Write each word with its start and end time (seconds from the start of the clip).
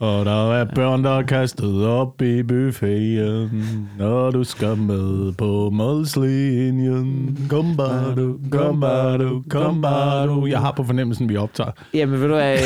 Og 0.00 0.24
der 0.24 0.52
er 0.52 0.64
børn, 0.74 1.04
der 1.04 1.18
er 1.18 1.22
kastet 1.22 1.86
op 1.86 2.22
i 2.22 2.42
buffeten, 2.42 3.88
når 3.98 4.30
du 4.30 4.44
skal 4.44 4.76
med 4.76 5.32
på 5.32 5.70
målslinjen. 5.72 7.38
Kom 7.50 7.76
bare 7.76 8.14
du, 8.14 8.36
kom 8.50 8.80
bare 8.80 9.18
du, 9.18 9.42
kom 9.50 9.82
bare 9.82 10.26
du. 10.26 10.46
Jeg 10.46 10.58
har 10.60 10.72
på 10.72 10.84
fornemmelsen, 10.84 11.28
vi 11.28 11.36
optager. 11.36 11.70
Jamen 11.94 12.20
ved 12.20 12.28
du 12.28 12.34
hvad, 12.34 12.58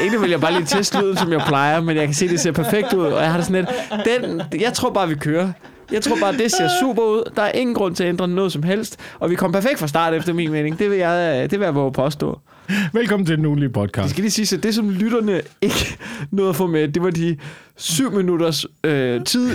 egentlig 0.00 0.20
vil 0.22 0.30
jeg 0.30 0.40
bare 0.40 0.52
lige 0.52 0.64
teste 0.64 1.00
lyden, 1.00 1.16
som 1.16 1.32
jeg 1.32 1.42
plejer, 1.46 1.80
men 1.80 1.96
jeg 1.96 2.04
kan 2.04 2.14
se, 2.14 2.28
det 2.28 2.40
ser 2.40 2.52
perfekt 2.52 2.92
ud, 2.92 3.04
og 3.04 3.22
jeg 3.22 3.30
har 3.30 3.36
det 3.38 3.46
sådan 3.46 3.64
lidt, 3.64 4.24
den, 4.50 4.60
jeg 4.60 4.72
tror 4.72 4.90
bare, 4.90 5.08
vi 5.08 5.14
kører. 5.14 5.52
Jeg 5.92 6.02
tror 6.02 6.16
bare, 6.20 6.32
det 6.32 6.52
ser 6.52 6.68
super 6.82 7.02
ud. 7.02 7.30
Der 7.36 7.42
er 7.42 7.52
ingen 7.52 7.74
grund 7.74 7.94
til 7.94 8.04
at 8.04 8.08
ændre 8.08 8.28
noget 8.28 8.52
som 8.52 8.62
helst. 8.62 8.96
Og 9.18 9.30
vi 9.30 9.34
kom 9.34 9.52
perfekt 9.52 9.78
fra 9.78 9.86
start, 9.86 10.14
efter 10.14 10.32
min 10.32 10.52
mening. 10.52 10.78
Det 10.78 10.90
vil 10.90 10.98
jeg, 10.98 11.50
det 11.50 11.58
vil 11.58 11.64
jeg 11.64 11.74
våge 11.74 11.92
påstå. 11.92 12.38
Velkommen 12.92 13.26
til 13.26 13.36
den 13.36 13.46
ugenlige 13.46 13.68
Det 13.68 13.74
podcast. 13.74 14.10
skal 14.10 14.22
lige 14.22 14.30
sige, 14.30 14.56
at 14.56 14.62
det 14.62 14.74
som 14.74 14.90
lytterne 14.90 15.40
ikke 15.62 15.96
nåede 16.30 16.50
at 16.50 16.56
få 16.56 16.66
med, 16.66 16.88
det 16.88 17.02
var 17.02 17.10
de 17.10 17.36
syv 17.76 18.12
minutters 18.12 18.66
øh, 18.84 19.24
tid 19.24 19.50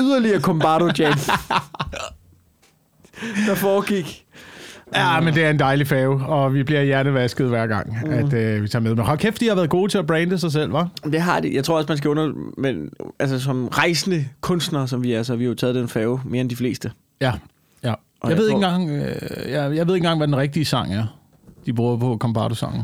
yderligere 0.00 0.40
Combardo 0.40 0.90
Jam. 0.98 1.12
der 3.46 3.54
foregik. 3.54 4.24
Ja, 4.94 5.20
men 5.20 5.34
det 5.34 5.44
er 5.44 5.50
en 5.50 5.58
dejlig 5.58 5.86
fave, 5.86 6.26
og 6.26 6.54
vi 6.54 6.62
bliver 6.62 6.82
hjernevasket 6.82 7.48
hver 7.48 7.66
gang, 7.66 8.06
mm. 8.06 8.10
at 8.12 8.32
øh, 8.32 8.62
vi 8.62 8.68
tager 8.68 8.82
med. 8.82 8.94
Men 8.94 9.04
hold 9.04 9.18
kæft, 9.18 9.40
de 9.40 9.48
har 9.48 9.54
været 9.54 9.70
gode 9.70 9.90
til 9.92 9.98
at 9.98 10.06
brande 10.06 10.38
sig 10.38 10.52
selv, 10.52 10.74
hva'? 10.74 10.86
Det 11.10 11.20
har 11.20 11.40
de. 11.40 11.54
Jeg 11.54 11.64
tror 11.64 11.76
også, 11.76 11.86
man 11.88 11.98
skal 11.98 12.10
under... 12.10 12.32
Men 12.58 12.90
altså, 13.18 13.40
som 13.40 13.68
rejsende 13.68 14.28
kunstnere, 14.40 14.88
som 14.88 15.02
vi 15.02 15.12
er, 15.12 15.22
så 15.22 15.32
har 15.32 15.36
vi 15.38 15.44
jo 15.44 15.54
taget 15.54 15.74
den 15.74 15.88
fave 15.88 16.20
mere 16.24 16.40
end 16.40 16.50
de 16.50 16.56
fleste. 16.56 16.90
Ja, 17.20 17.32
ja. 17.84 17.90
Og 17.90 17.96
Jeg, 18.22 18.30
jeg 18.30 18.38
ved 18.38 18.48
ikke 18.48 18.60
tror- 18.60 18.70
engang, 18.74 18.90
øh, 18.90 19.50
jeg, 19.50 19.76
jeg 19.76 19.86
ved 19.86 19.94
ikke 19.94 20.04
engang, 20.04 20.18
hvad 20.18 20.26
den 20.26 20.36
rigtige 20.36 20.64
sang 20.64 20.94
er. 20.94 21.17
De 21.68 21.72
bruger 21.76 21.96
på 22.00 22.16
Combardo-sangen. 22.20 22.82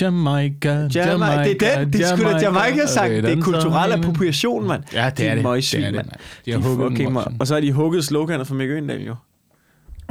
Jamaica, 0.00 0.88
Jamaica, 0.94 1.44
det 1.44 1.62
er 1.62 1.78
den. 1.78 1.92
Det 1.92 2.00
er 2.00 2.16
sgu 2.16 2.24
da 2.24 2.38
Jamaica-sang. 2.42 3.10
Det 3.10 3.30
er 3.38 3.42
kulturel 3.42 3.92
appropriation, 3.92 4.66
mand. 4.66 4.82
Ja, 4.92 5.10
det 5.10 5.28
er 5.28 5.34
det. 5.34 5.44
Det 5.44 5.74
er 5.74 5.90
det, 5.90 5.94
mand. 5.94 6.10
De 6.46 6.52
har 6.52 6.58
hugget. 6.58 7.36
Og 7.40 7.46
så 7.46 7.54
har 7.54 7.60
de 7.60 7.72
hugget 7.72 8.04
sloganet 8.04 8.46
fra 8.46 8.54
Mikke 8.54 8.74
Øgendal, 8.74 9.02
jo. 9.06 9.14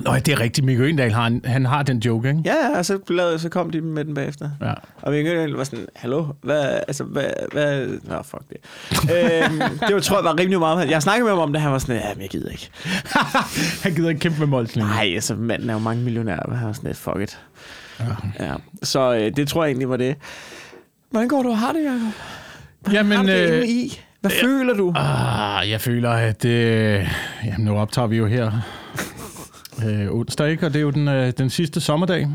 Nå, 0.01 0.15
det 0.15 0.27
er 0.27 0.39
rigtigt. 0.39 0.65
Mikke 0.65 0.83
Øgendal 0.83 1.11
har, 1.11 1.27
en- 1.27 1.41
han 1.45 1.65
har 1.65 1.83
den 1.83 1.97
joke, 1.99 2.29
ikke? 2.29 2.41
Ja, 2.45 2.53
ja, 2.55 2.77
og 2.77 2.85
så, 2.85 2.99
lavede, 3.09 3.39
så 3.39 3.49
kom 3.49 3.69
de 3.69 3.81
med 3.81 4.05
den 4.05 4.13
bagefter. 4.13 4.49
Ja. 4.61 4.73
Og 5.01 5.11
Mikke 5.11 5.29
Øgendal 5.29 5.51
var 5.55 5.63
sådan, 5.63 5.85
hallo, 5.95 6.25
hvad, 6.41 6.79
altså, 6.87 7.03
hvad, 7.03 7.25
hvad, 7.51 7.87
nå, 8.03 8.21
fuck 8.23 8.43
det. 8.49 8.57
øhm, 9.01 9.59
det 9.87 9.95
var, 9.95 9.99
tror 10.01 10.17
jeg 10.17 10.23
var 10.23 10.39
rimelig 10.39 10.59
meget. 10.59 10.89
Jeg 10.89 11.01
snakkede 11.01 11.23
med 11.23 11.31
ham 11.31 11.39
om 11.39 11.53
det, 11.53 11.61
han 11.61 11.71
var 11.71 11.77
sådan, 11.77 11.95
ja, 11.95 12.13
men 12.13 12.21
jeg 12.21 12.29
gider 12.29 12.49
ikke. 12.49 12.69
han 13.83 13.95
gider 13.95 14.09
ikke 14.09 14.19
kæmpe 14.19 14.39
med 14.39 14.47
Molsling. 14.47 14.87
Nej, 14.87 15.11
altså, 15.13 15.35
manden 15.35 15.69
er 15.69 15.73
jo 15.73 15.79
mange 15.79 16.03
millionærer, 16.03 16.55
han 16.55 16.67
var 16.67 16.73
sådan 16.73 16.87
lidt, 16.87 16.97
fuck 16.97 17.17
it. 17.21 17.39
Ja. 17.99 18.45
ja. 18.45 18.53
Så 18.83 19.13
øh, 19.15 19.31
det 19.35 19.47
tror 19.47 19.63
jeg 19.63 19.69
egentlig 19.69 19.89
var 19.89 19.97
det. 19.97 20.15
Hvordan 21.11 21.27
går 21.27 21.43
du 21.43 21.49
og 21.49 21.57
har 21.57 21.71
det, 21.71 21.83
Jacob? 21.83 22.13
Jamen, 22.93 23.17
har 23.17 23.23
det 23.23 23.49
øh, 23.49 23.67
i? 23.67 23.99
Hvad 24.21 24.31
ja. 24.31 24.45
føler 24.47 24.73
du? 24.73 24.93
Ah, 24.95 25.69
jeg 25.69 25.81
føler, 25.81 26.09
at... 26.09 26.45
Øh, 26.45 27.07
jamen, 27.45 27.65
nu 27.65 27.77
optager 27.77 28.07
vi 28.07 28.17
jo 28.17 28.25
her 28.27 28.51
øh, 29.87 30.11
onsdag, 30.11 30.51
ikke? 30.51 30.65
Og 30.65 30.73
det 30.73 30.79
er 30.79 30.83
jo 30.83 30.89
den, 30.89 31.07
øh, 31.07 31.33
den 31.37 31.49
sidste 31.49 31.81
sommerdag. 31.81 32.27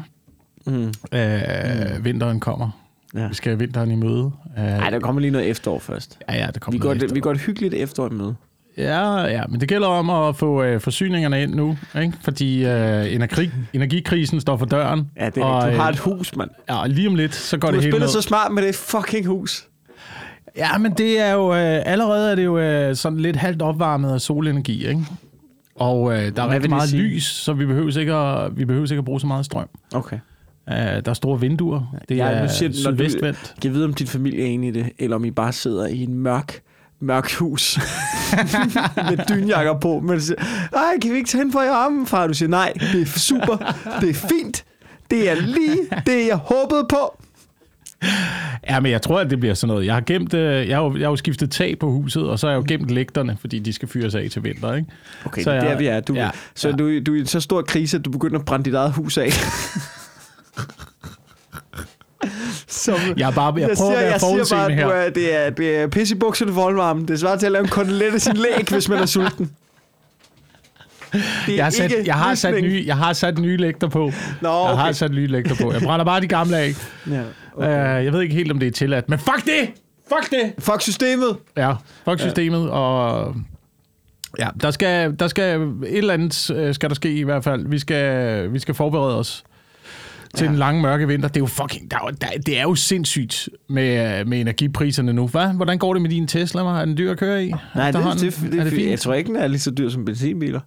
Mm. 0.66 0.92
Øh, 1.12 2.04
Vinteren 2.04 2.41
kommer. 2.41 2.70
Ja. 3.14 3.28
Vi 3.28 3.34
skal 3.34 3.58
vinteren 3.60 3.91
i 3.91 3.94
møde. 3.94 4.30
Øh, 4.58 4.64
Nej, 4.64 4.91
der 4.91 5.00
kommer 5.00 5.20
lige 5.20 5.30
noget 5.30 5.48
efterår 5.48 5.78
først. 5.78 6.19
ja, 6.28 6.34
ja, 6.34 6.41
der 6.46 6.50
Vi 6.52 6.58
kommer 6.60 6.80
går, 6.80 6.88
noget 6.88 7.02
et, 7.02 7.14
vi 7.14 7.20
går 7.20 7.30
et 7.30 7.38
hyggeligt 7.41 7.74
efterår 7.74 8.06
i 8.10 8.14
møde. 8.14 8.34
Ja, 8.78 9.24
ja, 9.24 9.42
men 9.48 9.60
det 9.60 9.69
gælder 9.69 9.88
om 9.88 10.10
at 10.10 10.36
få 10.36 10.62
øh, 10.62 10.80
forsyningerne 10.80 11.42
ind 11.42 11.54
nu, 11.54 11.76
ikke? 12.00 12.12
fordi 12.20 12.64
øh, 12.64 13.14
energi, 13.14 13.50
energikrisen 13.72 14.41
står 14.41 14.56
for 14.56 14.66
døren. 14.66 15.10
Ja, 15.16 15.26
det 15.26 15.36
er 15.36 15.44
og, 15.44 15.70
Du 15.72 15.76
har 15.76 15.86
øh, 15.86 15.92
et 15.92 15.98
hus, 15.98 16.36
mand. 16.36 16.50
Ja, 16.69 16.76
og 16.80 16.88
lige 16.88 17.08
om 17.08 17.14
lidt, 17.14 17.34
så 17.34 17.58
går 17.58 17.60
Du 17.60 17.66
har 17.66 17.72
det 17.72 17.82
hele 17.82 17.92
spillet 17.92 18.06
ned. 18.14 18.22
så 18.22 18.28
smart 18.28 18.52
med 18.52 18.62
det 18.62 18.74
fucking 18.74 19.26
hus. 19.26 19.66
Ja, 20.56 20.78
men 20.78 20.92
det 20.92 21.20
er 21.20 21.32
jo... 21.32 21.52
Øh, 21.54 21.82
allerede 21.86 22.30
er 22.30 22.34
det 22.34 22.44
jo 22.44 22.58
øh, 22.58 22.96
sådan 22.96 23.19
lidt 23.20 23.36
halvt 23.36 23.62
opvarmet 23.62 24.12
af 24.12 24.20
solenergi, 24.20 24.86
ikke? 24.88 25.00
Og 25.81 26.12
øh, 26.12 26.37
der 26.37 26.43
er 26.43 26.49
rigtig 26.49 26.71
meget 26.71 26.89
sige? 26.89 27.03
lys, 27.03 27.25
så 27.25 27.53
vi 27.53 27.66
behøver 27.66 27.99
ikke 27.99 28.12
at, 28.15 28.56
vi 28.59 28.65
behøver 28.65 28.87
ikke 28.87 28.99
at 28.99 29.05
bruge 29.05 29.21
så 29.21 29.27
meget 29.27 29.44
strøm. 29.44 29.69
Okay. 29.94 30.19
Uh, 30.71 30.75
der 30.75 31.03
er 31.06 31.15
store 31.15 31.41
vinduer. 31.41 31.97
Det 32.09 32.16
Ja, 32.16 32.27
er 32.28 32.43
nu 32.43 32.49
siger 32.49 32.69
du, 32.69 32.75
når 32.84 32.91
du- 32.91 32.97
sydvestvendt. 32.97 33.55
Kan 33.62 33.65
jeg 33.69 33.75
vide, 33.75 33.84
om 33.84 33.94
din 33.94 34.06
familie 34.06 34.43
er 34.43 34.47
enig 34.47 34.69
i 34.69 34.72
det, 34.72 34.93
eller 34.99 35.17
om 35.17 35.25
I 35.25 35.31
bare 35.31 35.53
sidder 35.53 35.87
i 35.87 36.03
en 36.03 36.15
mørk, 36.15 36.61
mørk 37.00 37.33
hus 37.34 37.78
med 39.11 39.19
dynjakker 39.28 39.78
på, 39.81 40.00
men 40.00 40.21
siger, 40.21 40.71
nej, 40.72 40.99
kan 41.03 41.11
vi 41.12 41.17
ikke 41.17 41.28
tænde 41.28 41.53
for 41.53 41.62
i 41.62 41.67
armen, 41.67 42.06
far? 42.06 42.27
Du 42.27 42.34
siger, 42.34 42.49
nej, 42.49 42.72
det 42.93 43.03
er 43.03 43.06
super, 43.06 43.56
det 44.00 44.11
er 44.11 44.15
fint, 44.15 44.65
det 45.11 45.31
er 45.31 45.34
lige 45.34 45.78
det, 46.06 46.27
jeg 46.28 46.37
håbede 46.37 46.87
på. 46.88 47.22
Ja, 48.69 48.81
men 48.81 48.92
jeg 48.92 49.03
tror, 49.03 49.20
at 49.20 49.31
det 49.31 49.41
bliver 49.41 49.54
sådan 49.54 49.72
noget. 49.75 49.86
Jeg 49.86 49.94
har 49.94 50.00
gemt, 50.00 50.34
øh, 50.34 50.69
jeg 50.69 50.76
har 50.76 50.84
jo, 50.84 50.92
jeg 50.97 51.04
har 51.06 51.10
jo 51.10 51.16
skiftet 51.16 51.50
tag 51.50 51.78
på 51.78 51.91
huset, 51.91 52.22
og 52.28 52.38
så 52.38 52.47
har 52.47 52.53
jeg 52.54 52.59
jo 52.59 52.64
gemt 52.69 52.91
lægterne, 52.91 53.36
fordi 53.41 53.59
de 53.59 53.72
skal 53.72 53.88
fyres 53.88 54.14
af 54.14 54.28
til 54.32 54.44
vinter, 54.44 54.75
ikke? 54.75 54.88
Okay, 55.25 55.42
Så 55.42 55.53
jeg- 55.53 55.62
der, 55.62 55.78
vi 55.78 55.86
er. 55.86 56.00
Du, 56.00 56.14
ja, 56.14 56.31
så 56.54 56.69
ja. 56.69 56.75
Du, 56.76 56.98
du 57.00 57.12
er 57.12 57.16
i 57.16 57.20
en 57.20 57.26
så 57.26 57.41
stor 57.41 57.62
krise, 57.62 57.97
at 57.97 58.04
du 58.04 58.10
begynder 58.10 58.38
at 58.38 58.44
brænde 58.44 58.64
dit 58.64 58.75
eget 58.75 58.92
hus 58.92 59.19
af. 59.19 59.31
Som, 62.69 62.94
Jeg, 63.16 63.32
bare, 63.34 63.54
jeg, 63.54 63.69
jeg, 63.69 63.76
prøver 63.76 63.92
siger, 63.92 63.98
at 63.98 64.04
være 64.10 64.20
forudseende 64.20 64.64
at 64.64 64.70
du 64.70 64.75
her. 64.75 64.87
er, 64.88 65.10
det 65.10 65.37
er, 65.47 65.50
det 65.50 65.76
er 65.76 65.87
pisse 65.87 66.14
i 66.14 66.19
bukserne 66.19 66.53
voldvarme. 66.53 67.06
Det 67.06 67.20
svarer 67.20 67.37
til 67.37 67.47
at 67.47 67.53
lave 67.53 67.62
en 67.62 67.69
kotelet 67.69 68.14
af 68.14 68.20
sin 68.20 68.37
læg, 68.37 68.69
hvis 68.70 68.88
man 68.88 68.98
er 68.98 69.06
sulten. 69.06 69.50
Det 71.12 71.56
Jeg 71.56 71.64
har, 71.64 71.70
sat, 71.70 71.92
jeg, 72.06 72.14
har 72.14 72.34
sat 72.34 72.62
nye, 72.62 72.82
jeg 72.86 72.96
har 72.96 73.12
sat 73.12 73.38
nye 73.38 73.56
lægter 73.56 73.88
på. 73.88 74.12
Nå, 74.41 74.48
Jeg 74.48 74.76
har 74.76 74.82
okay. 74.84 74.92
sat 74.92 75.12
nye 75.12 75.26
lægter 75.26 75.54
på. 75.62 75.72
Jeg 75.72 75.82
brænder 75.82 76.04
bare 76.04 76.20
de 76.20 76.26
gamle 76.28 76.56
af. 76.56 76.70
Ja, 77.10 77.20
Okay. 77.56 77.98
Uh, 77.98 78.04
jeg 78.04 78.12
ved 78.12 78.20
ikke 78.20 78.34
helt, 78.34 78.52
om 78.52 78.58
det 78.58 78.66
er 78.66 78.70
tilladt, 78.72 79.08
men 79.08 79.19
fuck 79.19 79.44
det! 79.44 79.70
Fuck 80.08 80.30
det! 80.30 80.52
Fuck 80.64 80.80
systemet. 80.82 81.36
Ja, 81.56 81.72
fuck 82.04 82.20
systemet, 82.20 82.70
og 82.70 83.34
ja, 84.38 84.48
der 84.62 84.70
skal, 84.70 85.14
der 85.19 85.28
skal 85.28 85.60
et 85.60 85.98
eller 85.98 86.14
andet 86.14 86.50
øh, 86.50 86.74
skal 86.74 86.88
der 86.88 86.94
ske 86.94 87.12
i 87.14 87.22
hvert 87.22 87.44
fald. 87.44 87.69
Vi 87.69 87.78
skal, 87.78 88.52
vi 88.52 88.58
skal 88.58 88.75
forberede 88.75 89.19
os 89.19 89.44
til 90.34 90.44
Ja. 90.44 90.50
den 90.50 90.58
lange 90.58 90.82
mørke 90.82 91.08
vinter. 91.08 91.28
Det 91.28 91.36
er 91.36 91.40
jo 91.40 91.46
fucking, 91.46 91.90
der, 91.90 91.96
er 91.96 92.10
der, 92.10 92.26
det 92.46 92.58
er 92.58 92.62
jo 92.62 92.75
sindssygt 92.75 93.48
med, 93.69 94.25
med 94.25 94.40
energipriserne 94.40 95.12
nu. 95.12 95.26
Hvad? 95.26 95.46
Hvordan 95.54 95.78
går 95.78 95.92
det 95.92 96.02
med 96.02 96.10
din 96.10 96.26
Tesla? 96.26 96.60
hva'? 96.60 96.80
Er 96.80 96.84
den 96.84 96.98
dyr 96.98 97.10
at 97.10 97.19
køre 97.19 97.44
i? 97.44 97.54
Nej, 97.75 97.90
det, 97.90 98.02
det, 98.20 98.38
det, 98.52 98.60
er 98.60 98.64
det 98.64 98.72
fint? 98.72 98.90
jeg 98.90 98.98
tror 98.98 99.14
ikke, 99.14 99.28
den 99.28 99.36
er 99.36 99.46
lige 99.46 99.60
så 99.60 99.70
dyr 99.70 99.88
som 99.88 100.04
benzinbiler. 100.04 100.60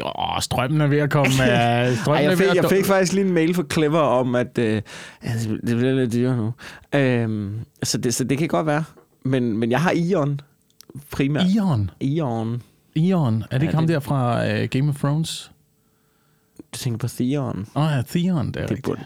Jo, 0.00 0.12
strømmen 0.40 0.80
er 0.80 0.86
ved 0.86 0.98
at 0.98 1.10
komme. 1.10 1.32
Strømmen 1.32 1.54
Ej, 2.08 2.28
jeg, 2.28 2.38
fik, 2.38 2.54
jeg 2.54 2.64
fik 2.70 2.84
faktisk 2.84 3.12
lige 3.12 3.26
en 3.26 3.32
mail 3.32 3.54
fra 3.54 3.64
Clever 3.72 3.98
om, 4.00 4.34
at 4.34 4.58
øh, 4.58 4.82
altså, 5.22 5.48
det 5.48 5.76
bliver 5.76 5.92
lidt 5.94 6.12
dyrere 6.12 6.36
nu. 6.36 6.52
Øhm, 6.94 7.58
så, 7.82 7.98
det, 7.98 8.14
så 8.14 8.24
det 8.24 8.38
kan 8.38 8.48
godt 8.48 8.66
være. 8.66 8.84
Men, 9.24 9.58
men 9.58 9.70
jeg 9.70 9.80
har 9.80 9.90
Ion 9.90 10.40
primært. 11.10 11.46
Ion. 11.46 11.90
Ion. 12.00 12.62
Ion. 12.94 13.44
Er 13.50 13.58
det 13.58 13.62
ikke 13.62 13.66
Ja, 13.72 13.76
ham 13.76 13.86
det- 13.86 13.94
der 13.94 14.00
fra 14.00 14.44
uh, 14.62 14.64
Game 14.70 14.88
of 14.88 14.96
Thrones? 14.98 15.50
Du 16.72 16.78
tænker 16.78 16.98
på 16.98 17.08
Theon. 17.08 17.66
Åh 17.74 17.82
oh, 17.82 17.90
ja, 17.96 18.02
Theon, 18.08 18.46
det 18.46 18.56
er 18.56 18.60
Det 18.60 18.70
rigtigt. 18.70 18.84
burde, 18.86 19.00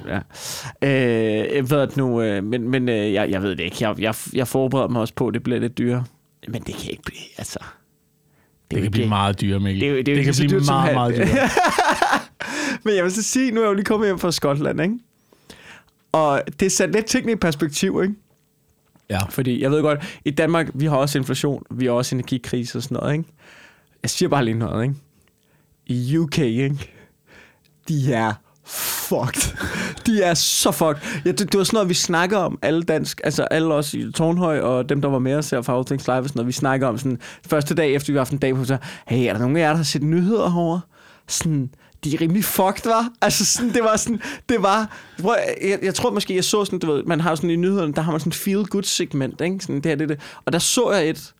ja. 0.83 0.89
Øh, 0.89 1.57
jeg 1.57 1.71
ved 1.71 1.81
det 1.81 1.97
nu, 1.97 2.23
øh, 2.23 2.45
men, 2.45 2.69
men 2.71 2.89
øh, 2.89 3.13
jeg, 3.13 3.31
jeg 3.31 3.43
ved 3.43 3.51
det 3.57 3.61
ikke. 3.61 3.77
Jeg, 3.89 4.01
jeg, 4.01 4.15
jeg 4.33 4.49
forbereder 4.49 4.89
mig 4.89 5.01
også 5.01 5.15
på, 5.15 5.29
at 5.29 5.35
det 5.35 5.43
bliver 5.43 5.61
lidt 5.61 5.79
dyrere. 5.79 6.05
Men 6.49 6.63
det 6.63 6.75
kan 6.75 6.91
ikke 6.91 7.03
blive, 7.03 7.19
altså... 7.39 7.59
Det, 8.71 8.77
er 8.77 8.81
det 8.81 8.83
kan 8.83 8.91
blive 8.91 9.09
meget 9.09 9.41
dyrere, 9.41 9.61
Mikkel. 9.61 9.81
Det 9.81 9.89
er 9.89 9.93
det 9.93 10.01
er 10.01 10.05
det 10.05 10.13
ikke 10.13 10.25
kan 10.25 10.35
blive 10.39 10.61
dyrt 10.61 10.67
meget, 10.67 10.95
meget 10.95 11.17
dyrere. 11.17 11.49
Men 12.85 12.97
jeg 12.97 13.05
vil 13.05 13.13
så 13.13 13.23
sige, 13.23 13.51
nu 13.51 13.61
er 13.61 13.65
jeg 13.65 13.69
jo 13.69 13.75
lige 13.75 13.85
kommet 13.85 14.09
hjem 14.09 14.19
fra 14.19 14.33
Skotland, 14.33 14.81
ikke? 14.81 14.99
Og 16.13 16.43
det 16.61 16.73
satte 16.73 16.95
lidt 16.95 17.07
tingene 17.07 17.33
i 17.33 17.37
perspektiv, 17.37 18.01
ikke? 18.03 18.15
Ja. 19.11 19.19
Fordi 19.31 19.63
jeg 19.63 19.71
ved 19.71 19.83
godt, 19.83 20.21
i 20.25 20.31
Danmark, 20.31 20.71
vi 20.75 20.87
har 20.87 20.97
også 20.97 21.19
inflation, 21.19 21.63
vi 21.71 21.85
har 21.85 21.93
også 21.93 22.15
energikrise 22.15 22.79
og 22.79 22.83
sådan 22.83 22.97
noget, 23.01 23.13
ikke? 23.13 23.25
Jeg 24.03 24.11
siger 24.11 24.29
bare 24.29 24.45
lige 24.45 24.59
noget, 24.59 24.83
ikke? 24.83 24.95
I 25.87 26.17
UK, 26.17 26.39
ikke? 26.39 26.93
De 27.89 28.13
er 28.13 28.33
fucked. 28.71 29.57
De 30.07 30.23
er 30.23 30.35
så 30.35 30.71
fucked. 30.71 31.01
Ja, 31.25 31.31
det, 31.31 31.39
det 31.39 31.59
var 31.59 31.65
sådan 31.65 31.77
noget, 31.77 31.89
vi 31.89 31.95
snakker 31.95 32.39
om, 32.39 32.59
alle 32.63 32.83
dansk, 32.83 33.21
altså 33.25 33.43
alle 33.43 33.75
os 33.75 33.95
i 33.95 34.13
Tornhøj, 34.13 34.61
og 34.61 34.89
dem, 34.89 35.01
der 35.01 35.09
var 35.09 35.19
med 35.19 35.35
os 35.35 35.51
her 35.51 35.63
fra 35.63 35.77
All 35.77 35.85
Things 35.85 36.07
Live, 36.07 36.23
sådan 36.23 36.33
noget, 36.35 36.47
vi 36.47 36.53
snakker 36.53 36.87
om 36.87 36.99
sådan, 36.99 37.19
første 37.47 37.75
dag 37.75 37.95
efter 37.95 38.13
vi 38.13 38.17
har 38.17 38.21
haft 38.21 38.33
en 38.33 38.39
dag 38.39 38.55
på, 38.55 38.65
så, 38.65 38.77
hey, 39.07 39.29
er 39.29 39.33
der 39.33 39.41
nogen 39.41 39.57
af 39.57 39.61
jer, 39.61 39.69
der 39.69 39.77
har 39.77 39.85
set 39.85 40.03
nyheder 40.03 40.51
herovre? 40.51 40.81
Sådan, 41.29 41.71
de 42.05 42.15
er 42.15 42.21
rimelig 42.21 42.45
fucked, 42.45 42.91
var. 42.91 43.09
Altså 43.23 43.45
sådan, 43.45 43.75
det 43.75 43.83
var 43.83 43.97
sådan, 43.97 44.21
det 44.49 44.63
var, 44.63 44.97
prøv, 45.23 45.35
jeg, 45.63 45.79
jeg, 45.83 45.95
tror 45.95 46.11
måske, 46.11 46.35
jeg 46.35 46.45
så 46.45 46.65
sådan, 46.65 46.79
du 46.79 46.93
ved, 46.93 47.03
man 47.03 47.21
har 47.21 47.35
sådan 47.35 47.51
i 47.51 47.57
nyhederne, 47.57 47.93
der 47.93 48.03
har 48.03 48.11
man 48.11 48.21
sådan 48.21 48.33
feel 48.33 48.65
good 48.67 48.83
segment, 48.83 49.41
ikke? 49.41 49.61
Sådan, 49.61 49.77
det 49.77 49.87
her, 49.87 49.97
det, 49.97 50.09
det. 50.09 50.21
Og 50.45 50.53
der 50.53 50.59
så 50.59 50.93
jeg 50.93 51.09
et, 51.09 51.33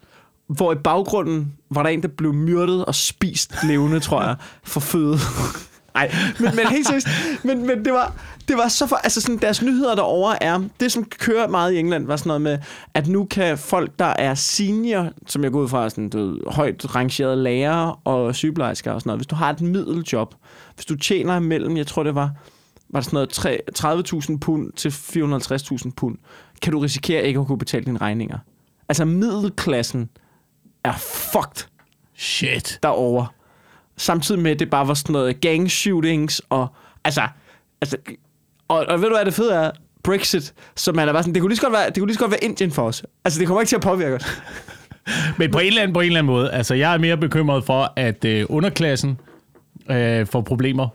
hvor 0.47 0.73
i 0.73 0.77
baggrunden 0.77 1.53
var 1.71 1.83
der 1.83 1.91
en, 1.91 2.03
der 2.03 2.09
blev 2.09 2.35
myrdet 2.35 2.85
og 2.85 2.95
spist 2.95 3.55
levende, 3.65 4.01
tror 4.01 4.23
jeg, 4.23 4.37
for 4.65 4.81
føde. 4.81 5.19
Nej, 5.95 6.15
men, 6.41 6.57
men 6.57 6.67
helt 6.67 6.87
seriøst, 6.87 7.07
men, 7.45 7.67
men 7.67 7.85
det 7.85 7.93
var, 7.93 8.15
det 8.49 8.57
var 8.57 8.69
så 8.69 8.87
for, 8.87 8.97
altså 8.97 9.21
sådan, 9.21 9.39
deres 9.39 9.63
nyheder 9.63 9.95
derovre 9.95 10.43
er, 10.43 10.61
det 10.81 10.93
som 10.93 11.05
kører 11.05 11.49
meget 11.49 11.73
i 11.73 11.79
England, 11.79 12.07
var 12.07 12.17
sådan 12.17 12.29
noget 12.29 12.43
med, 12.43 12.59
at 12.95 13.09
nu 13.09 13.25
kan 13.25 13.59
folk, 13.59 13.99
der 13.99 14.05
er 14.19 14.35
senior, 14.35 15.09
som 15.27 15.45
jeg 15.45 15.53
går 15.53 15.61
ud 15.61 15.69
fra, 15.69 15.91
sådan, 15.91 16.09
du 16.09 16.19
ved, 16.19 16.39
højt 16.47 16.95
rangerede 16.95 17.43
lærere 17.43 17.95
og 18.05 18.35
sygeplejersker 18.35 18.93
og 18.93 19.01
sådan 19.01 19.09
noget, 19.09 19.19
hvis 19.19 19.27
du 19.27 19.35
har 19.35 19.51
et 19.51 19.61
middeljob, 19.61 20.35
hvis 20.75 20.87
du 20.87 20.97
tjener 20.97 21.37
imellem, 21.37 21.77
jeg 21.77 21.87
tror 21.87 22.03
det 22.03 22.15
var 22.15 22.31
var 22.93 23.01
det 23.01 23.05
sådan 23.05 23.17
noget 23.17 23.29
tre- 23.31 23.61
30.000 24.31 24.39
pund 24.39 24.73
til 24.73 24.89
450.000 25.87 25.91
pund, 25.97 26.17
kan 26.63 26.73
du 26.73 26.79
risikere 26.79 27.25
ikke 27.25 27.41
at 27.41 27.47
kunne 27.47 27.59
betale 27.59 27.85
dine 27.85 27.99
regninger. 27.99 28.39
Altså 28.89 29.05
middelklassen 29.05 30.09
er 30.85 30.93
fucked 31.33 31.67
Shit. 32.17 32.79
derovre. 32.83 33.27
Samtidig 34.01 34.43
med, 34.43 34.51
at 34.51 34.59
det 34.59 34.71
bare 34.71 34.89
var 34.89 34.95
sådan 34.95 35.13
noget 35.13 35.41
gang 35.41 35.71
shootings, 35.71 36.43
og 36.51 36.67
altså, 37.05 37.23
altså 37.81 37.97
og, 38.69 38.87
og 38.89 39.01
ved 39.01 39.09
du 39.09 39.15
hvad 39.15 39.25
det 39.25 39.35
fede 39.35 39.55
er? 39.55 39.71
Brexit, 40.03 40.55
som 40.77 40.97
man 40.97 41.09
er 41.09 41.13
bare 41.13 41.23
sådan, 41.23 41.35
det 41.35 41.43
kunne 41.43 41.51
lige 41.51 41.57
så 41.57 41.63
godt 41.63 41.73
være, 41.73 41.87
det 41.87 41.97
kunne 41.97 42.07
lige 42.07 42.15
så 42.15 42.21
godt 42.21 42.31
være 42.31 42.45
Indien 42.45 42.71
for 42.71 42.83
os. 42.83 43.03
Altså, 43.25 43.41
det 43.41 43.47
kommer 43.47 43.61
ikke 43.61 43.69
til 43.69 43.77
at 43.77 43.83
påvirke 43.83 44.15
os. 44.15 44.43
Men 45.39 45.51
på 45.51 45.59
en 45.59 45.67
eller 45.67 45.83
anden, 45.83 45.95
på 45.95 46.01
en 46.01 46.07
eller 46.07 46.19
anden 46.19 46.33
måde, 46.33 46.53
altså 46.53 46.75
jeg 46.75 46.95
er 46.95 46.99
mere 46.99 47.17
bekymret 47.17 47.65
for, 47.65 47.93
at 47.97 48.25
øh, 48.25 48.47
underklassen 48.49 49.19
øh, 49.91 50.27
får 50.27 50.41
problemer, 50.41 50.89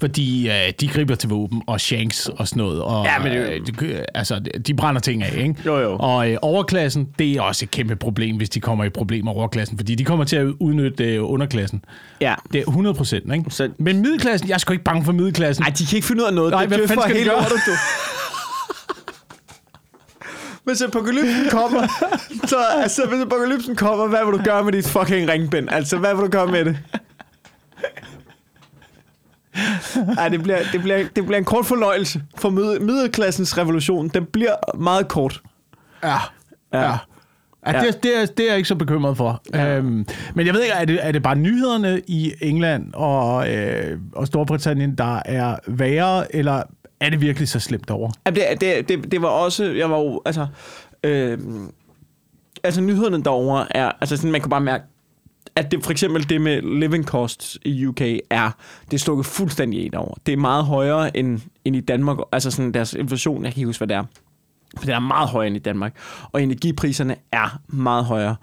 fordi 0.00 0.48
øh, 0.48 0.54
de 0.80 0.88
griber 0.88 1.14
til 1.14 1.28
våben 1.28 1.62
og 1.66 1.80
shanks 1.80 2.28
og 2.28 2.48
sådan 2.48 2.60
noget. 2.62 2.82
Og, 2.82 3.04
Ja, 3.04 3.18
men 3.18 3.32
det 3.32 3.38
øh, 3.38 3.66
de, 3.90 4.04
altså, 4.14 4.38
de 4.66 4.74
brænder 4.74 5.00
ting 5.00 5.22
af, 5.22 5.36
ikke? 5.36 5.54
Jo, 5.66 5.78
jo. 5.78 5.96
Og 6.00 6.30
øh, 6.30 6.36
overklassen, 6.42 7.08
det 7.18 7.32
er 7.32 7.40
også 7.42 7.64
et 7.64 7.70
kæmpe 7.70 7.96
problem, 7.96 8.36
hvis 8.36 8.50
de 8.50 8.60
kommer 8.60 8.84
i 8.84 8.88
problemer 8.88 9.32
overklassen, 9.32 9.76
fordi 9.78 9.94
de 9.94 10.04
kommer 10.04 10.24
til 10.24 10.36
at 10.36 10.46
udnytte 10.60 11.04
øh, 11.14 11.30
underklassen. 11.30 11.84
Ja. 12.20 12.34
Det 12.52 12.58
er 12.60 12.64
100 12.68 12.94
procent, 12.94 13.32
ikke? 13.34 13.44
Så- 13.50 13.68
Men 13.78 14.02
middelklassen, 14.02 14.48
jeg 14.48 14.54
er 14.54 14.58
sgu 14.58 14.72
ikke 14.72 14.84
bange 14.84 15.04
for 15.04 15.12
middelklassen. 15.12 15.62
Nej, 15.62 15.70
de 15.78 15.86
kan 15.86 15.96
ikke 15.96 16.06
finde 16.06 16.22
ud 16.22 16.26
af 16.26 16.34
noget. 16.34 16.50
Nej, 16.50 16.66
Det 16.66 16.76
hvad 16.78 16.88
fanden 16.88 17.02
skal 17.02 17.16
de 17.20 17.24
gøre? 17.24 17.34
lortet, 17.34 17.58
du. 17.66 17.72
Hvis 20.64 20.82
apokalypsen 20.82 21.44
kommer, 21.50 21.82
så 22.46 22.56
altså, 22.82 23.02
hvis 23.08 23.20
apokalypsen 23.22 23.76
kommer, 23.76 24.06
hvad 24.06 24.18
vil 24.24 24.32
du 24.38 24.42
gøre 24.44 24.64
med 24.64 24.72
dit 24.72 24.86
fucking 24.88 25.28
ringbind? 25.30 25.68
Altså, 25.70 25.96
hvad 25.98 26.14
vil 26.14 26.24
du 26.24 26.30
gøre 26.30 26.46
med 26.46 26.64
det? 26.64 26.78
Ej, 30.18 30.28
det 30.28 30.42
bliver, 30.42 30.58
det, 30.72 30.82
bliver, 30.82 30.98
det 31.16 31.24
bliver 31.26 31.38
en 31.38 31.44
kort 31.44 31.66
fornøjelse 31.66 32.22
for 32.36 32.50
middel- 32.50 32.82
middelklassens 32.82 33.58
revolution. 33.58 34.08
Den 34.08 34.24
bliver 34.24 34.76
meget 34.78 35.08
kort. 35.08 35.40
Ja. 36.02 36.08
Ja. 36.72 36.80
ja. 36.80 36.96
Ja, 37.66 37.72
Ja. 37.76 37.86
det, 37.86 38.02
det, 38.02 38.22
er, 38.22 38.26
det 38.26 38.44
er 38.44 38.48
jeg 38.48 38.56
ikke 38.56 38.68
så 38.68 38.74
bekymret 38.74 39.16
for. 39.16 39.42
Ja. 39.54 39.76
Øhm, 39.76 40.06
men 40.34 40.46
jeg 40.46 40.54
ved 40.54 40.62
ikke, 40.62 40.72
er 40.74 40.84
det, 40.84 40.98
er 41.02 41.12
det 41.12 41.22
bare 41.22 41.36
nyhederne 41.36 42.00
i 42.06 42.32
England 42.40 42.94
og, 42.94 43.54
øh, 43.54 43.98
og 44.12 44.26
Storbritannien, 44.26 44.94
der 44.94 45.22
er 45.24 45.56
værre, 45.66 46.36
eller 46.36 46.62
er 47.00 47.10
det 47.10 47.20
virkelig 47.20 47.48
så 47.48 47.60
slemt 47.60 47.90
over? 47.90 48.10
Jamen, 48.26 48.40
det, 48.40 48.60
det, 48.60 48.88
det, 48.88 49.12
det 49.12 49.22
var 49.22 49.28
også, 49.28 49.64
jeg 49.64 49.90
var 49.90 49.98
jo, 49.98 50.22
altså, 50.26 50.46
øh, 51.04 51.38
altså 52.64 52.80
nyhederne 52.80 53.22
derovre 53.24 53.76
er, 53.76 53.90
altså 54.00 54.16
sådan, 54.16 54.30
man 54.32 54.40
kan 54.40 54.50
bare 54.50 54.60
mærke, 54.60 54.84
at 55.56 55.70
det 55.70 55.84
for 55.84 55.90
eksempel 55.90 56.28
det 56.28 56.40
med 56.40 56.62
living 56.80 57.04
costs 57.04 57.58
i 57.64 57.86
UK 57.86 58.00
er, 58.30 58.50
det 58.84 58.94
er 58.94 58.98
stukket 58.98 59.26
fuldstændig 59.26 59.84
i 59.84 59.88
derovre. 59.88 60.14
Det 60.26 60.32
er 60.32 60.36
meget 60.36 60.64
højere 60.64 61.16
end, 61.16 61.40
end 61.64 61.76
i 61.76 61.80
Danmark, 61.80 62.18
altså 62.32 62.50
sådan 62.50 62.74
deres 62.74 62.94
inflation, 62.94 63.44
jeg 63.44 63.52
kan 63.52 63.60
ikke 63.60 63.66
huske, 63.68 63.80
hvad 63.80 63.88
det 63.88 63.96
er. 63.96 64.04
Men 64.74 64.86
det 64.86 64.94
er 64.94 64.98
meget 64.98 65.28
højere 65.28 65.46
end 65.46 65.56
i 65.56 65.60
Danmark. 65.60 65.96
Og 66.32 66.42
energipriserne 66.42 67.16
er 67.32 67.60
meget 67.68 68.04
højere. 68.04 68.36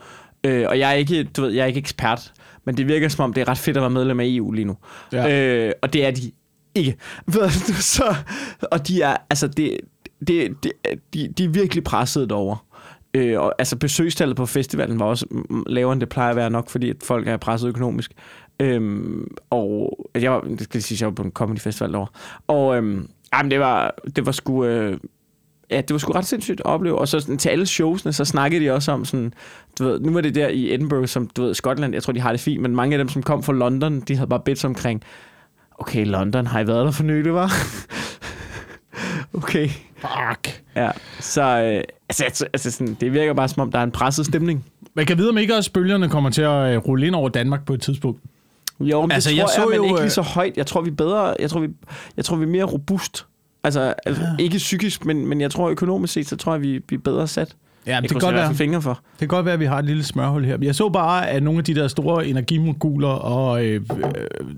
Øh, 0.43 0.65
og 0.69 0.79
jeg 0.79 0.89
er, 0.89 0.93
ikke, 0.93 1.23
du 1.23 1.41
ved, 1.41 1.51
jeg 1.51 1.63
er 1.63 1.67
ikke 1.67 1.79
ekspert, 1.79 2.33
men 2.65 2.77
det 2.77 2.87
virker 2.87 3.09
som 3.09 3.23
om, 3.23 3.33
det 3.33 3.41
er 3.41 3.47
ret 3.47 3.57
fedt 3.57 3.77
at 3.77 3.81
være 3.81 3.89
medlem 3.89 4.19
af 4.19 4.25
EU 4.27 4.51
lige 4.51 4.65
nu. 4.65 4.77
Ja. 5.11 5.65
Øh, 5.67 5.73
og 5.81 5.93
det 5.93 6.05
er 6.05 6.11
de 6.11 6.31
ikke. 6.75 6.95
Ved 7.33 7.41
du, 7.67 7.73
Så, 7.73 8.15
og 8.71 8.87
de 8.87 9.01
er, 9.01 9.17
altså, 9.29 9.47
det, 9.47 9.77
det, 10.27 10.63
det, 10.63 10.71
de, 11.13 11.27
de 11.37 11.43
er 11.43 11.49
virkelig 11.49 11.83
presset 11.83 12.29
derovre. 12.29 12.57
Øh, 13.17 13.39
og, 13.41 13.53
altså 13.59 13.75
besøgstallet 13.75 14.37
på 14.37 14.45
festivalen 14.45 14.99
var 14.99 15.05
også 15.05 15.25
lavere, 15.67 15.93
end 15.93 16.01
det 16.01 16.09
plejer 16.09 16.29
at 16.29 16.35
være 16.35 16.49
nok, 16.49 16.69
fordi 16.69 16.89
at 16.89 16.95
folk 17.03 17.27
er 17.27 17.37
presset 17.37 17.69
økonomisk. 17.69 18.11
Øhm, 18.59 19.27
og 19.49 19.99
jeg 20.15 20.31
var, 20.31 20.41
det 20.41 20.61
skal 20.61 20.83
sige, 20.83 20.97
jeg 21.01 21.07
var 21.07 21.13
på 21.13 21.23
en 21.23 21.31
comedy 21.31 21.59
festival 21.59 21.91
derovre. 21.91 22.11
Og 22.47 22.77
øhm, 22.77 23.09
jamen, 23.33 23.51
det 23.51 23.59
var, 23.59 23.95
det 24.15 24.25
var 24.25 24.31
sgu... 24.31 24.65
Øh, 24.65 24.97
Ja, 25.69 25.81
det 25.81 25.91
var 25.91 25.97
sgu 25.97 26.11
ret 26.11 26.25
sindssygt 26.25 26.59
at 26.59 26.65
opleve. 26.65 26.97
Og 26.97 27.07
så 27.07 27.19
sådan, 27.19 27.37
til 27.37 27.49
alle 27.49 27.65
showsene, 27.65 28.13
så 28.13 28.25
snakkede 28.25 28.65
de 28.65 28.71
også 28.71 28.91
om 28.91 29.05
sådan, 29.05 29.33
du 29.79 29.83
ved, 29.83 29.99
nu 29.99 30.13
var 30.13 30.21
det 30.21 30.35
der 30.35 30.47
i 30.47 30.73
Edinburgh, 30.73 31.07
som 31.07 31.27
du 31.27 31.41
ved, 31.41 31.53
Skotland, 31.53 31.93
jeg 31.93 32.03
tror, 32.03 32.13
de 32.13 32.19
har 32.19 32.31
det 32.31 32.39
fint, 32.39 32.61
men 32.61 32.75
mange 32.75 32.93
af 32.93 32.97
dem, 32.97 33.09
som 33.09 33.23
kom 33.23 33.43
fra 33.43 33.53
London, 33.53 33.99
de 33.99 34.15
havde 34.15 34.27
bare 34.27 34.39
bedt 34.45 34.65
omkring, 34.65 35.03
okay, 35.79 36.05
London, 36.05 36.47
har 36.47 36.59
I 36.59 36.67
været 36.67 36.85
der 36.85 36.91
for 36.91 37.03
nylig, 37.03 37.33
var? 37.33 37.51
okay. 39.43 39.69
Fuck. 39.97 40.63
Ja, 40.75 40.91
så 41.19 41.41
øh, 41.43 41.83
altså, 42.09 42.23
altså, 42.23 42.45
altså 42.53 42.71
sådan, 42.71 42.97
det 43.01 43.13
virker 43.13 43.33
bare 43.33 43.47
som 43.47 43.61
om, 43.61 43.71
der 43.71 43.79
er 43.79 43.83
en 43.83 43.91
presset 43.91 44.25
stemning. 44.25 44.65
Man 44.93 45.05
kan 45.05 45.17
vide, 45.17 45.29
om 45.29 45.37
ikke 45.37 45.55
også 45.55 45.71
bølgerne 45.71 46.09
kommer 46.09 46.29
til 46.29 46.41
at 46.41 46.73
øh, 46.73 46.77
rulle 46.77 47.07
ind 47.07 47.15
over 47.15 47.29
Danmark 47.29 47.65
på 47.65 47.73
et 47.73 47.81
tidspunkt. 47.81 48.21
Jo, 48.79 49.01
men 49.01 49.11
Altså, 49.11 49.29
det 49.29 49.35
jeg 49.37 49.45
tror 49.45 49.53
så 49.55 49.61
jeg, 49.61 49.67
men 49.69 49.75
jo, 49.77 49.83
ikke 49.83 49.95
øh, 49.95 50.01
lige 50.01 50.11
så 50.11 50.21
højt. 50.21 50.57
Jeg 50.57 50.65
tror, 50.65 50.81
vi 50.81 50.89
er 50.89 50.95
bedre, 50.95 51.35
jeg 51.39 51.49
tror, 51.49 51.59
vi, 51.59 51.67
jeg 52.17 52.25
tror, 52.25 52.35
vi 52.37 52.43
er 52.43 52.47
mere 52.49 52.63
robust. 52.63 53.25
Altså, 53.63 53.93
altså 54.05 54.23
ikke 54.39 54.57
psykisk, 54.57 55.05
men, 55.05 55.27
men 55.27 55.41
jeg 55.41 55.51
tror 55.51 55.69
økonomisk 55.69 56.13
set, 56.13 56.27
så 56.27 56.35
tror 56.35 56.53
jeg, 56.53 56.61
vi, 56.61 56.79
vi 56.89 56.95
er 56.95 56.99
bedre 56.99 57.27
sat. 57.27 57.55
Ja, 57.85 57.93
Jeg 57.93 58.01
det 58.01 58.11
kan, 58.11 58.19
godt 58.19 58.35
være, 58.35 58.55
fingre 58.55 58.81
for. 58.81 58.93
det 59.11 59.19
kan 59.19 59.27
godt 59.27 59.45
være, 59.45 59.53
at 59.53 59.59
vi 59.59 59.65
har 59.65 59.79
et 59.79 59.85
lille 59.85 60.03
smørhul 60.03 60.45
her. 60.45 60.57
Jeg 60.61 60.75
så 60.75 60.89
bare, 60.89 61.29
at 61.29 61.43
nogle 61.43 61.57
af 61.57 61.63
de 61.63 61.75
der 61.75 61.87
store 61.87 62.27
energimoguler 62.27 63.07
og 63.07 63.65
øh, 63.65 63.81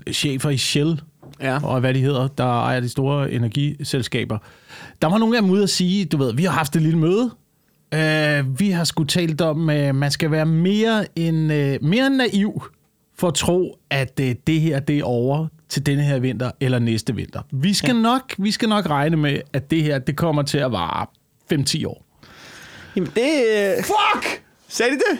øh, 0.06 0.12
chefer 0.12 0.50
i 0.50 0.56
Shell, 0.56 1.00
Ja. 1.40 1.58
og 1.62 1.80
hvad 1.80 1.94
de 1.94 2.00
hedder, 2.00 2.28
der 2.28 2.44
ejer 2.44 2.80
de 2.80 2.88
store 2.88 3.30
energiselskaber. 3.32 4.38
Der 5.02 5.08
var 5.08 5.18
nogle 5.18 5.36
af 5.36 5.42
dem 5.42 5.50
ude 5.50 5.62
at 5.62 5.70
sige, 5.70 6.04
du 6.04 6.16
ved, 6.16 6.34
vi 6.34 6.44
har 6.44 6.52
haft 6.52 6.76
et 6.76 6.82
lille 6.82 6.98
møde. 6.98 7.30
Uh, 7.94 8.60
vi 8.60 8.70
har 8.70 8.84
sgu 8.84 9.04
talt 9.04 9.40
om, 9.40 9.70
at 9.70 9.94
man 9.94 10.10
skal 10.10 10.30
være 10.30 10.46
mere, 10.46 11.06
end, 11.16 11.52
uh, 11.52 11.88
mere 11.88 12.10
naiv 12.10 12.62
for 13.18 13.28
at 13.28 13.34
tro, 13.34 13.78
at 13.90 14.20
uh, 14.20 14.26
det 14.46 14.60
her 14.60 14.80
det 14.80 14.98
er 14.98 15.04
over 15.04 15.46
til 15.68 15.86
denne 15.86 16.02
her 16.02 16.18
vinter 16.18 16.50
eller 16.60 16.78
næste 16.78 17.14
vinter. 17.14 17.40
Vi 17.52 17.74
skal, 17.74 17.94
ja. 17.94 18.00
nok, 18.02 18.34
vi 18.38 18.50
skal 18.50 18.68
nok 18.68 18.90
regne 18.90 19.16
med, 19.16 19.40
at 19.52 19.70
det 19.70 19.82
her 19.82 19.98
det 19.98 20.16
kommer 20.16 20.42
til 20.42 20.58
at 20.58 20.72
vare 20.72 21.06
5-10 21.54 21.86
år. 21.86 22.04
Jamen, 22.96 23.10
det... 23.14 23.30
øh, 23.56 23.84
Fuck! 23.84 24.42
Sagde 24.68 24.92
de 24.92 24.96
det? 24.96 25.18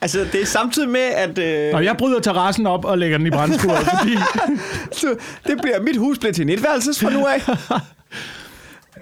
Altså, 0.00 0.26
det 0.32 0.42
er 0.42 0.46
samtidig 0.46 0.88
med, 0.88 1.00
at... 1.00 1.38
Øh, 1.38 1.74
Og 1.74 1.84
jeg 1.84 1.96
bryder 1.96 2.20
terrassen 2.20 2.66
op 2.66 2.84
og 2.84 2.98
lægger 2.98 3.18
den 3.18 3.26
i 3.26 3.30
brændskuret, 3.30 3.86
fordi 3.98 4.16
så 5.00 5.06
det 5.46 5.58
bliver, 5.62 5.80
mit 5.82 5.96
hus 5.96 6.18
bliver 6.18 6.32
til 6.32 6.42
en 6.42 6.48
etværelses 6.48 7.00
fra 7.00 7.10
nu 7.10 7.26
af. 7.26 7.40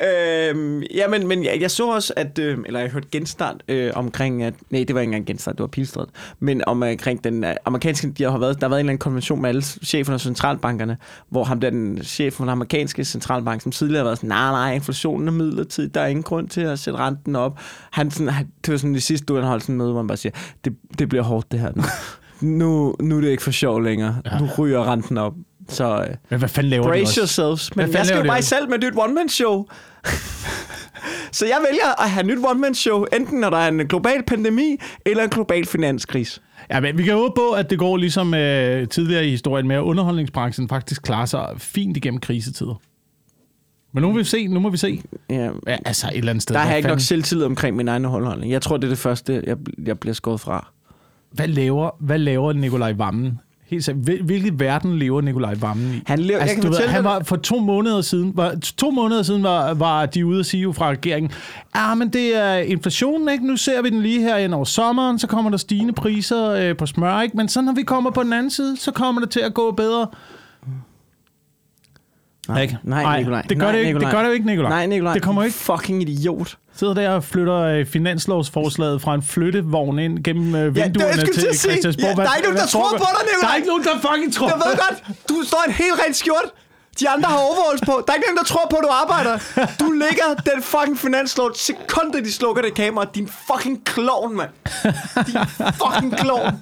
øhm, 0.05 0.83
ja, 0.83 1.09
men, 1.09 1.27
men 1.27 1.45
jeg, 1.45 1.59
jeg 1.61 1.71
så 1.71 1.89
også, 1.91 2.13
at, 2.17 2.39
øh, 2.39 2.59
eller 2.67 2.81
jeg 2.81 2.91
hørte 2.91 3.09
genstart 3.13 3.63
øh, 3.69 3.93
omkring, 3.95 4.43
at, 4.43 4.55
nej, 4.71 4.85
det 4.89 4.95
var 4.95 5.01
ikke 5.01 5.09
engang 5.09 5.27
genstart, 5.27 5.55
det 5.55 5.61
var 5.61 5.67
Pilstred, 5.67 6.07
men 6.41 6.63
omkring 6.67 7.25
den 7.25 7.45
øh, 7.45 7.55
amerikanske, 7.65 8.11
de 8.11 8.23
har 8.23 8.39
været, 8.39 8.61
der 8.61 8.67
har 8.67 8.69
været 8.69 8.81
en 8.81 8.85
eller 8.85 8.91
anden 8.91 8.99
konvention 8.99 9.43
med 9.43 9.49
alle 9.49 9.63
cheferne 9.63 10.15
af 10.15 10.21
centralbankerne, 10.21 10.97
hvor 11.29 11.45
ham 11.45 11.61
der 11.61 11.71
den 11.71 12.03
chef 12.03 12.35
for 12.35 12.45
den 12.45 12.51
amerikanske 12.51 13.05
centralbank, 13.05 13.63
som 13.63 13.73
tidligere 13.73 13.99
har 13.99 14.05
været 14.05 14.19
sådan, 14.19 14.29
nej, 14.29 14.51
nej, 14.51 14.75
inflationen 14.75 15.29
er 15.29 15.33
midlertidig, 15.33 15.95
der 15.95 16.01
er 16.01 16.07
ingen 16.07 16.23
grund 16.23 16.49
til 16.49 16.61
at 16.61 16.79
sætte 16.79 16.99
renten 16.99 17.37
op. 17.37 17.61
Han, 17.91 18.11
sådan, 18.11 18.29
han, 18.29 18.47
det 18.67 18.73
var 18.73 18.79
sådan 18.79 18.95
i 18.95 19.01
sidste 19.01 19.33
uge, 19.33 19.41
han 19.41 19.49
holdt 19.49 19.63
sådan 19.63 19.77
møde, 19.77 19.91
hvor 19.91 20.01
han 20.01 20.07
bare 20.07 20.17
siger, 20.17 20.33
det, 20.65 20.77
det 20.99 21.09
bliver 21.09 21.23
hårdt 21.23 21.53
det 21.53 21.61
her 21.61 21.73
nu. 21.77 21.83
Nu, 22.41 22.95
nu 23.01 23.17
er 23.17 23.21
det 23.21 23.29
ikke 23.29 23.43
for 23.43 23.51
sjov 23.51 23.83
længere. 23.83 24.17
Ja. 24.25 24.39
Nu 24.39 24.49
ryger 24.59 24.93
renten 24.93 25.19
op. 25.19 25.35
Så 25.69 26.03
øh, 26.03 26.15
Men 26.31 26.39
hvad 26.39 26.49
fanden 26.49 26.71
laver 26.71 26.85
de 26.85 26.89
brace 26.89 27.03
også? 27.03 27.21
yourselves. 27.43 27.77
Men 27.77 27.83
fanden 27.85 27.97
jeg 27.99 28.07
skal 28.07 28.17
jo 28.17 28.23
de 28.23 28.29
bare 28.29 28.39
også? 28.39 28.49
selv 28.49 28.69
med 28.71 28.79
nyt 28.79 28.93
one-man-show. 28.97 29.65
så 31.33 31.47
jeg 31.47 31.59
vælger 31.71 32.03
at 32.03 32.11
have 32.11 32.27
nyt 32.27 32.39
one-man-show, 32.51 33.05
enten 33.17 33.41
når 33.41 33.51
der 33.51 33.57
er 33.57 33.69
en 33.69 33.79
global 33.89 34.23
pandemi, 34.27 34.77
eller 35.07 35.25
en 35.25 35.31
global 35.31 35.67
finanskris. 35.67 36.43
Ja, 36.71 36.81
men 36.81 36.99
vi 36.99 37.03
kan 37.03 37.15
håbe 37.15 37.33
på, 37.37 37.51
at 37.51 37.71
det 37.71 37.79
går 37.79 37.97
ligesom 37.97 38.35
øh, 38.35 38.89
tidligere 38.89 39.27
i 39.27 39.31
historien 39.31 39.69
med, 39.69 39.77
at 39.77 39.81
underholdningsbranchen 39.83 40.69
faktisk 40.69 41.03
klarer 41.03 41.27
sig 41.27 41.47
fint 41.59 41.97
igennem 41.97 42.21
krisetider. 42.21 42.81
Men 43.93 44.03
nu 44.03 44.13
må 44.13 44.19
vi 44.19 44.25
se, 44.25 44.47
nu 44.47 44.61
må 44.61 44.69
vi 44.71 44.77
se. 44.77 45.03
Ja, 45.31 45.49
Ja, 45.67 45.77
altså 45.85 46.07
et 46.09 46.17
eller 46.19 46.31
andet 46.31 46.43
sted. 46.43 46.55
der 46.55 46.59
har 46.61 46.67
hvad 46.67 46.73
jeg 46.73 46.79
ikke 46.79 46.89
nok 46.89 47.01
selvtillid 47.01 47.45
omkring 47.45 47.77
min 47.77 47.89
egen 47.89 48.05
holdholdning. 48.05 48.53
Jeg 48.53 48.63
tror, 48.63 48.77
det 48.77 48.85
er 48.85 48.89
det 48.89 48.99
første, 48.99 49.43
jeg, 49.47 49.57
jeg 49.85 49.99
bliver 49.99 50.15
skåret 50.15 50.41
fra. 50.41 50.73
Hvad 51.33 51.49
laver, 51.49 51.91
hvad 52.01 52.19
laver 52.19 52.53
Nikolaj 52.53 52.93
Vammen? 52.93 53.39
Helt 53.71 53.85
seriøst, 53.85 54.05
hvil- 54.05 54.23
hvilken 54.23 54.61
verden 54.61 54.99
lever 54.99 55.21
Nikolaj 55.21 55.55
Vammen 55.61 55.95
i? 55.95 56.03
Han 56.07 56.19
lever, 56.19 56.41
Altså, 56.41 56.55
jeg 56.57 56.63
kan 56.63 56.71
ved, 56.71 56.79
han 56.89 57.05
var 57.05 57.21
for 57.25 57.37
to 57.37 57.59
måneder 57.61 58.01
siden, 58.01 58.33
var, 58.37 58.55
to 58.77 58.91
måneder 58.91 59.23
siden 59.23 59.43
var, 59.43 59.75
var 59.75 60.07
de 60.07 60.27
ude 60.27 60.41
at 60.41 60.47
sige 60.47 60.61
jo 60.63 60.73
fra 60.73 60.91
regeringen, 60.91 61.31
ja, 61.77 61.95
men 61.95 62.09
det 62.09 62.37
er 62.37 62.55
inflationen, 62.55 63.29
ikke? 63.29 63.47
Nu 63.47 63.57
ser 63.57 63.83
vi 63.83 63.91
den 63.91 64.03
lige 64.03 64.21
her 64.21 64.37
ind 64.37 64.55
over 64.55 64.65
sommeren, 64.65 65.19
så 65.19 65.27
kommer 65.27 65.51
der 65.51 65.57
stigende 65.59 65.93
priser 65.93 66.51
øh, 66.51 66.77
på 66.77 66.87
smør, 66.87 67.21
ikke? 67.21 67.37
Men 67.37 67.49
så 67.49 67.61
når 67.61 67.73
vi 67.73 67.83
kommer 67.83 68.11
på 68.11 68.23
den 68.23 68.33
anden 68.33 68.51
side, 68.51 68.77
så 68.77 68.91
kommer 68.91 69.21
det 69.21 69.31
til 69.31 69.41
at 69.41 69.55
gå 69.55 69.71
bedre. 69.71 70.07
Nej, 72.49 72.63
Ikke? 72.63 72.79
nej, 72.83 73.03
Nej, 73.03 73.19
Nikolaj. 73.19 73.43
det 73.43 73.59
gør 73.59 73.65
nej, 73.65 73.73
det 73.73 73.79
ikke. 73.79 73.89
Det 73.89 73.95
Nikolaj. 73.95 74.13
gør 74.13 74.19
det 74.23 74.29
jo 74.29 74.33
ikke, 74.33 74.47
Nikolaj. 74.47 74.71
Nej, 74.71 74.87
Nikolaj. 74.87 75.13
Det 75.15 75.23
kommer 75.23 75.43
ikke. 75.45 75.57
Fucking 75.57 76.03
idiot. 76.03 76.57
Sidder 76.77 76.95
der 76.95 77.11
og 77.11 77.25
flytter 77.25 77.55
øh, 77.61 77.87
finanslovsforslaget 77.87 79.03
fra 79.03 79.15
en 79.15 79.23
flyttevogn 79.23 79.99
ind 79.99 80.25
gennem 80.25 80.55
øh, 80.55 80.75
vinduerne 80.75 80.93
det- 80.95 81.01
jeg 81.01 81.15
skulle 81.27 81.33
til 81.35 81.51
til. 81.51 81.71
Christiansborg. 81.71 82.05
Ja, 82.19 82.23
der 82.25 82.31
er 82.31 82.35
ikke 82.37 82.49
nogen, 82.49 82.59
der 82.59 82.67
tror 82.67 82.91
på 82.91 83.05
dig, 83.15 83.23
Nikolaj. 83.29 83.41
Der 83.49 83.53
er 83.53 83.57
ikke 83.57 83.69
nogen, 83.69 83.85
der 83.85 83.95
fucking 84.09 84.33
tror 84.35 84.49
Jeg 84.49 84.57
ved 84.67 84.77
godt, 84.85 85.19
du 85.29 85.37
står 85.47 85.63
en 85.67 85.73
helt 85.73 85.95
ren 86.07 86.15
skjort. 86.15 86.49
De 87.01 87.09
andre 87.09 87.29
har 87.29 87.39
overholds 87.39 87.81
på. 87.87 87.93
Der 88.07 88.13
er 88.13 88.17
ikke 88.17 88.27
nogen, 88.29 88.39
der 88.39 88.45
tror 88.45 88.67
på, 88.71 88.77
at 88.77 88.85
du 88.89 88.93
arbejder. 89.03 89.35
Du 89.81 89.91
ligger 89.91 90.29
den 90.51 90.63
fucking 90.63 90.99
finanslov 90.99 91.51
sekundet, 91.55 92.25
de 92.25 92.33
slukker 92.33 92.63
det 92.63 92.75
kamera. 92.75 93.05
Din 93.15 93.29
fucking 93.49 93.85
klovn, 93.85 94.37
mand. 94.37 94.51
Din 95.27 95.37
fucking 95.83 96.17
klovn. 96.17 96.53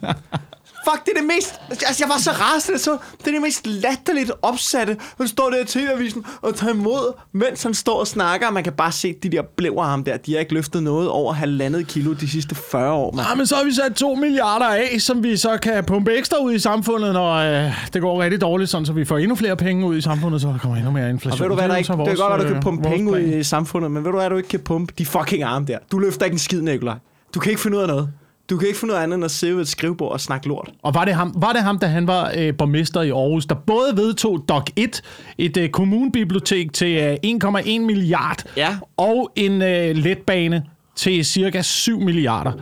Fuck, 0.91 1.05
det 1.05 1.12
er 1.17 1.21
det 1.21 1.26
mest... 1.37 1.55
Altså, 1.71 2.05
jeg 2.05 2.09
var 2.09 2.19
så 2.19 2.31
rasende, 2.31 2.79
så 2.79 2.91
det 3.21 3.26
er 3.29 3.33
det 3.33 3.43
mest 3.43 3.67
latterligt 3.67 4.31
opsatte. 4.43 4.97
Han 5.19 5.29
står 5.29 5.50
der 5.50 5.59
i 5.61 5.64
TV-avisen 5.64 6.25
og 6.43 6.55
tager 6.55 6.73
imod, 6.75 7.12
mens 7.33 7.62
han 7.62 7.75
står 7.75 8.00
og 8.00 8.07
snakker. 8.07 8.50
Man 8.50 8.64
kan 8.64 8.73
bare 8.73 8.93
se 8.93 9.14
de 9.23 9.29
der 9.29 9.43
blæver 9.57 9.83
ham 9.85 10.05
der. 10.05 10.17
De 10.17 10.33
har 10.33 10.41
ikke 10.41 10.55
løftet 10.55 10.83
noget 10.83 11.09
over 11.09 11.33
halvandet 11.33 11.87
kilo 11.87 12.12
de 12.12 12.29
sidste 12.31 12.55
40 12.55 12.93
år, 12.93 13.12
man. 13.12 13.25
Ja, 13.25 13.31
Ah, 13.33 13.38
men 13.38 13.47
så 13.47 13.57
har 13.57 13.64
vi 13.64 13.73
sat 13.73 13.95
2 13.95 14.14
milliarder 14.14 14.67
af, 14.67 14.97
som 15.00 15.23
vi 15.23 15.37
så 15.37 15.59
kan 15.62 15.85
pumpe 15.85 16.12
ekstra 16.17 16.37
ud 16.43 16.53
i 16.55 16.59
samfundet, 16.59 17.12
når 17.12 17.33
øh, 17.35 17.73
det 17.93 18.03
går 18.03 18.23
rigtig 18.23 18.41
dårligt, 18.41 18.71
sådan, 18.71 18.87
så 18.87 18.93
vi 18.93 19.05
får 19.05 19.19
endnu 19.19 19.35
flere 19.35 19.57
penge 19.57 19.87
ud 19.87 19.97
i 19.97 20.00
samfundet, 20.00 20.41
så 20.41 20.49
der 20.49 20.59
kommer 20.59 20.76
endnu 20.76 20.91
mere 20.91 21.05
Og 21.05 21.11
inflation. 21.11 21.41
ved 21.41 21.49
du 21.49 21.55
hvad, 21.55 21.64
er 21.64 21.69
der 21.69 21.76
ikke, 21.76 21.93
det 21.93 21.99
er 21.99 22.17
godt, 22.29 22.33
at 22.33 22.41
du 22.41 22.47
kan 22.47 22.57
øh, 22.57 22.62
pumpe 22.62 22.83
vores 22.83 22.95
penge 22.97 23.11
ud 23.12 23.19
i 23.21 23.43
samfundet, 23.43 23.91
men 23.91 24.05
ved 24.05 24.11
du 24.11 24.17
hvad, 24.19 24.31
du 24.31 24.37
ikke 24.37 24.49
kan 24.49 24.61
pumpe 24.61 24.95
de 24.99 25.07
fucking 25.07 25.43
arme 25.43 25.67
der. 25.67 25.79
Du 25.93 25.99
løfter 25.99 26.25
ikke 26.25 26.35
en 26.35 26.38
skid, 26.38 26.61
Nikolaj. 26.62 26.97
Du 27.35 27.41
kan 27.41 27.50
ikke 27.50 27.62
finde 27.62 27.76
ud 27.76 27.83
af 27.83 27.88
noget. 27.88 28.09
Du 28.51 28.57
kan 28.57 28.69
ikke 28.69 28.79
finde 28.81 28.99
af 28.99 29.03
andet 29.03 29.15
end 29.17 29.25
at 29.25 29.31
sidde 29.31 29.55
ved 29.55 29.63
et 29.63 29.69
skrivebord 29.69 30.13
og 30.13 30.21
snakke 30.21 30.49
lort. 30.49 30.71
Og 30.83 30.95
var 30.95 31.05
det 31.05 31.15
ham, 31.15 31.35
var 31.37 31.53
det 31.53 31.63
ham 31.63 31.79
da 31.79 31.87
han 31.87 32.07
var 32.07 32.33
øh, 32.37 32.57
borgmester 32.57 33.03
i 33.03 33.11
Aarhus, 33.11 33.47
der 33.47 33.55
både 33.55 33.97
vedtog 33.97 34.45
DOC 34.49 34.65
1, 34.77 35.03
et 35.39 35.57
øh, 35.57 35.69
kommunebibliotek 35.69 36.73
til 36.73 36.97
øh, 36.97 37.17
1,1 37.27 37.81
milliard, 37.81 38.45
Ja. 38.57 38.77
og 38.97 39.33
en 39.37 39.63
øh, 39.63 39.97
letbane 39.97 40.63
til 40.97 41.25
cirka 41.25 41.63
7 41.63 42.01
milliarder. 42.01 42.53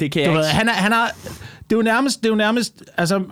Det 0.00 0.12
kan 0.12 0.24
Du 0.24 0.30
jeg 0.30 0.38
ved, 0.38 0.44
ikke. 0.46 0.56
han 0.56 0.68
er, 0.68 0.72
han 0.72 0.92
er, 0.92 1.04
det 1.70 1.72
er 1.72 1.76
jo 1.76 1.82
nærmest, 1.82 2.20
det 2.20 2.26
er 2.26 2.30
jo 2.30 2.36
nærmest, 2.36 2.82
altså, 2.96 3.22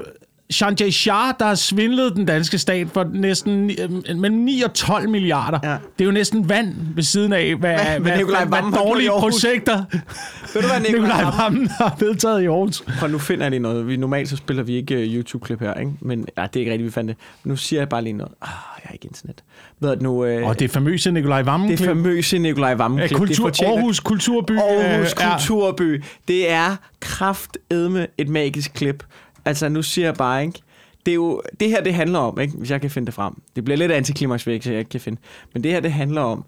Sanjay 0.50 0.90
Shah, 0.90 1.34
der 1.38 1.44
har 1.46 1.54
svindlet 1.54 2.16
den 2.16 2.24
danske 2.26 2.58
stat 2.58 2.86
for 2.92 3.06
næsten 3.12 3.70
øh, 3.70 4.16
mellem 4.16 4.38
9 4.40 4.62
og 4.62 4.74
12 4.74 5.08
milliarder. 5.08 5.58
Ja. 5.62 5.70
Det 5.72 6.00
er 6.00 6.04
jo 6.04 6.10
næsten 6.10 6.48
vand 6.48 6.74
ved 6.94 7.02
siden 7.02 7.32
af, 7.32 7.54
hvad, 7.56 7.74
Hvad- 7.78 8.00
hvad, 8.00 8.46
hvad 8.46 8.72
dårlige 8.78 9.10
projekter 9.10 9.84
Ved 10.54 10.62
du 10.62 10.68
hvad, 10.68 10.80
Nikolaj? 10.80 11.22
Vammen 11.42 11.66
har 11.68 11.96
vedtaget 12.00 12.42
i 12.42 12.46
Aarhus. 12.46 12.82
Prøv, 12.98 13.10
nu 13.10 13.18
finder 13.18 13.44
jeg 13.44 13.50
lige 13.50 13.60
noget. 13.60 13.86
Vi, 13.88 13.96
normalt 13.96 14.28
så 14.28 14.36
spiller 14.36 14.62
vi 14.62 14.74
ikke 14.76 14.94
uh, 14.96 15.02
YouTube-klip 15.02 15.60
her, 15.60 15.74
ikke? 15.74 15.92
Men 16.00 16.26
ja, 16.38 16.42
det 16.42 16.56
er 16.56 16.60
ikke 16.60 16.72
rigtigt, 16.72 16.86
vi 16.86 16.90
fandt 16.90 17.08
det. 17.08 17.16
Nu 17.44 17.56
siger 17.56 17.80
jeg 17.80 17.88
bare 17.88 18.02
lige 18.02 18.12
noget. 18.12 18.32
Ah, 18.42 18.48
jeg 18.48 18.82
har 18.84 18.92
ikke 18.92 19.06
internet. 19.06 19.42
Ved 19.80 19.96
du 19.96 20.02
nu... 20.02 20.10
Uh, 20.40 20.48
Og 20.48 20.58
det 20.60 20.70
famøse 20.70 21.10
Nikolaj 21.10 21.42
Vammen. 21.42 21.70
det 21.70 21.78
famøse 21.78 22.38
Nikolaj 22.38 22.74
Vammen 22.74 23.00
Ja, 23.00 23.06
klip. 23.06 23.18
kultur, 23.18 23.50
det 23.50 23.62
Aarhus 23.62 24.00
Kulturby. 24.00 24.50
Aarhus 24.58 25.12
øh, 25.20 25.24
er- 25.26 25.30
Kulturby. 25.38 26.02
Det 26.28 26.50
er 26.50 26.76
kraftedme 27.00 28.06
et 28.18 28.28
magisk 28.28 28.72
klip. 28.74 29.04
Altså, 29.44 29.68
nu 29.68 29.82
siger 29.82 30.06
jeg 30.06 30.14
bare, 30.14 30.42
ikke? 30.42 30.60
Det, 31.06 31.12
er 31.12 31.14
jo, 31.14 31.42
det 31.60 31.68
her, 31.68 31.82
det 31.82 31.94
handler 31.94 32.18
om, 32.18 32.40
ikke? 32.40 32.56
hvis 32.56 32.70
jeg 32.70 32.80
kan 32.80 32.90
finde 32.90 33.06
det 33.06 33.14
frem. 33.14 33.42
Det 33.56 33.64
bliver 33.64 33.78
lidt 33.78 33.92
antiklimaks, 33.92 34.44
hvis 34.44 34.66
jeg 34.66 34.78
ikke 34.78 34.90
kan 34.90 35.00
finde. 35.00 35.20
Men 35.54 35.62
det 35.62 35.72
her, 35.72 35.80
det 35.80 35.92
handler 35.92 36.20
om... 36.20 36.44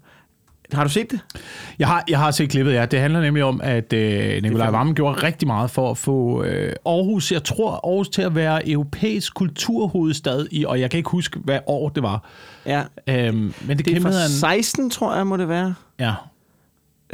Har 0.73 0.83
du 0.83 0.89
set 0.89 1.11
det? 1.11 1.19
Jeg 1.79 1.87
har, 1.87 2.03
jeg 2.09 2.19
har 2.19 2.31
set 2.31 2.49
klippet, 2.49 2.73
ja. 2.73 2.85
Det 2.85 2.99
handler 2.99 3.21
nemlig 3.21 3.43
om, 3.43 3.61
at 3.63 3.93
øh, 3.93 4.43
Nikolaj 4.43 4.69
Vammen 4.69 4.95
gjorde 4.95 5.23
rigtig 5.23 5.47
meget 5.47 5.71
for 5.71 5.91
at 5.91 5.97
få 5.97 6.43
øh, 6.43 6.73
Aarhus, 6.85 7.31
jeg 7.31 7.43
tror 7.43 7.71
Aarhus 7.71 8.09
til 8.09 8.21
at 8.21 8.35
være 8.35 8.69
europæisk 8.69 9.33
kulturhovedstad 9.33 10.47
i, 10.51 10.65
og 10.65 10.79
jeg 10.79 10.89
kan 10.89 10.97
ikke 10.97 11.09
huske, 11.09 11.39
hvad 11.39 11.59
år 11.67 11.89
det 11.89 12.03
var. 12.03 12.23
Ja. 12.65 12.83
Øhm, 13.07 13.53
men 13.61 13.77
det, 13.77 13.85
Det 13.85 13.97
er 13.97 14.01
fra 14.01 14.09
han... 14.09 14.29
16, 14.29 14.89
tror 14.89 15.15
jeg, 15.15 15.27
må 15.27 15.37
det 15.37 15.49
være. 15.49 15.73
Ja. 15.99 16.13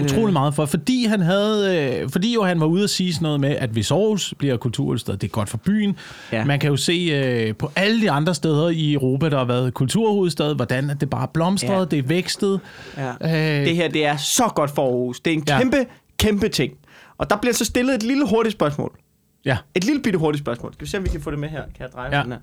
Utrolig 0.04 0.34
meget 0.34 0.54
for, 0.54 0.66
fordi 0.66 1.06
han 1.06 1.22
havde, 1.22 1.78
øh, 2.02 2.10
fordi 2.10 2.34
jo 2.34 2.44
han 2.44 2.60
var 2.60 2.66
ude 2.66 2.84
at 2.84 2.90
sige 2.90 3.14
sådan 3.14 3.24
noget 3.24 3.40
med, 3.40 3.50
at 3.50 3.70
hvis 3.70 3.92
Aarhus 3.92 4.34
bliver 4.38 4.58
kulturhovedstad, 4.58 5.18
det 5.18 5.28
er 5.28 5.32
godt 5.32 5.50
for 5.50 5.58
byen. 5.58 5.98
Ja. 6.32 6.46
Man 6.46 6.60
kan 6.60 6.70
jo 6.70 6.76
se 6.78 6.92
øh, 6.94 7.56
på 7.56 7.72
alle 7.76 8.02
de 8.02 8.12
andre 8.12 8.36
steder 8.36 8.70
i 8.70 8.94
Europa, 8.94 9.30
der 9.30 9.38
har 9.38 9.46
været 9.46 9.74
kulturhovedstad, 9.74 10.56
hvordan 10.56 10.90
det 11.00 11.10
bare 11.10 11.28
blomstrede, 11.34 11.80
Ja. 11.80 11.86
det 11.86 12.00
er 12.00 12.04
vækstet. 12.04 12.60
Ja. 12.98 13.10
Øh, 13.12 13.66
Det 13.66 13.76
her, 13.76 13.88
det 13.90 14.06
er 14.06 14.18
så 14.18 14.44
godt 14.56 14.72
for 14.72 14.86
Aarhus. 14.86 15.20
Det 15.20 15.34
er 15.34 15.38
en 15.38 15.44
Ja. 15.48 15.60
kæmpe, 15.60 15.86
kæmpe 16.18 16.50
ting. 16.50 16.74
Og 17.18 17.30
der 17.30 17.38
bliver 17.38 17.54
så 17.54 17.66
stillet 17.66 17.96
et 17.96 18.04
lille 18.04 18.28
hurtigt 18.30 18.54
spørgsmål. 18.54 18.98
ja. 19.46 19.58
Et 19.76 19.84
lille 19.84 20.02
bitte 20.02 20.20
hurtigt 20.20 20.44
spørgsmål. 20.44 20.74
Skal 20.74 20.86
vi 20.86 20.90
se, 20.90 20.98
om 20.98 21.04
vi 21.04 21.10
kan 21.10 21.22
få 21.22 21.32
det 21.32 21.40
med 21.40 21.50
her? 21.50 21.62
Kan 21.64 21.72
jeg 21.80 21.90
dreje 21.94 22.18
Ja. 22.18 22.24
den 22.24 22.32
her? 22.32 22.40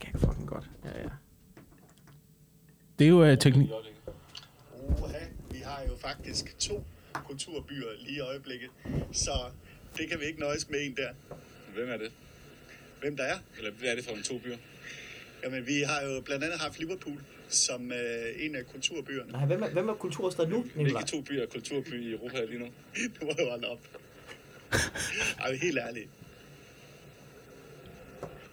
Kan 0.00 0.10
jeg 0.12 0.20
fucking 0.20 0.46
godt. 0.48 0.64
Ja, 0.84 0.90
ja. 1.02 1.08
Det 2.98 3.04
er 3.04 3.08
jo 3.08 3.24
øh, 3.24 3.38
teknik. 3.38 3.68
Uha, 4.88 5.12
vi 5.50 5.58
har 5.64 5.80
jo 5.88 5.92
faktisk 6.06 6.58
to 6.58 6.84
kulturbyer 7.12 7.92
lige 7.98 8.16
i 8.16 8.20
øjeblikket, 8.20 8.70
så 9.12 9.30
det 9.96 10.08
kan 10.08 10.20
vi 10.20 10.24
ikke 10.24 10.40
nøjes 10.40 10.70
med 10.70 10.86
en 10.86 10.96
der. 10.96 11.10
Hvem 11.74 11.90
er 11.90 11.96
det? 11.96 12.12
Hvem 13.00 13.16
der 13.16 13.24
er? 13.24 13.38
Eller 13.58 13.70
hvad 13.70 13.88
er 13.88 13.94
det 13.94 14.04
for 14.04 14.12
en 14.12 14.22
to 14.22 14.38
byer? 14.38 14.56
Jamen, 15.44 15.66
vi 15.66 15.80
har 15.80 16.02
jo 16.02 16.20
blandt 16.20 16.44
andet 16.44 16.60
haft 16.60 16.78
Liverpool 16.78 17.20
som 17.48 17.92
øh, 17.92 18.44
en 18.44 18.56
af 18.56 18.66
kulturbyerne. 18.66 19.32
Nej, 19.32 19.46
hvem 19.46 19.62
er, 19.62 19.68
hvem 19.68 19.88
er 19.88 19.94
kulturstad 19.94 20.46
nu, 20.46 20.62
Hvilke 20.74 21.04
to 21.06 21.20
byer 21.20 21.42
er 21.42 21.46
kulturby 21.46 22.02
i 22.02 22.12
Europa 22.12 22.44
lige 22.44 22.58
nu? 22.58 22.64
Nu 23.20 23.26
må 23.26 23.32
jeg 23.38 23.48
holde 23.50 23.68
op. 23.68 23.80
Ej, 25.38 25.54
helt 25.54 25.78
ærligt. 25.78 26.08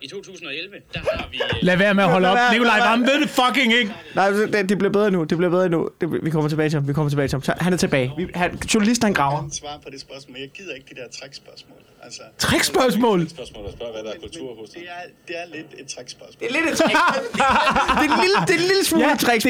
I 0.03 0.07
2011, 0.07 0.75
der 0.93 1.00
har 1.00 1.27
vi... 1.31 1.38
øh, 1.38 1.50
Lad 1.62 1.77
være 1.77 1.93
med 1.93 2.03
at 2.03 2.10
holde 2.10 2.27
op. 2.29 2.38
Nikolaj. 2.51 2.79
Vammen 2.79 3.07
ved 3.07 3.22
det 3.22 3.29
fucking 3.29 3.74
ikke. 3.74 3.93
Nej, 4.15 4.29
det, 4.29 4.69
det 4.69 4.77
bliver 4.77 4.91
bedre 4.91 5.12
nu. 5.12 5.24
Det 5.24 5.38
bliver 5.38 5.50
bedre 5.51 5.69
nu. 5.69 5.89
Det, 6.01 6.24
vi 6.25 6.29
kommer 6.29 6.50
tilbage 6.50 6.69
til 6.69 6.77
ham. 6.79 6.88
Vi 6.88 6.93
kommer 6.93 7.10
tilbage 7.10 7.27
til 7.27 7.36
ham. 7.36 7.43
Så 7.43 7.53
Han 7.57 7.74
er 7.74 7.77
tilbage. 7.77 8.12
Vi, 8.17 8.27
han, 8.36 8.60
journalisten, 8.74 9.05
han 9.05 9.12
Jeg 9.12 9.15
graver. 9.15 9.41
kan 9.41 9.51
svar 9.51 9.79
på 9.83 9.89
det 9.89 10.01
spørgsmål, 10.01 10.33
men 10.33 10.41
jeg 10.41 10.50
gider 10.50 10.74
ikke 10.75 10.88
de 10.95 10.95
der 11.01 11.07
trækspørgsmål. 11.19 11.77
Altså, 12.05 12.22
Trækspørgsmål. 12.38 13.29
Spørgsmål 13.29 13.63
at 13.67 13.74
spørge, 13.74 13.91
hvad 13.93 14.03
der 14.03 14.12
er 14.12 14.19
kultur 14.22 14.48
hos 14.60 14.69
det 14.69 14.81
er, 14.81 15.01
det 15.27 15.36
er 15.41 15.55
lidt 15.55 15.67
et 15.79 15.88
trækspørgsmål. 15.95 16.39
Det 16.39 16.48
er 16.50 16.53
lidt 16.62 16.72
et 16.72 16.77
trick. 16.77 16.98
det 17.33 18.10
er 18.10 18.15
en 18.15 18.22
lille, 18.24 18.38
det 18.48 18.53
er 18.55 18.60
en 18.63 18.67
lille 18.72 18.83
smule 18.86 19.05
Ja, 19.07 19.13
et 19.13 19.19
det 19.19 19.27
er 19.27 19.31
et 19.33 19.36
En 19.36 19.41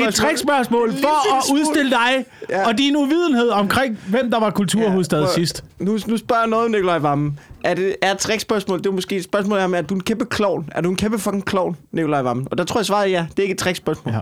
for 0.72 0.86
lille 0.88 1.08
at 1.38 1.44
udstille 1.54 1.92
dig 1.92 2.26
Ja. 2.50 2.68
og 2.68 2.78
din 2.78 2.96
uvidenhed 2.96 3.50
omkring, 3.50 4.00
hvem 4.08 4.32
der 4.32 4.40
var 4.40 4.50
kulturhovedstad 4.50 5.24
prøv- 5.24 5.34
sidst. 5.36 5.64
Nu, 5.80 6.00
nu 6.08 6.18
spørger 6.18 6.42
jeg 6.42 6.50
noget, 6.50 6.72
Nikolaj 6.72 6.98
Vammen. 6.98 7.40
Er 7.64 7.74
det 7.74 7.96
er 8.02 8.12
et 8.12 8.18
trickspørgsmål? 8.18 8.78
Det 8.78 8.86
er 8.86 8.92
måske 8.92 9.16
et 9.16 9.24
spørgsmål 9.24 9.58
om, 9.60 9.74
at 9.74 9.90
du 9.90 9.94
er 9.94 9.98
en 9.98 10.04
kæmpe 10.04 10.26
klovn. 10.26 10.70
Er 10.72 10.82
du 10.82 10.90
en 10.90 10.96
kæmpe 10.96 11.20
fucking 11.20 11.46
klovn, 11.46 11.78
Nikolaj 11.92 12.22
Vammen? 12.22 12.48
Og 12.52 12.58
der 12.58 12.64
tror 12.64 12.80
jeg 12.80 12.86
svaret 12.86 13.06
er 13.08 13.12
ja. 13.12 13.26
Det 13.32 13.40
er 13.40 13.44
ikke 13.44 13.54
et 13.54 13.60
trickspørgsmål. 13.60 14.14
Ja. 14.14 14.20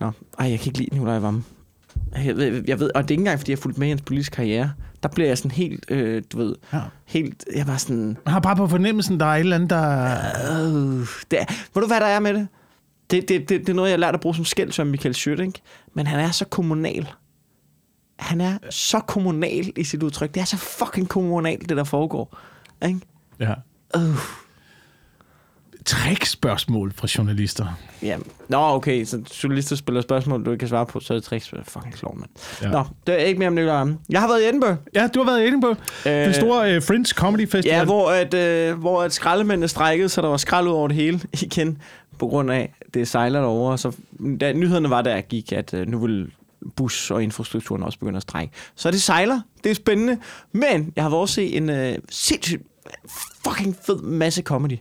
Nå, 0.00 0.10
ej, 0.38 0.50
jeg 0.50 0.58
kan 0.60 0.66
ikke 0.68 0.78
lide 0.78 0.94
Nikolaj 0.94 1.18
Vammen. 1.18 1.44
Jeg 2.24 2.36
ved, 2.36 2.62
jeg 2.68 2.80
ved, 2.80 2.90
og 2.94 3.02
det 3.02 3.10
er 3.10 3.12
ikke 3.12 3.20
engang, 3.20 3.38
fordi 3.38 3.50
jeg 3.50 3.56
har 3.58 3.62
fulgt 3.62 3.78
med 3.78 3.86
i 3.86 3.90
hans 3.90 4.02
politiske 4.02 4.34
karriere. 4.36 4.72
Der 5.02 5.08
bliver 5.08 5.28
jeg 5.28 5.38
sådan 5.38 5.50
helt, 5.50 5.84
øh, 5.90 6.22
du 6.32 6.38
ved, 6.38 6.54
Ja. 6.72 6.80
helt, 7.04 7.44
jeg 7.56 7.66
var 7.66 7.76
sådan, 7.76 8.16
Man 8.24 8.32
har 8.32 8.40
bare 8.40 8.56
på 8.56 8.66
fornemmelsen, 8.66 9.20
der 9.20 9.26
er 9.26 9.34
et 9.34 9.40
eller 9.40 9.56
andet, 9.56 9.70
der... 9.70 10.02
øh, 10.60 11.06
det 11.30 11.40
er, 11.40 11.44
ved 11.74 11.82
du, 11.82 11.86
hvad 11.86 12.00
der 12.00 12.06
er 12.06 12.20
med 12.20 12.34
det? 12.34 12.48
Det, 13.10 13.28
det, 13.28 13.48
det, 13.48 13.60
det 13.60 13.68
er 13.68 13.74
noget, 13.74 13.88
jeg 13.90 13.94
har 13.96 14.00
lært 14.00 14.14
at 14.14 14.20
bruge 14.20 14.34
som 14.34 14.44
skæld, 14.44 14.72
som 14.72 14.86
Michael 14.86 15.14
Schødt, 15.14 15.40
ikke? 15.40 15.60
Men 15.94 16.06
han 16.06 16.20
er 16.20 16.30
så 16.30 16.44
kommunal. 16.44 17.08
Han 18.18 18.40
er 18.40 18.58
så 18.70 19.00
kommunal 19.00 19.72
i 19.76 19.84
sit 19.84 20.02
udtryk. 20.02 20.34
Det 20.34 20.40
er 20.40 20.44
så 20.44 20.56
fucking 20.56 21.08
kommunalt, 21.08 21.68
det 21.68 21.76
der 21.76 21.84
foregår. 21.84 22.38
Ikke? 22.86 23.00
Ja. 23.40 23.54
Øh. 23.96 24.02
Trickspørgsmål 25.86 26.92
fra 26.92 27.08
journalister. 27.18 27.66
Ja. 28.02 28.16
Nå, 28.48 28.58
okay, 28.58 29.04
så 29.04 29.22
journalister 29.42 29.76
spiller 29.76 30.00
spørgsmål, 30.00 30.44
du 30.44 30.50
ikke 30.50 30.60
kan 30.60 30.68
svare 30.68 30.86
på, 30.86 31.00
så 31.00 31.14
er 31.14 31.16
det 31.16 31.24
tricks. 31.24 31.54
Fucking 31.64 31.94
klog, 31.94 32.18
mand. 32.18 32.30
Ja. 32.62 32.68
Nå, 32.68 32.84
det 33.06 33.14
er 33.14 33.24
ikke 33.24 33.38
mere 33.38 33.48
om 33.48 33.56
Vammen. 33.56 33.98
Jeg 34.08 34.20
har 34.20 34.28
været 34.28 34.42
i 34.42 34.44
Edinburgh. 34.48 34.76
Ja, 34.94 35.06
du 35.14 35.22
har 35.22 35.30
været 35.30 35.46
inde 35.46 35.60
på 35.60 35.68
Øh, 36.06 36.12
den 36.12 36.34
store 36.34 36.74
øh, 36.74 36.82
Fringe 36.82 37.14
Comedy 37.14 37.48
Festival. 37.48 37.76
Ja, 37.78 37.84
hvor, 37.84 38.10
at, 38.10 38.34
øh, 38.34 38.78
hvor 38.78 39.02
at 39.02 39.12
skraldemændene 39.12 39.68
strækkede, 39.68 40.08
så 40.08 40.22
der 40.22 40.28
var 40.28 40.36
skrald 40.36 40.66
ud 40.66 40.72
over 40.72 40.88
det 40.88 40.96
hele 40.96 41.20
igen, 41.42 41.78
på 42.18 42.26
grund 42.26 42.50
af, 42.50 42.74
det 42.94 43.08
sejler 43.08 43.40
derovre. 43.40 43.78
Så 43.78 43.92
da 44.40 44.52
nyhederne 44.52 44.90
var, 44.90 45.02
der 45.02 45.20
gik, 45.20 45.52
at 45.52 45.74
øh, 45.74 45.86
nu 45.88 45.98
vil 45.98 46.30
bus 46.76 47.10
og 47.10 47.22
infrastrukturen 47.22 47.82
også 47.82 47.98
begynde 47.98 48.16
at 48.16 48.22
strække. 48.22 48.54
Så 48.74 48.90
det 48.90 49.02
sejler. 49.02 49.40
Det 49.64 49.70
er 49.70 49.74
spændende. 49.74 50.18
Men 50.52 50.92
jeg 50.96 51.04
har 51.04 51.10
også 51.10 51.34
set 51.34 51.56
en 51.56 51.70
øh, 51.70 51.98
sindssygt 52.10 52.62
fucking 53.44 53.76
fed 53.86 54.02
masse 54.02 54.42
comedy. 54.42 54.78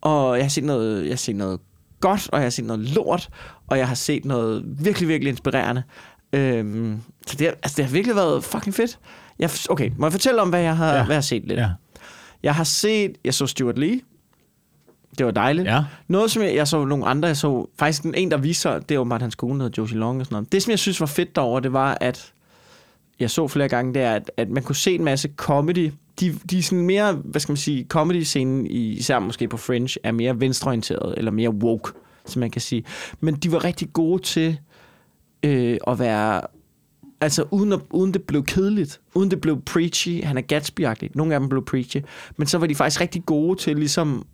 Og 0.00 0.36
jeg 0.36 0.44
har 0.44 0.48
set 0.50 0.64
noget, 0.64 1.02
jeg 1.04 1.10
har 1.12 1.16
set 1.16 1.36
noget 1.36 1.60
godt, 2.00 2.28
og 2.32 2.38
jeg 2.38 2.44
har 2.44 2.50
set 2.50 2.64
noget 2.64 2.80
lort, 2.80 3.28
og 3.66 3.78
jeg 3.78 3.88
har 3.88 3.94
set 3.94 4.24
noget 4.24 4.62
virkelig, 4.66 5.08
virkelig 5.08 5.30
inspirerende. 5.30 5.82
Øhm, 6.32 7.00
så 7.26 7.36
det, 7.38 7.46
har- 7.46 7.54
altså, 7.62 7.76
det 7.76 7.84
har 7.84 7.92
virkelig 7.92 8.16
været 8.16 8.44
fucking 8.44 8.74
fedt. 8.74 8.98
Jeg, 9.38 9.50
okay, 9.70 9.90
må 9.98 10.06
jeg 10.06 10.12
fortælle 10.12 10.42
om, 10.42 10.48
hvad 10.48 10.60
jeg 10.60 10.76
har, 10.76 10.86
ja. 10.94 11.04
Hvad 11.04 11.06
jeg 11.14 11.16
har 11.16 11.20
set 11.20 11.42
lidt? 11.46 11.60
Ja. 11.60 11.68
Jeg 12.42 12.54
har 12.54 12.64
set, 12.64 13.16
jeg 13.24 13.34
så 13.34 13.46
Stuart 13.46 13.78
Lee. 13.78 14.00
Det 15.18 15.26
var 15.26 15.32
dejligt. 15.32 15.68
Ja. 15.68 15.84
Noget, 16.08 16.30
som 16.30 16.42
jeg, 16.42 16.54
jeg 16.54 16.68
så 16.68 16.84
nogle 16.84 17.06
andre, 17.06 17.28
jeg 17.28 17.36
så 17.36 17.68
faktisk 17.78 18.02
den 18.02 18.14
en, 18.14 18.30
der 18.30 18.36
viser, 18.36 18.78
det 18.78 18.98
var 18.98 19.04
bare 19.04 19.20
hans 19.20 19.34
kone, 19.34 19.58
der 19.58 19.64
hedder 19.64 19.82
Josie 19.82 19.98
Long 19.98 20.20
og 20.20 20.26
sådan 20.26 20.34
noget. 20.36 20.52
Det, 20.52 20.62
som 20.62 20.70
jeg 20.70 20.78
synes 20.78 21.00
var 21.00 21.06
fedt 21.06 21.36
derovre, 21.36 21.60
det 21.62 21.72
var, 21.72 21.98
at 22.00 22.32
jeg 23.20 23.30
så 23.30 23.48
flere 23.48 23.68
gange, 23.68 23.94
det 23.94 24.02
er, 24.02 24.14
at, 24.14 24.30
at 24.36 24.50
man 24.50 24.62
kunne 24.62 24.76
se 24.76 24.94
en 24.94 25.04
masse 25.04 25.28
comedy. 25.36 25.92
De, 26.20 26.38
de 26.50 26.58
er 26.58 26.62
sådan 26.62 26.86
mere, 26.86 27.12
hvad 27.12 27.40
skal 27.40 27.52
man 27.52 27.56
sige, 27.56 27.86
comedy-scenen, 27.88 28.66
i, 28.66 28.92
især 28.92 29.18
måske 29.18 29.48
på 29.48 29.56
Fringe, 29.56 29.98
er 30.02 30.12
mere 30.12 30.40
venstreorienteret, 30.40 31.14
eller 31.16 31.30
mere 31.30 31.50
woke, 31.50 31.92
som 32.26 32.40
man 32.40 32.50
kan 32.50 32.60
sige. 32.60 32.84
Men 33.20 33.34
de 33.34 33.52
var 33.52 33.64
rigtig 33.64 33.92
gode 33.92 34.22
til 34.22 34.58
øh, 35.42 35.78
at 35.86 35.98
være 35.98 36.40
Altså 37.20 37.44
uden, 37.50 37.72
at, 37.72 37.80
uden 37.90 38.14
det 38.14 38.22
blev 38.22 38.44
kedeligt, 38.44 39.00
uden 39.14 39.30
det 39.30 39.40
blev 39.40 39.62
preachy, 39.62 40.24
han 40.24 40.38
er 40.38 40.42
Gatsby-agtig, 40.42 41.10
nogle 41.14 41.34
af 41.34 41.40
dem 41.40 41.48
blev 41.48 41.64
preachy, 41.64 41.96
men 42.36 42.46
så 42.46 42.58
var 42.58 42.66
de 42.66 42.74
faktisk 42.74 43.00
rigtig 43.00 43.26
gode 43.26 43.58
til 43.58 43.76
ligesom 43.76 44.26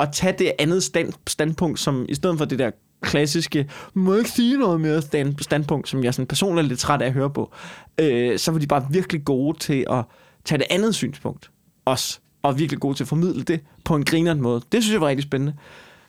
at 0.00 0.08
tage 0.12 0.34
det 0.38 0.52
andet 0.58 0.82
stand, 0.82 1.12
standpunkt, 1.26 1.80
som 1.80 2.06
i 2.08 2.14
stedet 2.14 2.38
for 2.38 2.44
det 2.44 2.58
der 2.58 2.70
klassiske, 3.02 3.68
må 3.94 4.14
ikke 4.14 4.30
sige 4.30 4.58
noget 4.58 4.80
mere 4.80 5.02
stand, 5.02 5.34
standpunkt, 5.40 5.88
som 5.88 6.04
jeg 6.04 6.14
sådan 6.14 6.26
personligt 6.26 6.64
er 6.64 6.68
lidt 6.68 6.80
træt 6.80 7.02
af 7.02 7.06
at 7.06 7.12
høre 7.12 7.30
på, 7.30 7.52
øh, 8.00 8.38
så 8.38 8.52
var 8.52 8.58
de 8.58 8.66
bare 8.66 8.86
virkelig 8.90 9.24
gode 9.24 9.58
til 9.58 9.86
at 9.90 10.04
tage 10.44 10.58
det 10.58 10.66
andet 10.70 10.94
synspunkt 10.94 11.50
også. 11.84 12.18
og 12.42 12.58
virkelig 12.58 12.80
god 12.80 12.94
til 12.94 13.04
at 13.04 13.08
formidle 13.08 13.42
det 13.42 13.60
på 13.84 13.94
en 13.94 14.04
grineren 14.04 14.40
måde. 14.40 14.62
Det 14.72 14.82
synes 14.82 14.92
jeg 14.92 15.00
var 15.00 15.08
rigtig 15.08 15.22
spændende. 15.22 15.54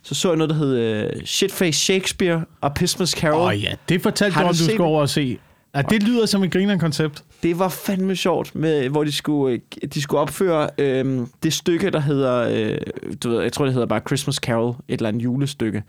Så 0.04 0.16
så 0.16 0.28
jeg 0.30 0.38
noget, 0.38 0.50
der 0.50 0.56
hed 0.56 1.06
uh, 1.06 1.22
Shitface 1.26 1.80
Shakespeare 1.80 2.46
og 2.62 2.72
Christmas 2.78 3.10
Carol. 3.10 3.42
Åh 3.42 3.48
oh, 3.48 3.64
ja, 3.64 3.74
det 3.90 4.02
fortalte 4.02 4.34
Har 4.34 4.42
du 4.42 4.46
du 4.46 4.50
om, 4.50 4.56
du 4.56 4.64
skulle 4.64 4.72
det? 4.72 4.80
over 4.86 5.02
og 5.02 5.10
se. 5.10 5.38
Ja, 5.76 5.82
det 5.82 6.04
lyder 6.04 6.26
som 6.26 6.44
et 6.44 6.52
griner 6.52 6.78
koncept. 6.78 7.24
Det 7.44 7.60
var 7.60 7.70
fandme 7.70 8.16
sjovt, 8.16 8.56
med, 8.56 8.90
hvor 8.90 9.04
de 9.04 9.12
skulle, 9.12 9.62
øh, 9.84 9.90
de 9.94 10.02
skulle 10.02 10.22
opføre 10.22 10.70
øh, 10.78 11.28
det 11.44 11.54
stykke, 11.54 11.90
der 11.90 12.00
hedder, 12.00 12.50
øh, 12.52 12.78
du 13.24 13.30
ved, 13.30 13.42
jeg 13.42 13.54
tror, 13.54 13.66
det 13.66 13.74
hedder 13.74 13.88
bare 13.88 14.02
Christmas 14.08 14.36
Carol, 14.36 14.70
et 14.70 14.76
eller 14.88 15.08
andet 15.10 15.24
julestykke, 15.24 15.84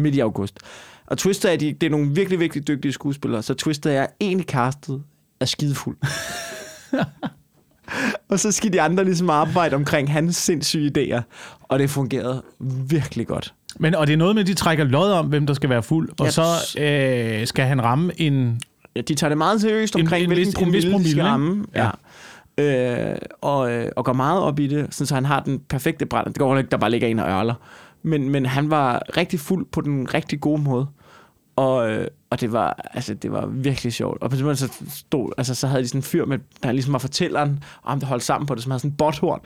midt 0.00 0.14
i 0.14 0.18
august. 0.20 0.58
Og 1.06 1.18
Twister 1.18 1.48
er, 1.48 1.56
de, 1.56 1.72
det 1.72 1.86
er 1.86 1.90
nogle 1.90 2.10
virkelig, 2.14 2.40
virkelig 2.40 2.68
dygtige 2.68 2.92
skuespillere, 2.92 3.42
så 3.42 3.54
Twister 3.54 3.90
er 3.90 4.06
egentlig 4.20 4.46
castet 4.46 5.02
er 5.40 5.44
skidefuld. 5.44 5.96
og 8.30 8.40
så 8.40 8.52
skal 8.52 8.72
de 8.72 8.80
andre 8.80 9.04
ligesom 9.04 9.30
arbejde 9.30 9.76
omkring 9.76 10.12
hans 10.12 10.36
sindssyge 10.36 10.92
idéer, 10.98 11.20
og 11.62 11.78
det 11.78 11.90
fungerede 11.90 12.42
virkelig 12.88 13.26
godt. 13.26 13.54
Men, 13.78 13.94
og 13.94 14.06
det 14.06 14.12
er 14.12 14.16
noget 14.16 14.34
med, 14.34 14.42
at 14.42 14.46
de 14.46 14.54
trækker 14.54 14.84
lod 14.84 15.10
om, 15.12 15.26
hvem 15.26 15.46
der 15.46 15.54
skal 15.54 15.70
være 15.70 15.82
fuld, 15.82 16.08
og 16.20 16.26
Ja, 16.26 16.30
så 16.30 16.42
øh, 17.40 17.46
skal 17.46 17.64
han 17.64 17.82
ramme 17.84 18.12
en... 18.20 18.60
Ja, 18.96 19.00
de 19.00 19.14
tager 19.14 19.28
det 19.28 19.38
meget 19.38 19.60
seriøst 19.60 19.94
En- 19.94 20.00
omkring, 20.00 20.22
en 20.24 20.28
hvilken 20.30 20.46
vis- 20.46 20.54
en 20.54 20.58
promille, 20.64 20.86
de 20.88 20.92
promille, 20.92 21.10
skal 21.10 21.24
ramme. 21.24 21.64
Ja. 21.74 21.90
Øh, 22.58 23.16
og, 23.40 23.72
øh, 23.72 23.88
og 23.96 24.04
går 24.04 24.12
meget 24.12 24.40
op 24.42 24.58
i 24.58 24.66
det, 24.66 24.86
sådan 24.94 25.06
så 25.06 25.14
han 25.14 25.24
har 25.24 25.40
den 25.40 25.58
perfekte 25.68 26.06
brænd. 26.06 26.26
Det 26.26 26.38
går 26.38 26.58
ikke, 26.58 26.70
der 26.70 26.76
bare 26.76 26.90
ligger 26.90 27.08
en 27.08 27.18
og 27.18 27.28
ørler. 27.28 27.54
Men, 28.02 28.28
men 28.28 28.46
han 28.46 28.70
var 28.70 29.02
rigtig 29.16 29.40
fuld 29.40 29.66
på 29.72 29.80
den 29.80 30.14
rigtig 30.14 30.40
gode 30.40 30.62
måde. 30.62 30.86
Og, 31.56 31.90
øh, 31.90 32.06
og 32.30 32.40
det 32.40 32.52
var, 32.52 32.90
altså, 32.94 33.14
det 33.14 33.32
var 33.32 33.46
virkelig 33.46 33.92
sjovt. 33.92 34.22
Og 34.22 34.30
på 34.30 34.36
så, 34.54 34.72
stod, 34.94 35.32
altså, 35.38 35.54
så 35.54 35.66
havde 35.66 35.82
de 35.82 35.88
sådan 35.88 35.98
en 35.98 36.02
fyr 36.02 36.24
med, 36.24 36.38
der 36.62 36.72
ligesom 36.72 36.92
var 36.92 36.98
fortælleren, 36.98 37.64
og 37.82 37.90
ham 37.92 38.00
der 38.00 38.06
holdt 38.06 38.22
sammen 38.22 38.46
på 38.46 38.54
det, 38.54 38.62
som 38.62 38.70
havde 38.70 38.80
sådan 38.80 38.90
en 38.90 38.96
botthorn, 38.96 39.40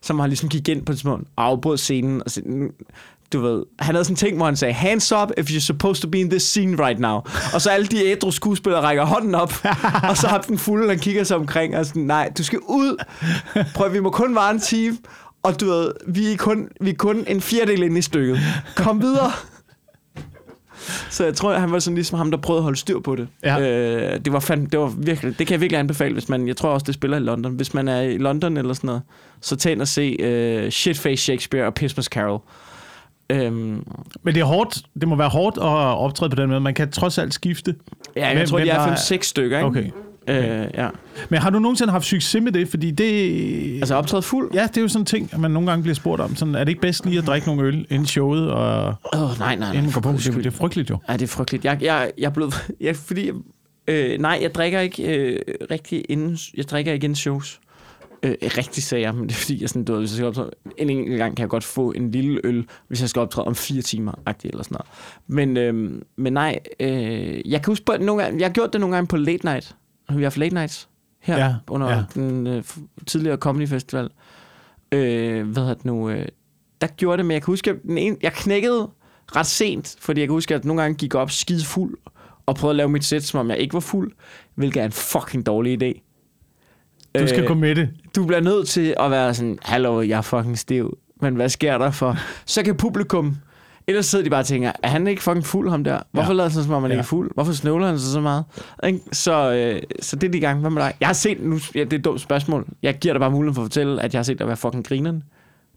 som 0.00 0.18
han 0.20 0.28
ligesom 0.28 0.48
gik 0.48 0.68
ind 0.68 0.86
på 0.86 0.96
sådan 0.96 1.12
og 1.36 1.44
afbrød 1.44 1.78
scenen. 1.78 2.22
Og 2.24 2.30
så, 2.30 2.42
nu- 2.46 2.70
du 3.32 3.40
ved, 3.40 3.64
han 3.78 3.94
havde 3.94 4.04
sådan 4.04 4.12
en 4.12 4.16
ting, 4.16 4.36
hvor 4.36 4.44
han 4.46 4.56
sagde, 4.56 4.74
hands 4.74 5.12
up 5.12 5.30
if 5.38 5.50
you're 5.50 5.60
supposed 5.60 6.02
to 6.02 6.08
be 6.08 6.18
in 6.20 6.30
this 6.30 6.42
scene 6.42 6.84
right 6.84 7.00
now. 7.00 7.20
Og 7.54 7.60
så 7.60 7.70
alle 7.70 7.86
de 7.86 8.04
ædru 8.06 8.30
skuespillere 8.30 8.82
rækker 8.82 9.04
hånden 9.04 9.34
op, 9.34 9.52
og 10.10 10.16
så 10.16 10.26
har 10.28 10.38
den 10.38 10.58
fulde, 10.58 10.88
han 10.88 10.98
kigger 10.98 11.24
sig 11.24 11.36
omkring, 11.36 11.76
og 11.76 11.86
sådan, 11.86 12.02
nej, 12.02 12.32
du 12.38 12.44
skal 12.44 12.58
ud. 12.58 13.04
Prøv, 13.74 13.92
vi 13.92 14.00
må 14.00 14.10
kun 14.10 14.34
vare 14.34 14.50
en 14.50 14.60
time, 14.60 14.98
og 15.42 15.60
du 15.60 15.66
ved, 15.66 15.92
vi 16.06 16.32
er 16.32 16.36
kun, 16.36 16.68
vi 16.80 16.90
er 16.90 16.94
kun 16.94 17.24
en 17.28 17.40
fjerdedel 17.40 17.82
inde 17.82 17.98
i 17.98 18.02
stykket. 18.02 18.38
Kom 18.76 19.00
videre. 19.02 19.30
Så 21.10 21.24
jeg 21.24 21.34
tror, 21.34 21.54
han 21.54 21.72
var 21.72 21.78
sådan 21.78 21.94
ligesom 21.94 22.18
ham, 22.18 22.30
der 22.30 22.38
prøvede 22.38 22.58
at 22.58 22.62
holde 22.62 22.78
styr 22.78 23.00
på 23.00 23.16
det. 23.16 23.28
Ja. 23.42 23.60
Øh, 23.60 24.20
det 24.24 24.32
var 24.32 24.40
fandme, 24.40 24.66
det 24.72 24.80
var 24.80 24.92
virkelig, 24.98 25.38
det 25.38 25.46
kan 25.46 25.54
jeg 25.54 25.60
virkelig 25.60 25.78
anbefale, 25.78 26.12
hvis 26.12 26.28
man, 26.28 26.48
jeg 26.48 26.56
tror 26.56 26.68
også, 26.70 26.84
det 26.84 26.94
spiller 26.94 27.16
i 27.16 27.20
London. 27.20 27.52
Hvis 27.56 27.74
man 27.74 27.88
er 27.88 28.00
i 28.00 28.18
London 28.18 28.56
eller 28.56 28.74
sådan 28.74 28.86
noget, 28.88 29.02
så 29.40 29.56
tag 29.56 29.72
ind 29.72 29.80
og 29.80 29.88
se 29.88 30.16
uh, 30.64 30.70
Shitface 30.70 31.22
Shakespeare 31.22 31.66
og 31.66 31.72
Christmas 31.78 32.04
Carol. 32.06 32.40
Øhm, 33.30 33.84
Men 34.22 34.34
det 34.34 34.40
er 34.40 34.44
hårdt. 34.44 34.78
Det 35.00 35.08
må 35.08 35.16
være 35.16 35.28
hårdt 35.28 35.56
at 35.56 35.62
optræde 35.98 36.30
på 36.30 36.36
den 36.36 36.48
måde. 36.48 36.60
Man 36.60 36.74
kan 36.74 36.90
trods 36.90 37.18
alt 37.18 37.34
skifte. 37.34 37.74
ja, 38.16 38.26
jeg 38.28 38.36
Hvem- 38.36 38.46
tror, 38.46 38.58
de 38.58 38.64
hvem 38.64 38.74
er 38.76 38.86
der 38.86 38.94
5-6 38.96 39.22
stykker, 39.22 39.58
ikke? 39.58 39.66
Okay. 39.66 39.90
Øh, 40.28 40.66
ja. 40.74 40.88
Men 41.28 41.40
har 41.40 41.50
du 41.50 41.58
nogensinde 41.58 41.92
haft 41.92 42.04
succes 42.04 42.42
med 42.42 42.52
det? 42.52 42.68
Fordi 42.68 42.90
det... 42.90 43.74
Altså 43.76 43.94
optræde 43.94 44.22
fuld? 44.22 44.50
Ja, 44.54 44.62
det 44.62 44.76
er 44.76 44.80
jo 44.80 44.88
sådan 44.88 45.02
en 45.02 45.06
ting, 45.06 45.28
at 45.32 45.40
man 45.40 45.50
nogle 45.50 45.70
gange 45.70 45.82
bliver 45.82 45.94
spurgt 45.94 46.20
om. 46.20 46.36
Sådan, 46.36 46.54
er 46.54 46.58
det 46.58 46.68
ikke 46.68 46.80
bedst 46.80 47.06
lige 47.06 47.18
at 47.18 47.26
drikke 47.26 47.46
nogle 47.46 47.62
øl 47.62 47.86
inden 47.90 48.06
showet, 48.06 48.50
og 48.50 48.94
oh, 49.12 49.20
nej, 49.20 49.36
nej, 49.38 49.56
nej. 49.56 49.72
inden 49.72 49.92
går 49.92 50.00
på? 50.00 50.12
Det, 50.12 50.34
det 50.34 50.46
er 50.46 50.50
frygteligt 50.50 50.90
jo. 50.90 50.98
Ja, 51.08 51.12
det 51.12 51.22
er 51.22 51.26
frygteligt. 51.26 51.64
Jeg, 51.64 51.78
jeg, 51.82 52.10
jeg 52.18 52.26
er 52.26 52.30
blevet... 52.30 52.54
Jeg, 52.80 52.96
fordi, 52.96 53.30
øh, 53.88 54.20
nej, 54.20 54.38
jeg 54.42 54.54
drikker 54.54 54.80
ikke 54.80 55.16
øh, 55.16 55.38
rigtig 55.70 56.04
inden... 56.08 56.38
Jeg 56.56 56.64
drikker 56.64 56.92
ikke 56.92 57.04
inden 57.04 57.16
shows. 57.16 57.60
Øh, 58.22 58.34
rigtig 58.42 59.00
jeg, 59.00 59.14
men 59.14 59.28
det 59.28 59.34
er 59.34 59.38
fordi, 59.38 59.60
jeg 59.60 59.68
sådan, 59.68 59.84
du 59.84 59.92
ved, 59.92 60.00
hvis 60.00 60.10
jeg 60.10 60.16
skal 60.16 60.26
optræde, 60.26 60.50
en 60.78 60.90
enkelt 60.90 61.18
gang 61.18 61.36
kan 61.36 61.42
jeg 61.42 61.50
godt 61.50 61.64
få 61.64 61.92
en 61.92 62.10
lille 62.10 62.40
øl, 62.44 62.64
hvis 62.88 63.00
jeg 63.00 63.08
skal 63.08 63.20
optræde 63.20 63.46
om 63.46 63.54
fire 63.54 63.82
timer, 63.82 64.12
agtigt 64.26 64.52
eller 64.52 64.64
sådan 64.64 64.74
noget. 64.74 64.88
Men, 65.26 65.56
øh, 65.56 66.02
men 66.16 66.32
nej, 66.32 66.58
øh, 66.80 67.50
jeg 67.50 67.62
kan 67.62 67.70
huske 67.70 67.84
på, 67.84 67.92
nogle 68.00 68.22
gange, 68.22 68.40
jeg 68.40 68.48
har 68.48 68.52
gjort 68.52 68.72
det 68.72 68.80
nogle 68.80 68.96
gange 68.96 69.08
på 69.08 69.16
late 69.16 69.44
night. 69.44 69.76
Vi 70.16 70.22
har 70.22 70.26
haft 70.26 70.36
late 70.38 70.54
nights 70.54 70.88
her 71.20 71.38
Ja, 71.38 71.54
under 71.70 71.90
ja. 71.90 72.04
den 72.14 72.46
øh, 72.46 72.64
tidligere 73.06 73.36
Comedy 73.36 73.68
Festival. 73.68 74.08
Øh, 74.92 75.46
hvad 75.48 75.62
hedder 75.62 75.74
det 75.74 75.84
nu? 75.84 76.08
Øh, 76.10 76.26
der 76.80 76.86
gjorde 76.86 77.16
det, 77.16 77.26
men 77.26 77.32
jeg 77.32 77.42
kan 77.42 77.52
huske, 77.52 77.70
at 77.70 77.76
den 77.82 77.98
ene, 77.98 78.16
jeg 78.22 78.32
knækkede 78.32 78.88
ret 79.36 79.46
sent, 79.46 79.96
fordi 80.00 80.20
jeg 80.20 80.28
kan 80.28 80.32
huske, 80.34 80.54
at 80.54 80.64
nogle 80.64 80.82
gange 80.82 80.96
gik 80.96 81.14
op 81.14 81.30
skide 81.30 81.64
fuld, 81.64 81.98
og 82.46 82.56
prøvede 82.56 82.72
at 82.72 82.76
lave 82.76 82.88
mit 82.88 83.04
sæt, 83.04 83.22
som 83.24 83.40
om 83.40 83.50
jeg 83.50 83.58
ikke 83.58 83.74
var 83.74 83.80
fuld, 83.80 84.12
hvilket 84.54 84.80
er 84.80 84.84
en 84.84 84.92
fucking 84.92 85.46
dårlig 85.46 85.82
idé. 85.82 86.08
Du 87.20 87.26
skal 87.28 87.40
Øh, 87.42 87.46
gå 87.48 87.54
med 87.54 87.74
det. 87.74 87.88
du 88.16 88.26
bliver 88.26 88.40
nødt 88.40 88.68
til 88.68 88.94
at 89.00 89.10
være 89.10 89.34
sådan, 89.34 89.58
hallo, 89.62 90.00
jeg 90.00 90.18
er 90.18 90.22
fucking 90.22 90.58
stiv, 90.58 90.98
men 91.20 91.34
hvad 91.34 91.48
sker 91.48 91.78
der 91.78 91.90
for? 91.90 92.16
Så 92.46 92.62
kan 92.62 92.76
publikum, 92.76 93.36
ellers 93.86 94.06
sidder 94.06 94.24
de 94.24 94.30
bare 94.30 94.40
og 94.40 94.46
tænker, 94.46 94.72
er 94.82 94.88
han 94.88 95.06
ikke 95.06 95.22
fucking 95.22 95.46
fuld, 95.46 95.70
ham 95.70 95.84
der? 95.84 95.98
Hvorfor 96.12 96.28
Ja. 96.32 96.36
lader 96.36 96.48
han 96.48 96.54
sig, 96.54 96.64
som 96.64 96.72
om 96.74 96.82
han 96.82 96.90
Ja. 96.90 96.94
ikke 96.94 97.00
er 97.00 97.04
fuld? 97.06 97.30
Hvorfor 97.34 97.52
snøvler 97.52 97.86
han 97.86 97.98
sig 97.98 98.12
så 98.12 98.20
meget? 98.20 98.44
Ikke? 98.86 98.98
Så, 99.12 99.52
øh, 99.52 99.82
så 100.00 100.16
det 100.16 100.28
er 100.28 100.32
de 100.32 100.40
gang. 100.40 100.60
Hvad 100.60 100.70
med 100.70 100.82
dig? 100.82 100.92
Jeg 101.00 101.08
har 101.08 101.12
set, 101.12 101.40
nu, 101.40 101.58
ja, 101.74 101.80
det 101.84 101.92
er 101.92 101.98
et 101.98 102.04
dumt 102.04 102.20
spørgsmål. 102.20 102.66
Jeg 102.82 102.94
giver 102.98 103.14
dig 103.14 103.20
bare 103.20 103.30
muligheden 103.30 103.54
for 103.54 103.62
at 103.62 103.64
fortælle, 103.64 104.02
at 104.02 104.12
jeg 104.14 104.18
har 104.18 104.22
set 104.24 104.38
dig 104.38 104.46
være 104.46 104.56
fucking 104.56 104.86
grineren. 104.86 105.22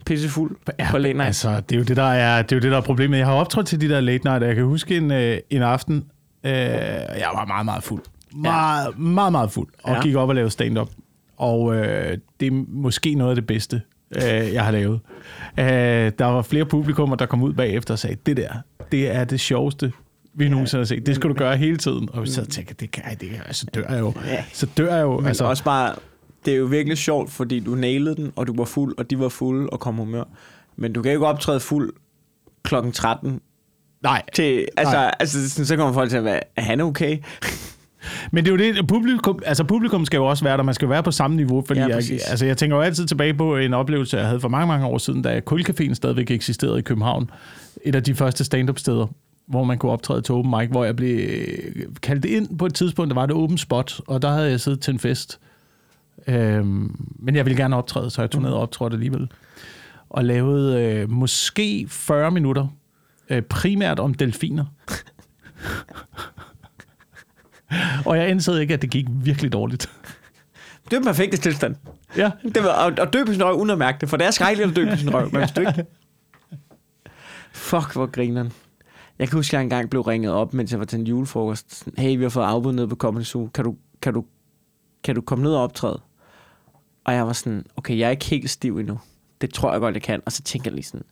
Pisse 0.05 0.29
fuld 0.29 0.55
Ja, 0.79 0.87
på 0.91 0.97
late 0.97 1.13
night. 1.13 1.27
Altså, 1.27 1.59
det 1.69 1.75
er 1.75 1.79
jo 1.79 1.83
det, 1.85 1.97
der 1.97 2.03
er, 2.03 2.41
det 2.41 2.51
er, 2.51 2.55
jo 2.55 2.61
det, 2.61 2.71
der 2.71 2.77
er 2.77 2.81
problemet. 2.81 3.17
Jeg 3.17 3.25
har 3.27 3.33
optrådt 3.33 3.67
til 3.67 3.81
de 3.81 3.89
der 3.89 4.01
late 4.01 4.23
night, 4.25 4.41
og 4.43 4.47
jeg 4.47 4.55
kan 4.55 4.65
huske 4.65 4.97
en, 4.97 5.11
øh, 5.11 5.37
en 5.49 5.61
aften, 5.61 5.95
øh, 6.43 6.51
jeg 6.51 7.29
var 7.35 7.45
meget, 7.45 7.65
meget 7.65 7.83
fuld. 7.83 8.01
Meget, 8.35 8.85
ja. 8.85 8.99
meget, 8.99 9.31
meget 9.31 9.51
fuld. 9.51 9.67
Og 9.83 9.93
ja. 9.95 10.01
gik 10.01 10.15
op 10.15 10.29
og 10.29 10.35
lavede 10.35 10.51
stand-up. 10.51 10.89
Og 11.37 11.75
øh, 11.75 12.17
det 12.39 12.45
er 12.47 12.63
måske 12.67 13.13
noget 13.15 13.29
af 13.31 13.35
det 13.35 13.47
bedste, 13.47 13.81
øh, 14.15 14.53
jeg 14.53 14.63
har 14.63 14.71
lavet. 14.71 14.99
Øh, 15.59 15.65
der 16.19 16.25
var 16.25 16.41
flere 16.41 16.65
publikummer, 16.65 17.15
der 17.15 17.25
kom 17.25 17.43
ud 17.43 17.53
bagefter 17.53 17.93
og 17.93 17.99
sagde, 17.99 18.15
det 18.25 18.37
der, 18.37 18.49
det 18.91 19.15
er 19.15 19.23
det 19.23 19.39
sjoveste, 19.39 19.91
vi 20.33 20.49
nogensinde 20.49 20.79
har 20.79 20.85
set. 20.85 21.05
Det 21.05 21.15
skal 21.15 21.29
du 21.29 21.35
gøre 21.35 21.57
hele 21.57 21.77
tiden. 21.77 22.09
Og 22.13 22.23
vi 22.23 22.29
sad 22.29 22.43
og 22.43 22.49
tænkte, 22.49 22.73
det 22.73 22.91
kan 22.91 23.03
jeg, 23.09 23.21
det 23.21 23.29
kan 23.29 23.39
jeg, 23.47 23.55
så 23.55 23.65
dør 23.75 23.89
jeg 23.89 23.99
jo. 23.99 24.13
Så 24.53 24.67
dør 24.77 24.95
jeg 24.95 25.01
jo. 25.01 25.09
Men 25.09 25.17
altså, 25.17 25.27
altså, 25.27 25.45
også 25.45 25.63
bare, 25.63 25.95
det 26.45 26.53
er 26.53 26.57
jo 26.57 26.65
virkelig 26.65 26.97
sjovt, 26.97 27.31
fordi 27.31 27.59
du 27.59 27.75
nailede 27.75 28.15
den, 28.15 28.31
og 28.35 28.47
du 28.47 28.55
var 28.57 28.65
fuld, 28.65 28.95
og 28.97 29.09
de 29.09 29.19
var 29.19 29.29
fulde 29.29 29.69
og 29.69 29.79
kom 29.79 29.95
humør. 29.95 30.23
Men 30.75 30.93
du 30.93 31.01
kan 31.01 31.11
ikke 31.11 31.27
optræde 31.27 31.59
fuld 31.59 31.93
klokken 32.63 32.91
13 32.91 33.41
nej, 34.03 34.21
til, 34.33 34.67
altså, 34.77 34.95
Nej. 34.95 35.15
altså 35.19 35.49
sådan, 35.49 35.65
så 35.65 35.75
kommer 35.75 35.93
folk 35.93 36.09
til 36.09 36.17
at 36.17 36.23
være, 36.23 36.39
er 36.55 36.61
han 36.61 36.81
okay? 36.81 37.17
Men 38.31 38.45
det 38.45 38.51
er 38.51 38.67
jo 38.67 38.73
det, 38.73 38.87
publikum, 38.87 39.39
altså 39.45 39.63
publikum 39.63 40.05
skal 40.05 40.17
jo 40.17 40.25
også 40.25 40.43
være 40.43 40.57
der, 40.57 40.63
man 40.63 40.73
skal 40.73 40.85
jo 40.85 40.89
være 40.89 41.03
på 41.03 41.11
samme 41.11 41.35
niveau, 41.37 41.63
fordi 41.67 41.79
Ja, 41.79 41.87
jeg, 41.87 42.03
altså 42.27 42.45
jeg 42.45 42.57
tænker 42.57 42.77
jo 42.77 42.81
altid 42.81 43.05
tilbage 43.05 43.33
på 43.33 43.57
en 43.57 43.73
oplevelse, 43.73 44.17
jeg 44.17 44.25
havde 44.27 44.39
for 44.39 44.49
mange, 44.49 44.67
mange 44.67 44.85
år 44.85 44.97
siden, 44.97 45.21
da 45.21 45.41
Kulcaféen 45.51 45.93
stadigvæk 45.93 46.31
eksisterede 46.31 46.79
i 46.79 46.81
København. 46.81 47.29
Et 47.85 47.95
af 47.95 48.03
de 48.03 48.15
første 48.15 48.43
stand-up 48.43 48.79
steder, 48.79 49.07
hvor 49.47 49.63
man 49.63 49.77
kunne 49.77 49.91
optræde 49.91 50.21
til 50.21 50.35
open 50.35 50.53
mic, 50.59 50.69
hvor 50.69 50.85
jeg 50.85 50.95
blev 50.95 51.29
øh, 51.29 51.85
kaldt 52.01 52.25
ind 52.25 52.57
på 52.57 52.65
et 52.65 52.73
tidspunkt, 52.73 53.09
der 53.09 53.15
var 53.15 53.25
det 53.25 53.35
open 53.35 53.57
spot, 53.57 54.01
og 54.07 54.21
der 54.21 54.29
havde 54.29 54.49
jeg 54.49 54.59
siddet 54.59 54.79
til 54.79 54.93
en 54.93 54.99
fest. 54.99 55.39
Øhm, 56.27 57.07
men 57.19 57.35
jeg 57.35 57.45
ville 57.45 57.57
gerne 57.57 57.75
optræde, 57.75 58.09
så 58.09 58.21
jeg 58.21 58.31
tog 58.31 58.41
ned 58.41 58.49
og 58.49 58.61
optrådte 58.61 58.93
alligevel. 58.93 59.31
Og 60.09 60.25
lavede 60.25 60.83
øh, 60.83 61.09
måske 61.11 61.85
40 61.89 62.31
minutter, 62.31 62.67
øh, 63.29 63.41
primært 63.41 63.99
om 63.99 64.13
delfiner. 64.13 64.65
og 68.05 68.17
jeg 68.17 68.29
indså 68.29 68.55
ikke, 68.55 68.73
at 68.73 68.81
det 68.81 68.89
gik 68.89 69.05
virkelig 69.09 69.53
dårligt. 69.53 69.89
Det 70.85 70.93
er 70.93 70.97
den 70.97 71.05
perfekte 71.05 71.37
tilstand. 71.37 71.75
Ja. 72.17 72.31
Det 72.43 72.63
var, 72.63 72.69
og, 72.69 72.93
og 72.99 73.13
dø 73.13 73.23
på 73.25 73.33
sin 73.33 73.43
røv 73.43 73.55
uden 73.55 73.69
at 73.69 73.77
mærke 73.77 73.97
det, 74.01 74.09
for 74.09 74.17
det 74.17 74.27
er 74.27 74.31
skrækkeligt 74.31 74.69
at 74.69 74.75
dø 74.75 74.89
på 74.89 74.97
sin 74.97 75.13
røv, 75.13 75.29
men 75.31 75.41
hvis 75.41 75.51
du 75.51 75.61
ikke... 75.61 75.85
Fuck, 77.53 77.93
hvor 77.93 78.05
grineren. 78.05 78.51
Jeg 79.19 79.29
kan 79.29 79.37
huske, 79.37 79.49
at 79.49 79.53
jeg 79.53 79.61
engang 79.63 79.89
blev 79.89 80.01
ringet 80.01 80.31
op, 80.31 80.53
mens 80.53 80.71
jeg 80.71 80.79
var 80.79 80.85
til 80.85 80.99
en 80.99 81.07
julefrokost. 81.07 81.75
Sådan, 81.75 81.93
Hey, 81.97 82.17
vi 82.17 82.23
har 82.23 82.29
fået 82.29 82.45
afbud 82.45 82.73
nede 82.73 82.87
på 82.87 82.95
Comedy 82.95 83.23
Zoo. 83.23 83.49
Kan 83.53 83.63
du, 83.63 83.75
kan, 84.01 84.13
du, 84.13 84.25
kan 85.03 85.15
du 85.15 85.21
komme 85.21 85.43
ned 85.43 85.51
og 85.53 85.63
optræde? 85.63 86.01
Og 87.05 87.13
jeg 87.13 87.27
var 87.27 87.33
sådan, 87.33 87.65
okay, 87.75 87.97
jeg 87.97 88.07
er 88.07 88.11
ikke 88.11 88.25
helt 88.25 88.49
stiv 88.49 88.77
endnu. 88.77 88.99
Det 89.41 89.53
tror 89.53 89.71
jeg 89.71 89.79
godt, 89.81 89.95
jeg 89.95 90.01
kan. 90.01 90.21
Og 90.25 90.31
så 90.31 90.41
tænker 90.41 90.71
jeg 90.71 90.75
lige 90.75 90.85
sådan, 90.85 91.05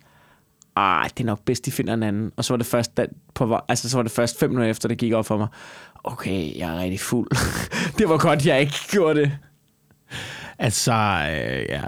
ah, 0.76 1.10
det 1.10 1.20
er 1.20 1.26
nok 1.26 1.40
bedst, 1.46 1.66
de 1.66 1.72
finder 1.72 1.94
en 1.94 2.04
anden. 2.04 2.32
Og 2.38 2.46
så 2.46 2.54
var 2.54 2.58
det 2.58 2.66
først, 2.66 2.98
da, 2.98 3.06
på, 3.34 3.60
altså, 3.70 3.90
så 3.90 3.98
var 3.98 4.04
det 4.04 4.12
først 4.12 4.40
fem 4.40 4.50
minutter 4.50 4.70
efter, 4.70 4.88
det 4.88 4.98
gik 4.98 5.14
op 5.14 5.26
for 5.26 5.38
mig. 5.38 5.48
Okay, 6.04 6.58
jeg 6.58 6.76
er 6.76 6.80
rigtig 6.80 7.00
fuld. 7.00 7.28
det 7.98 8.10
var 8.10 8.18
godt, 8.18 8.46
jeg 8.46 8.62
ikke 8.62 8.76
gjorde 8.92 9.20
det. 9.20 9.32
Altså, 10.60 10.92
øh, 10.94 11.66
ja. 11.70 11.82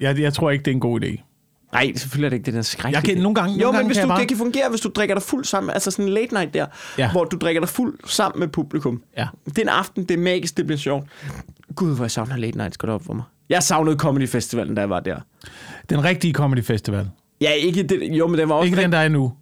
Jeg, 0.00 0.18
jeg 0.20 0.34
tror 0.34 0.50
ikke, 0.50 0.62
det 0.64 0.70
er 0.70 0.74
en 0.74 0.80
god 0.80 1.00
idé. 1.00 1.24
Nej, 1.72 1.92
selvfølgelig 1.96 2.26
er 2.26 2.30
det 2.30 2.36
ikke 2.36 2.46
det 2.46 2.54
der 2.54 2.62
skrækkelige. 2.62 2.96
Jeg 2.96 3.04
kan- 3.16 3.22
nogle 3.22 3.34
gange- 3.34 3.52
jo, 3.54 3.58
nogle 3.58 3.72
men 3.72 3.76
gange 3.76 3.86
hvis 3.88 3.96
kan 3.96 4.02
du, 4.02 4.08
bare- 4.08 4.20
det 4.20 4.28
kan 4.28 4.36
fungere, 4.36 4.68
hvis 4.70 4.80
du 4.80 4.88
drikker 4.88 5.14
dig 5.14 5.22
fuld 5.22 5.44
sammen, 5.44 5.70
altså 5.70 5.90
sådan 5.90 6.04
en 6.04 6.12
late 6.12 6.34
night 6.34 6.54
der, 6.54 6.66
Ja. 6.98 7.04
ja. 7.04 7.10
hvor 7.12 7.24
du 7.24 7.36
drikker 7.36 7.60
dig 7.60 7.68
fuld 7.68 7.98
sammen 8.06 8.40
med 8.40 8.48
publikum. 8.48 9.02
Ja. 9.16 9.26
Det 9.46 9.58
er 9.58 9.62
en 9.62 9.68
aften, 9.68 10.04
det 10.04 10.14
er 10.14 10.18
magisk, 10.18 10.56
det 10.56 10.66
bliver 10.66 10.78
sjovt. 10.78 11.06
Gud, 11.74 11.94
hvor 11.96 12.04
jeg 12.04 12.10
savner 12.10 12.36
late 12.36 12.56
night, 12.56 12.74
skal 12.74 12.88
du 12.88 12.92
op 12.92 13.04
for 13.06 13.12
mig. 13.12 13.24
Jeg 13.48 13.62
savnede 13.62 13.96
Comedy 13.98 14.28
Festivalen, 14.28 14.74
da 14.74 14.80
jeg 14.80 14.90
var 14.90 15.00
der. 15.00 15.16
Den 15.90 16.04
rigtige 16.04 16.32
Comedy 16.34 16.64
Festival. 16.64 17.10
Ja, 17.40 17.50
ikke 17.50 17.82
det, 17.82 18.02
jo, 18.18 18.26
men 18.26 18.38
den 18.38 18.48
var 18.48 18.54
også 18.54 18.66
Ikke 18.66 18.82
den, 18.82 18.92
der 18.92 18.98
er 18.98 19.08
nu. 19.08 19.32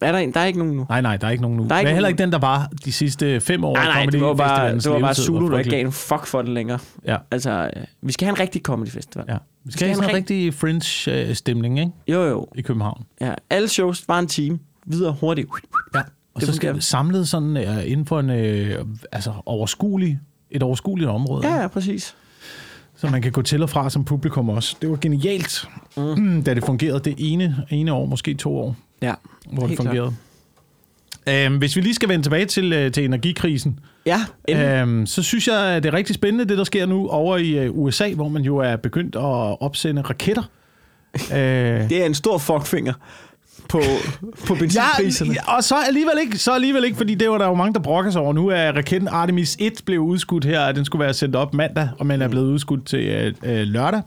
Er 0.00 0.12
der 0.12 0.18
en? 0.18 0.34
Der 0.34 0.40
er 0.40 0.44
ikke 0.44 0.58
nogen 0.58 0.76
nu. 0.76 0.86
Nej, 0.88 1.00
nej, 1.00 1.16
der 1.16 1.26
er 1.26 1.30
ikke 1.30 1.42
nogen 1.42 1.56
nu. 1.56 1.66
Der 1.68 1.74
er 1.74 1.78
ikke 1.78 1.88
Men 1.88 1.94
heller 1.94 2.08
ikke 2.08 2.18
den, 2.22 2.32
der 2.32 2.38
var 2.38 2.70
de 2.84 2.92
sidste 2.92 3.40
fem 3.40 3.64
år. 3.64 3.74
Nej, 3.74 3.84
nej, 3.84 4.06
det 4.06 4.20
var 4.20 4.34
bare, 4.34 4.74
det 4.74 4.90
var 4.90 4.98
bare 4.98 5.14
Zulu, 5.14 5.50
der 5.50 5.58
ikke 5.58 5.70
gav 5.70 5.80
en 5.86 5.92
fuck 5.92 6.26
for 6.26 6.42
det 6.42 6.50
længere. 6.50 6.78
Ja, 7.06 7.16
Altså, 7.30 7.70
øh, 7.76 7.82
vi 8.02 8.12
skal 8.12 8.26
have 8.26 8.32
en 8.32 8.40
rigtig 8.40 8.62
comedy 8.62 8.88
festival. 8.88 9.24
ja. 9.28 9.36
Vi 9.64 9.72
skal 9.72 9.86
have 9.86 9.94
sådan 9.96 10.10
en 10.10 10.16
rigtig 10.16 10.54
fringe-stemning, 10.54 11.78
ikke? 11.80 11.92
Jo, 12.08 12.22
jo. 12.22 12.46
I 12.54 12.62
København. 12.62 13.02
Ja. 13.20 13.34
Alle 13.50 13.68
shows, 13.68 14.02
bare 14.08 14.18
en 14.20 14.26
time. 14.26 14.58
Videre 14.86 15.16
hurtigt. 15.20 15.48
Ja. 15.94 15.98
Og 16.34 16.40
Det 16.40 16.48
så 16.48 16.54
skal 16.54 16.76
vi 16.76 16.80
samlet 16.80 17.28
sådan 17.28 17.56
uh, 17.56 17.90
inden 17.90 18.06
for 18.06 18.20
en 18.20 18.30
uh, 18.30 18.86
altså 19.12 19.32
overskuelig, 19.46 20.18
et 20.50 20.62
overskueligt 20.62 21.10
område. 21.10 21.48
Ja, 21.48 21.60
ja, 21.60 21.68
præcis. 21.68 22.16
Så 23.00 23.06
man 23.10 23.22
kan 23.22 23.32
gå 23.32 23.42
til 23.42 23.62
og 23.62 23.70
fra 23.70 23.90
som 23.90 24.04
publikum 24.04 24.48
også. 24.48 24.76
Det 24.82 24.90
var 24.90 24.96
genialt, 24.96 25.68
mm. 25.96 26.42
da 26.44 26.54
det 26.54 26.64
fungerede 26.64 27.00
det 27.00 27.14
ene, 27.18 27.56
ene 27.70 27.92
år, 27.92 28.06
måske 28.06 28.34
to 28.34 28.58
år, 28.58 28.76
Ja. 29.02 29.14
hvor 29.52 29.66
det 29.66 29.76
fungerede. 29.76 30.14
Øhm, 31.28 31.58
hvis 31.58 31.76
vi 31.76 31.80
lige 31.80 31.94
skal 31.94 32.08
vende 32.08 32.24
tilbage 32.24 32.46
til, 32.46 32.72
øh, 32.72 32.92
til 32.92 33.04
energikrisen, 33.04 33.80
Ja, 34.06 34.20
øhm, 34.48 35.06
så 35.06 35.22
synes 35.22 35.48
jeg, 35.48 35.56
at 35.66 35.82
det 35.82 35.88
er 35.88 35.94
rigtig 35.96 36.14
spændende, 36.14 36.44
det 36.44 36.58
der 36.58 36.64
sker 36.64 36.86
nu 36.86 37.08
over 37.08 37.36
i 37.36 37.50
øh, 37.58 37.70
USA, 37.78 38.12
hvor 38.14 38.28
man 38.28 38.42
jo 38.42 38.56
er 38.56 38.76
begyndt 38.76 39.16
at 39.16 39.60
opsende 39.62 40.02
raketter. 40.02 40.42
øh, 41.32 41.38
Det 41.90 42.02
er 42.02 42.06
en 42.06 42.14
stor 42.14 42.38
fuckfinger 42.38 42.92
på, 43.70 43.80
på 44.46 44.54
benzinpriserne. 44.54 45.32
Ja, 45.34 45.56
og 45.56 45.64
så 45.64 45.74
alligevel 45.88 46.14
ikke, 46.20 46.38
så 46.38 46.52
alligevel 46.52 46.84
ikke, 46.84 46.96
fordi 46.96 47.14
det 47.14 47.30
var 47.30 47.38
der 47.38 47.46
jo 47.46 47.54
mange, 47.54 47.74
der 47.74 47.80
brokker 47.80 48.10
sig 48.10 48.20
over. 48.20 48.32
Nu 48.32 48.48
er 48.48 48.72
raketten 48.72 49.08
Artemis 49.08 49.56
1 49.60 49.72
blev 49.86 50.00
udskudt 50.00 50.44
her, 50.44 50.60
at 50.60 50.76
den 50.76 50.84
skulle 50.84 51.04
være 51.04 51.14
sendt 51.14 51.36
op 51.36 51.54
mandag, 51.54 51.88
og 51.98 52.06
man 52.06 52.22
er 52.22 52.28
blevet 52.28 52.46
udskudt 52.52 52.86
til 52.86 53.06
øh, 53.06 53.34
øh, 53.42 53.62
lørdag, 53.62 54.02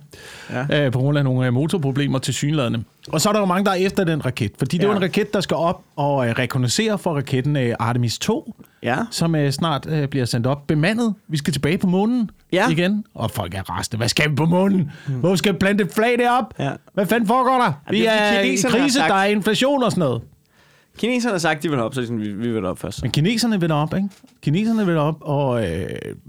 Ja. 0.70 0.86
øh, 0.86 0.92
på 0.92 1.00
grund 1.00 1.18
af 1.18 1.24
nogle 1.24 1.48
øh, 1.48 1.54
motorproblemer 1.54 2.20
til 2.20 2.34
synladende. 2.34 2.84
Og 3.12 3.22
så 3.22 3.30
er 3.30 3.34
der 3.34 3.40
jo 3.40 3.46
mange, 3.46 3.66
der 3.66 3.72
er 3.72 3.76
efter 3.76 4.04
den 4.04 4.26
raket, 4.26 4.52
fordi 4.58 4.78
det 4.78 4.84
er 4.84 4.88
Ja. 4.88 4.94
jo 4.94 4.98
en 4.98 5.04
raket, 5.04 5.34
der 5.34 5.42
skal 5.42 5.58
op 5.58 5.82
og 5.96 6.28
øh, 6.28 6.34
rekognosere 6.40 6.98
for 6.98 7.14
raketten 7.16 7.56
øh, 7.56 7.76
Artemis 7.80 8.20
2, 8.20 8.56
Ja. 8.84 8.96
som 9.12 9.36
øh, 9.36 9.52
snart 9.52 9.86
øh, 9.90 10.08
bliver 10.08 10.26
sendt 10.26 10.48
op 10.48 10.68
bemandet. 10.68 11.14
Vi 11.28 11.38
skal 11.38 11.54
tilbage 11.54 11.78
på 11.78 11.88
månen 11.88 12.30
Ja. 12.54 12.70
igen, 12.70 13.06
og 13.16 13.32
folk 13.32 13.54
er 13.56 13.70
rasende. 13.70 13.98
Hvad 13.98 14.08
skal 14.08 14.30
vi 14.32 14.36
på 14.36 14.46
månen? 14.46 14.92
Hvor 15.08 15.36
skal 15.36 15.54
vi 15.54 15.58
plante 15.58 15.84
et 15.84 15.92
flag 15.92 16.18
derop? 16.20 16.54
Ja. 16.60 16.72
Hvad 16.94 17.06
fanden 17.06 17.28
foregår 17.28 17.58
der? 17.66 17.74
Vi 17.90 17.98
det 18.00 18.08
er, 18.08 18.12
er 18.12 18.42
i 18.42 18.56
krise, 18.70 18.98
sagt- 19.00 19.10
der 19.10 19.16
er 19.16 19.26
inflation 19.26 19.84
og 19.84 19.92
sådan 19.92 20.00
noget. 20.02 20.22
Kineserne 20.98 21.32
har 21.34 21.40
sagt, 21.40 21.64
de 21.64 21.70
vil 21.70 21.80
op, 21.80 21.94
så 21.94 22.02
er 22.02 22.06
sådan, 22.06 22.22
vi, 22.22 22.32
vi 22.34 22.52
vil 22.54 22.66
op 22.66 22.80
først. 22.80 23.02
Men 23.02 23.12
kineserne 23.12 23.60
vil 23.60 23.70
derop, 23.70 23.94
ikke? 23.96 24.10
Kineserne 24.42 24.86
vil 24.86 24.96
derop, 24.96 25.16
og, 25.22 25.66
øh, 25.72 25.86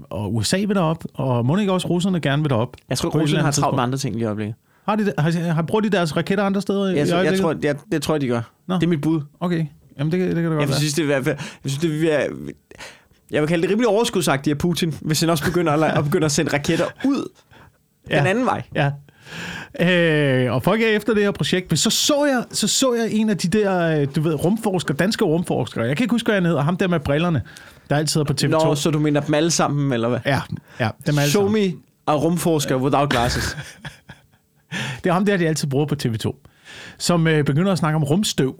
og 0.09 0.35
USA 0.35 0.57
vil 0.57 0.75
derop, 0.75 1.03
og 1.13 1.45
må 1.45 1.57
ikke 1.57 1.71
også 1.71 1.87
russerne 1.87 2.19
gerne 2.19 2.41
vil 2.43 2.49
derop? 2.49 2.77
Jeg 2.89 2.97
tror, 2.97 3.19
eller 3.19 3.43
har 3.43 3.51
travlt 3.51 3.75
med 3.75 3.83
andre 3.83 3.97
ting 3.97 4.15
lige 4.15 4.23
i 4.23 4.25
øjeblikket. 4.25 4.55
Har 4.85 4.95
de, 4.95 5.05
det? 5.05 5.13
har, 5.17 5.31
har 5.53 5.61
brugt 5.61 5.83
de 5.83 5.89
deres 5.89 6.15
raketter 6.17 6.43
andre 6.43 6.61
steder 6.61 6.85
i 6.89 6.97
Jeg, 6.97 7.07
jeg, 7.07 7.25
jeg 7.25 7.39
tror, 7.39 7.53
det, 7.53 7.77
det 7.91 8.01
tror 8.01 8.13
jeg, 8.13 8.21
de 8.21 8.27
gør. 8.27 8.41
Nå. 8.67 8.75
Det 8.75 8.83
er 8.83 8.87
mit 8.87 9.01
bud. 9.01 9.21
Okay, 9.39 9.65
jamen 9.99 10.11
det, 10.11 10.19
det 10.19 10.35
kan 10.35 10.35
da 10.35 10.41
godt 10.49 10.59
Jeg 10.61 10.69
være. 10.69 10.77
synes, 10.77 10.93
det 10.93 11.11
er, 11.11 11.21
fald- 11.21 11.37
jeg 11.63 11.71
synes, 11.71 11.77
det 11.77 12.13
er, 12.13 12.27
jeg 13.31 13.41
vil 13.41 13.47
kalde 13.49 13.61
det 13.61 13.71
rimelig 13.71 13.87
overskudsagtigt 13.87 14.51
af 14.53 14.57
Putin, 14.57 14.95
hvis 15.01 15.19
han 15.21 15.29
også 15.29 15.43
begynder 15.43 15.73
at, 15.73 15.97
at, 15.97 16.03
begynder 16.09 16.25
at 16.25 16.31
sende 16.31 16.53
raketter 16.53 16.85
ud 17.05 17.27
ja. 18.09 18.19
den 18.19 18.27
anden 18.27 18.45
vej. 18.45 18.61
Ja. 18.75 18.91
Øh, 19.79 20.53
og 20.53 20.63
folk 20.63 20.81
er 20.81 20.87
efter 20.87 21.13
det 21.13 21.23
her 21.23 21.31
projekt, 21.31 21.71
men 21.71 21.77
så 21.77 21.89
så 21.89 22.25
jeg, 22.25 22.43
så 22.51 22.67
så 22.67 22.93
jeg 22.93 23.11
en 23.11 23.29
af 23.29 23.37
de 23.37 23.47
der, 23.47 23.99
øh, 24.01 24.07
du 24.15 24.21
ved, 24.21 24.33
rumforskere, 24.45 24.97
danske 24.97 25.25
rumforskere. 25.25 25.85
Jeg 25.85 25.97
kan 25.97 26.03
ikke 26.03 26.13
huske, 26.13 26.27
hvad 26.27 26.35
han 26.35 26.45
hedder. 26.45 26.61
Ham 26.61 26.77
der 26.77 26.87
med 26.87 26.99
brillerne, 26.99 27.41
der 27.89 27.95
altid 27.95 28.21
er 28.21 28.25
på 28.25 28.33
TV2. 28.41 28.47
Nå, 28.47 28.75
så 28.75 28.91
du 28.91 28.99
mener 28.99 29.21
dem 29.21 29.33
alle 29.33 29.51
sammen, 29.51 29.93
eller 29.93 30.09
hvad? 30.09 30.19
Ja, 30.25 30.41
ja, 30.79 30.89
dem 31.07 31.17
alle 31.19 31.31
Show 31.31 31.43
sammen. 31.43 31.63
me 31.69 31.73
a 32.07 32.15
rumforsker 32.15 32.75
without 32.75 33.09
glasses. 33.09 33.57
Det 35.03 35.09
er 35.09 35.13
ham 35.13 35.25
der, 35.25 35.37
de 35.37 35.47
altid 35.47 35.67
bruger 35.67 35.85
på 35.85 35.95
TV2. 36.03 36.35
Som 36.97 37.27
øh, 37.27 37.43
begynder 37.45 37.71
at 37.71 37.77
snakke 37.77 37.95
om 37.95 38.03
rumstøv. 38.03 38.55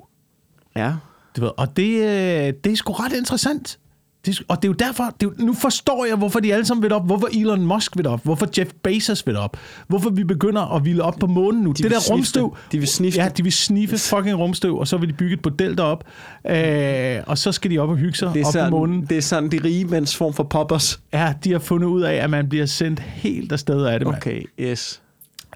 Ja. 0.76 0.94
Du 1.38 1.42
ved, 1.42 1.52
og 1.58 1.78
det, 1.78 1.90
øh, 1.96 2.54
det 2.64 2.72
er 2.72 2.76
sgu 2.76 2.94
ret 2.94 3.14
interessant. 3.14 3.80
Det, 4.26 4.42
og 4.48 4.62
det 4.62 4.68
er 4.68 4.70
jo 4.70 4.74
derfor, 4.74 5.04
det 5.04 5.28
er, 5.28 5.32
jo- 5.40 5.46
nu 5.46 5.54
forstår 5.54 6.06
jeg, 6.06 6.16
hvorfor 6.16 6.40
de 6.40 6.54
alle 6.54 6.66
sammen 6.66 6.84
vil 6.84 6.94
op, 6.94 7.06
hvorfor 7.06 7.28
Elon 7.34 7.66
Musk 7.66 7.98
vil 7.98 8.08
op, 8.08 8.24
hvorfor 8.24 8.48
Jeff 8.58 8.72
Bezos 8.84 9.28
vil 9.28 9.38
op, 9.38 9.58
hvorfor 9.88 10.10
vi 10.10 10.24
begynder 10.24 10.76
at 10.76 10.86
ville 10.86 11.04
op 11.04 11.16
på 11.20 11.28
månen 11.28 11.62
nu. 11.64 11.72
det 11.72 11.84
vil 11.84 11.92
der 11.92 12.00
snifte. 12.00 12.14
rumstøv. 12.14 12.58
De 12.72 12.80
vil 12.80 12.88
snifte. 12.88 13.20
Ja, 13.22 13.30
de 13.30 13.44
vil 13.44 13.52
sniffe 13.52 13.98
fucking 13.98 14.38
rumstøv, 14.38 14.78
og 14.78 14.88
så 14.88 14.98
vil 14.98 15.10
de 15.10 15.14
bygge 15.14 15.34
et 15.34 15.42
bordel 15.42 15.78
derop, 15.78 16.04
øh, 16.50 17.18
og 17.28 17.38
så 17.38 17.52
skal 17.52 17.72
de 17.72 17.80
op 17.80 17.90
og 17.90 17.96
hygge 17.98 18.18
sig 18.18 18.32
Det 18.34 18.42
er, 18.42 18.64
op 18.66 18.70
på 18.70 18.78
månen. 18.78 18.96
sådan, 18.96 19.08
det 19.10 19.18
er 19.18 19.22
sådan 19.22 19.52
de 19.52 19.60
rige 19.64 19.86
mænds 19.86 20.16
form 20.16 20.34
for 20.34 20.44
poppers. 20.44 21.00
Ja, 21.14 21.34
de 21.44 21.52
har 21.52 21.60
fundet 21.60 21.88
ud 21.88 22.02
af, 22.02 22.14
at 22.14 22.30
man 22.30 22.50
bliver 22.50 22.66
sendt 22.66 23.00
helt 23.00 23.52
afsted 23.52 23.86
af 23.86 24.00
det, 24.00 24.08
mand. 24.08 24.18
Okay, 24.18 24.42
yes. 24.60 25.02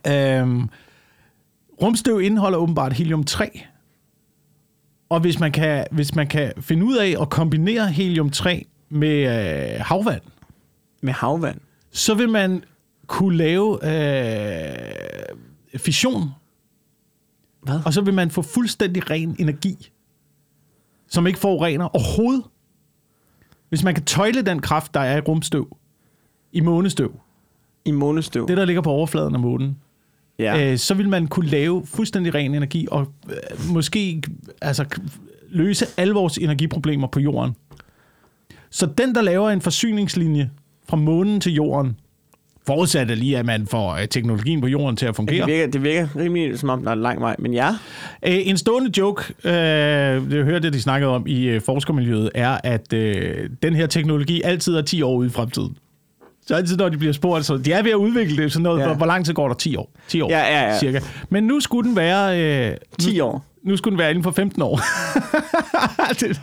Øhm, 0.07 0.69
rumstøv 1.81 2.21
indeholder 2.21 2.57
åbenbart 2.57 2.93
helium-3. 2.93 3.63
Og 5.09 5.19
hvis 5.19 5.39
man, 5.39 5.51
kan, 5.51 5.85
hvis 5.91 6.15
man 6.15 6.27
kan 6.27 6.53
finde 6.61 6.85
ud 6.85 6.97
af 6.97 7.15
at 7.21 7.29
kombinere 7.29 7.87
helium-3 7.89 8.61
med 8.89 9.17
øh, 9.75 9.79
havvand, 9.85 10.21
Med 11.01 11.13
havvand. 11.13 11.59
så 11.91 12.13
vil 12.15 12.29
man 12.29 12.63
kunne 13.07 13.37
lave 13.37 13.79
øh, 13.83 14.75
fission, 15.77 16.29
Hvad? 17.61 17.79
og 17.85 17.93
så 17.93 18.01
vil 18.01 18.13
man 18.13 18.31
få 18.31 18.41
fuldstændig 18.41 19.09
ren 19.09 19.35
energi, 19.39 19.91
som 21.07 21.27
ikke 21.27 21.39
forurener 21.39 21.85
overhovedet. 21.95 22.43
Hvis 23.69 23.83
man 23.83 23.93
kan 23.93 24.05
tøjle 24.05 24.41
den 24.41 24.59
kraft, 24.61 24.93
der 24.93 24.99
er 24.99 25.17
i 25.17 25.21
rumstøv, 25.21 25.77
i 26.51 26.59
månestøv, 26.61 27.19
I 27.85 27.91
månestøv. 27.91 28.47
det 28.47 28.57
der 28.57 28.65
ligger 28.65 28.81
på 28.81 28.89
overfladen 28.89 29.33
af 29.35 29.39
månen, 29.41 29.77
ja. 30.39 30.71
øh, 30.71 30.77
så 30.77 30.93
vil 30.93 31.09
man 31.09 31.27
kunne 31.27 31.49
lave 31.49 31.85
fuldstændig 31.85 32.33
ren 32.35 32.55
energi 32.55 32.87
og 32.91 33.07
øh, 33.29 33.73
måske 33.73 34.21
altså, 34.61 34.85
løse 35.49 35.85
alle 35.97 36.13
vores 36.13 36.37
energiproblemer 36.37 37.07
på 37.07 37.19
jorden. 37.19 37.55
Så 38.69 38.85
den, 38.97 39.15
der 39.15 39.21
laver 39.21 39.49
en 39.49 39.61
forsyningslinje 39.61 40.49
fra 40.89 40.97
månen 40.97 41.41
til 41.41 41.53
jorden, 41.53 41.95
forudsat 42.67 43.17
lige, 43.17 43.37
at 43.37 43.45
man 43.45 43.67
får 43.67 43.93
øh, 43.93 44.07
teknologien 44.07 44.61
på 44.61 44.67
jorden 44.67 44.95
til 44.95 45.05
at 45.05 45.09
det, 45.09 45.15
fungere. 45.15 45.45
virker, 45.45 45.67
det 45.67 45.83
virker 45.83 46.07
rimelig, 46.15 46.59
som 46.59 46.69
om 46.69 46.83
der 46.83 46.89
er 46.89 46.93
en 46.93 47.01
lang 47.01 47.21
vej. 47.21 47.35
Men 47.39 47.53
ja, 47.53 47.75
Øh, 48.27 48.47
en 48.47 48.57
stående 48.57 48.91
joke, 48.97 49.33
øh, 49.43 49.53
det 50.31 50.45
hørte 50.45 50.65
jeg, 50.65 50.73
de 50.73 50.81
snakkede 50.81 51.11
om 51.11 51.27
i 51.27 51.43
øh, 51.45 51.61
forskermiljøet, 51.61 52.29
er, 52.35 52.57
at 52.63 52.93
øh, 52.93 53.49
den 53.63 53.75
her 53.75 53.87
teknologi 53.87 54.41
altid 54.41 54.75
er 54.75 54.81
10 54.81 55.01
år 55.01 55.15
ude 55.15 55.27
i 55.27 55.29
fremtiden. 55.29 55.77
Så 56.49 56.55
altid, 56.55 56.77
når 56.77 56.89
de 56.89 56.97
bliver 56.97 57.13
spurgt, 57.13 57.45
så 57.45 57.57
de 57.57 57.71
er 57.71 57.81
ved 57.83 57.91
at 57.91 57.95
udvikle 57.95 58.43
det, 58.43 58.51
sådan 58.51 58.63
noget, 58.63 58.79
Ja. 58.79 58.85
hvor, 58.85 58.95
hvor 58.95 59.05
lang 59.05 59.25
tid 59.25 59.33
går 59.33 59.47
der? 59.47 59.55
10 59.55 59.75
år. 59.75 59.91
10 60.07 60.21
år, 60.21 60.29
Ja, 60.29 60.39
ja, 60.39 60.63
ja. 60.67 60.79
cirka. 60.79 60.99
Men 61.29 61.43
nu 61.43 61.59
skulle 61.59 61.87
den 61.89 61.95
være... 61.95 62.41
Øh, 62.71 62.75
10 62.99 63.19
år. 63.19 63.45
nu 63.63 63.77
skulle 63.77 63.91
den 63.91 63.99
være 63.99 64.09
inden 64.09 64.23
for 64.23 64.31
15 64.31 64.61
år. 64.61 64.79
det, 66.19 66.41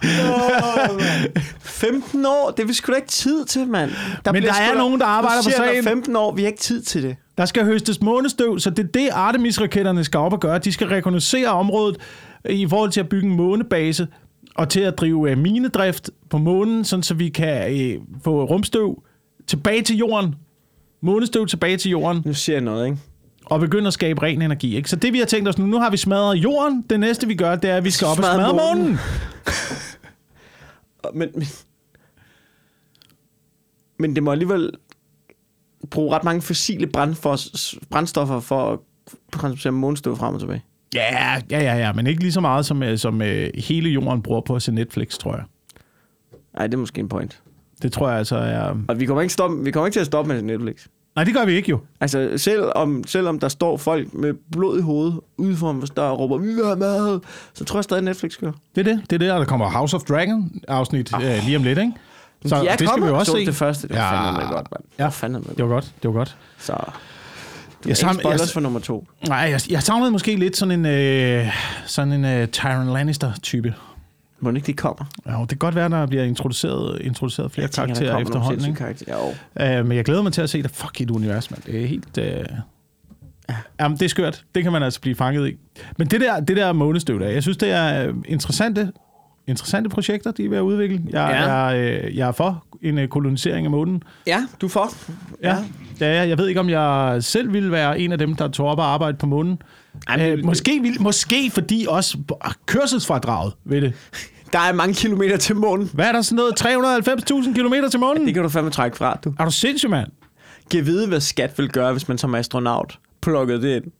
15 1.61 2.27
år, 2.27 2.51
det 2.57 2.63
er 2.63 2.67
vi 2.67 2.73
sgu 2.73 2.93
da 2.93 2.97
ikke 2.97 3.09
tid 3.09 3.45
til, 3.45 3.67
mand. 3.67 3.91
Der 4.25 4.33
Men 4.33 4.43
der 4.43 4.49
er 4.49 4.69
sgu 4.69 4.79
nogen, 4.79 5.01
der 5.01 5.07
arbejder 5.07 5.43
på 5.43 5.51
der 5.51 5.57
sagen. 5.57 5.85
15 5.85 6.17
år, 6.17 6.33
vi 6.35 6.43
har 6.43 6.47
ikke 6.49 6.61
tid 6.61 6.83
til 6.83 7.03
det. 7.03 7.17
der 7.39 7.45
skal 7.45 7.65
høstes 7.65 8.01
månestøv, 8.03 8.59
så 8.59 8.71
det 8.71 8.85
er 8.85 8.89
det, 8.89 9.09
Artemis-raketterne 9.13 10.05
skal 10.05 10.19
op 10.19 10.33
og 10.33 10.41
gøre. 10.41 10.59
De 10.59 10.73
skal 10.73 10.87
rekognosere 10.89 11.49
området 11.49 11.97
i 12.51 12.67
forhold 12.69 12.91
til 12.91 13.01
at 13.01 13.09
bygge 13.09 13.29
en 13.29 13.37
månebase 13.37 14.07
og 14.55 14.69
til 14.69 14.81
at 14.81 14.99
drive 14.99 15.31
øh, 15.31 15.39
minedrift 15.39 16.11
på 16.31 16.39
månen, 16.39 16.85
sådan 16.85 17.03
så 17.03 17.15
vi 17.15 17.29
kan 17.29 17.81
øh, 17.81 18.01
få 18.25 18.45
rumstøv 18.45 19.03
tilbage 19.47 19.83
til 19.83 19.97
jorden. 19.97 20.35
Månestøv 21.01 21.47
tilbage 21.47 21.77
til 21.77 21.91
jorden, 21.91 22.23
Nu 22.25 22.35
siger 22.35 22.57
jeg 22.57 22.65
noget, 22.65 22.87
ikke? 22.87 22.99
og 23.47 23.61
begynde 23.61 23.87
at 23.87 23.93
skabe 23.93 24.23
ren 24.23 24.43
energi. 24.43 24.77
Ikke? 24.77 24.91
Så 24.91 24.97
det 24.97 25.13
vi 25.13 25.19
har 25.19 25.27
tænkt 25.27 25.49
os 25.49 25.59
nu, 25.59 25.67
nu 25.67 25.79
har 25.79 25.91
vi 25.91 25.97
smadret 25.97 26.37
jorden. 26.37 26.85
Det 26.91 27.01
næste 27.01 27.27
vi 27.27 27.35
gør, 27.35 27.57
det 27.57 27.71
er, 27.71 27.77
at 27.77 27.85
vi 27.85 27.91
skal 27.91 28.07
op 28.07 28.11
og 28.11 28.17
Smadre 28.17 28.35
smadre 28.35 28.75
månen. 28.75 28.99
Men, 31.15 31.31
men, 31.35 31.47
men 33.99 34.15
det 34.15 34.23
må 34.23 34.33
alligevel 34.33 34.71
bruge 35.91 36.15
ret 36.15 36.25
mange 36.25 36.43
fossile 36.43 36.87
brændstoffer 37.91 38.41
for 38.41 38.73
at 38.73 38.79
transportere 39.33 39.73
månestøv 39.73 40.17
frem 40.17 40.35
og 40.35 40.41
tilbage. 40.41 40.65
Ja, 40.95 41.41
ja, 41.51 41.61
ja, 41.61 41.77
ja, 41.77 41.93
men 41.93 42.07
ikke 42.07 42.23
lige 42.23 42.33
så 42.33 42.41
meget, 42.41 42.67
som, 42.67 42.83
øh, 42.83 42.99
som 42.99 43.23
øh, 43.23 43.51
hele 43.55 43.91
jorden 43.91 44.23
bruger 44.23 44.41
på 44.41 44.55
at 44.57 44.63
se 44.63 44.73
Netflix, 44.73 45.19
tror 45.19 45.35
jeg. 45.35 45.45
Nej, 46.55 46.67
det 46.67 46.75
er 46.75 46.79
måske 46.79 47.01
en 47.01 47.09
point. 47.09 47.43
Det 47.83 47.93
tror 47.93 48.09
jeg 48.09 48.19
altså 48.19 48.37
er... 48.37 48.75
Og 48.89 49.01
vi 49.01 49.07
kommer 49.07 49.23
ikke, 49.23 49.33
stoppe, 49.33 49.65
vi 49.65 49.71
kommer 49.71 49.87
ikke 49.87 49.95
til 49.95 50.01
at 50.01 50.07
stoppe 50.07 50.33
med 50.35 50.43
Netflix. 50.43 50.87
Nej, 51.15 51.25
det 51.25 51.35
gør 51.35 51.45
vi 51.45 51.53
ikke 51.53 51.71
jo. 51.71 51.81
Altså, 52.01 52.31
selvom, 52.37 53.05
selvom 53.07 53.39
der 53.39 53.49
står 53.49 53.77
folk 53.77 54.15
med 54.15 54.35
blod 54.53 54.79
i 54.79 54.83
hovedet 54.83 55.21
ude 55.37 55.57
for 55.57 55.79
os, 55.83 55.91
der 55.91 56.11
råber, 56.11 56.39
vi 56.39 56.47
vil 56.55 56.65
have 56.65 56.77
mad, 56.77 57.21
så 57.55 57.65
tror 57.65 57.79
jeg 57.79 57.85
stadig, 57.85 58.05
Netflix 58.05 58.37
gør. 58.41 58.53
Det 58.75 58.89
er 58.89 58.95
det. 58.95 59.03
Det 59.11 59.13
er 59.17 59.19
det, 59.19 59.33
og 59.33 59.39
der 59.41 59.47
kommer 59.47 59.71
House 59.71 59.97
of 59.97 60.03
Dragon 60.03 60.51
afsnit 60.69 61.15
oh. 61.15 61.25
øh, 61.25 61.43
lige 61.45 61.57
om 61.57 61.63
lidt, 61.63 61.79
ikke? 61.79 61.93
Så 62.47 62.57
er 62.57 62.77
det 62.77 62.89
skal 62.89 63.03
vi 63.03 63.07
jo 63.09 63.19
også 63.19 63.33
Så 63.33 63.39
se. 63.39 63.47
det 63.47 63.55
første, 63.55 63.89
det 63.89 63.97
var 63.97 64.03
Ja. 64.15 64.27
fandme 64.31 64.43
godt, 64.55 64.67
mand. 64.73 64.83
Det 64.83 64.99
Ja. 64.99 65.09
fandme 65.09 65.39
med 65.39 65.49
Det 65.49 65.57
godt. 65.57 65.69
var 65.69 65.75
godt, 65.75 65.93
det 66.03 66.09
var 66.09 66.15
godt. 66.15 66.37
Så, 66.59 66.73
du 67.85 67.89
Jeg, 67.89 67.97
spoilers 67.97 68.41
jeg, 68.41 68.49
for 68.53 68.61
nummer 68.61 68.81
to. 68.81 69.07
nej, 69.29 69.37
jeg, 69.39 69.61
jeg 69.71 69.83
savnede 69.83 70.11
måske 70.11 70.37
lidt 70.37 70.57
sådan 70.57 70.79
en, 70.81 70.87
øh, 70.87 71.47
sådan 71.87 72.13
en 72.13 72.25
øh, 72.25 72.49
Tyrion 72.49 72.87
Lannister-type. 72.89 73.75
Må 74.41 74.51
ikke, 74.51 74.67
de 74.67 74.73
kommer? 74.73 75.05
Ja, 75.27 75.33
det 75.41 75.49
kan 75.49 75.59
godt 75.59 75.75
være, 75.75 75.89
der 75.89 76.07
bliver 76.07 76.25
introduceret, 76.25 77.01
introduceret 77.03 77.53
flere 77.53 77.63
Jeg 77.63 77.71
tænker, 77.71 77.95
karakterer 77.95 78.19
efterhånden. 78.19 78.65
Ikke? 78.67 78.79
karakterer. 78.79 79.17
Jo. 79.59 79.79
Øh, 79.81 79.87
men 79.87 79.97
jeg 79.97 80.05
glæder 80.05 80.23
mig 80.23 80.33
til 80.33 80.43
at 80.43 80.51
se 80.51 80.63
det. 80.63 80.71
Fuck 80.71 81.01
et 81.01 81.11
univers, 81.11 81.51
mand. 81.51 81.63
Det 81.63 81.83
er 81.83 81.87
helt... 81.87 82.19
Øh, 82.19 82.45
Jamen, 83.81 83.99
det 83.99 84.05
er 84.05 84.09
skørt. 84.09 84.45
Det 84.55 84.63
kan 84.63 84.73
man 84.73 84.83
altså 84.83 85.01
blive 85.01 85.15
fanget 85.17 85.49
i. 85.49 85.57
Men 85.99 86.07
det 86.07 86.21
der, 86.21 86.41
det 86.41 86.57
der 86.57 86.73
månestøv 86.73 87.21
der, 87.21 87.29
jeg 87.29 87.43
synes, 87.43 87.57
det 87.57 87.71
er 87.71 88.07
øh, 88.09 88.15
interessante, 88.29 88.93
interessante 89.47 89.91
projekter, 89.91 90.31
de 90.31 90.45
er 90.45 90.49
ved 90.49 90.57
at 90.59 90.63
udvikle. 90.63 91.03
Jeg, 91.11 91.29
Ja. 91.31 91.53
jeg, 91.53 91.79
øh, 92.05 92.17
jeg 92.17 92.29
er 92.29 92.33
for 92.33 92.65
en 92.83 92.99
øh, 92.99 93.09
kolonisering 93.09 93.65
af 93.67 93.71
månen. 93.71 94.03
Ja, 94.27 94.47
du 94.61 94.69
får. 94.69 94.93
Ja. 95.43 95.57
ja, 96.01 96.07
ja, 96.23 96.29
jeg 96.29 96.39
ved 96.39 96.49
ikke, 96.49 96.61
om 96.61 96.69
jeg 96.71 97.17
selv 97.21 97.53
ville 97.53 97.71
være 97.71 98.01
en 98.01 98.13
af 98.13 98.19
dem, 98.19 98.35
der 98.37 98.49
tog 98.49 98.67
op 98.69 98.79
og 98.79 98.85
arbejde 98.95 99.17
på 99.19 99.27
månen. 99.27 99.63
Ej, 100.09 100.17
men- 100.17 100.39
Øh, 100.39 100.45
måske, 100.45 100.79
vil, 100.83 101.03
måske 101.03 101.51
fordi 101.55 101.87
også 101.89 102.19
kørselsfradraget 102.67 103.53
ved 103.65 103.81
det. 103.81 103.93
Der 104.53 104.59
er 104.59 104.73
mange 104.73 104.95
kilometer 104.95 105.37
til 105.37 105.57
månen. 105.57 105.91
Hvad 105.95 106.07
er 106.07 106.13
der 106.13 106.23
sådan 106.23 106.37
noget? 106.37 106.61
390.000 106.61 107.53
km 107.55 107.75
til 107.91 108.01
månen? 108.01 108.27
Det 108.27 108.35
kan 108.35 108.43
du 108.43 108.49
fandme 108.49 108.71
trække 108.71 108.97
fra, 108.97 109.19
du. 109.25 109.35
Er 109.39 109.45
du 109.45 109.51
sindssyg, 109.51 109.91
mand? 109.91 110.09
Kan 110.71 110.87
vide, 110.87 111.09
hvad 111.09 111.21
skat 111.21 111.59
vil 111.59 111.69
gøre, 111.71 111.93
hvis 111.93 112.09
man 112.09 112.19
som 112.19 112.35
astronaut 112.35 112.99
plukkede 113.23 113.63
det 113.63 113.77
ind. 113.77 113.85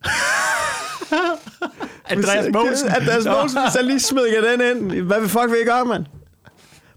Andreas 2.11 2.47
Mogensen. 2.53 2.89
Andreas 2.89 3.25
Mogensen, 3.35 3.59
så 3.73 3.83
lige 3.83 4.01
smidder 4.01 4.57
den 4.57 4.77
ind. 4.93 5.01
Hvad 5.03 5.21
vil 5.21 5.29
fuck 5.29 5.45
vil 5.51 5.59
I 5.63 5.65
gøre, 5.65 5.85
mand? 5.85 6.05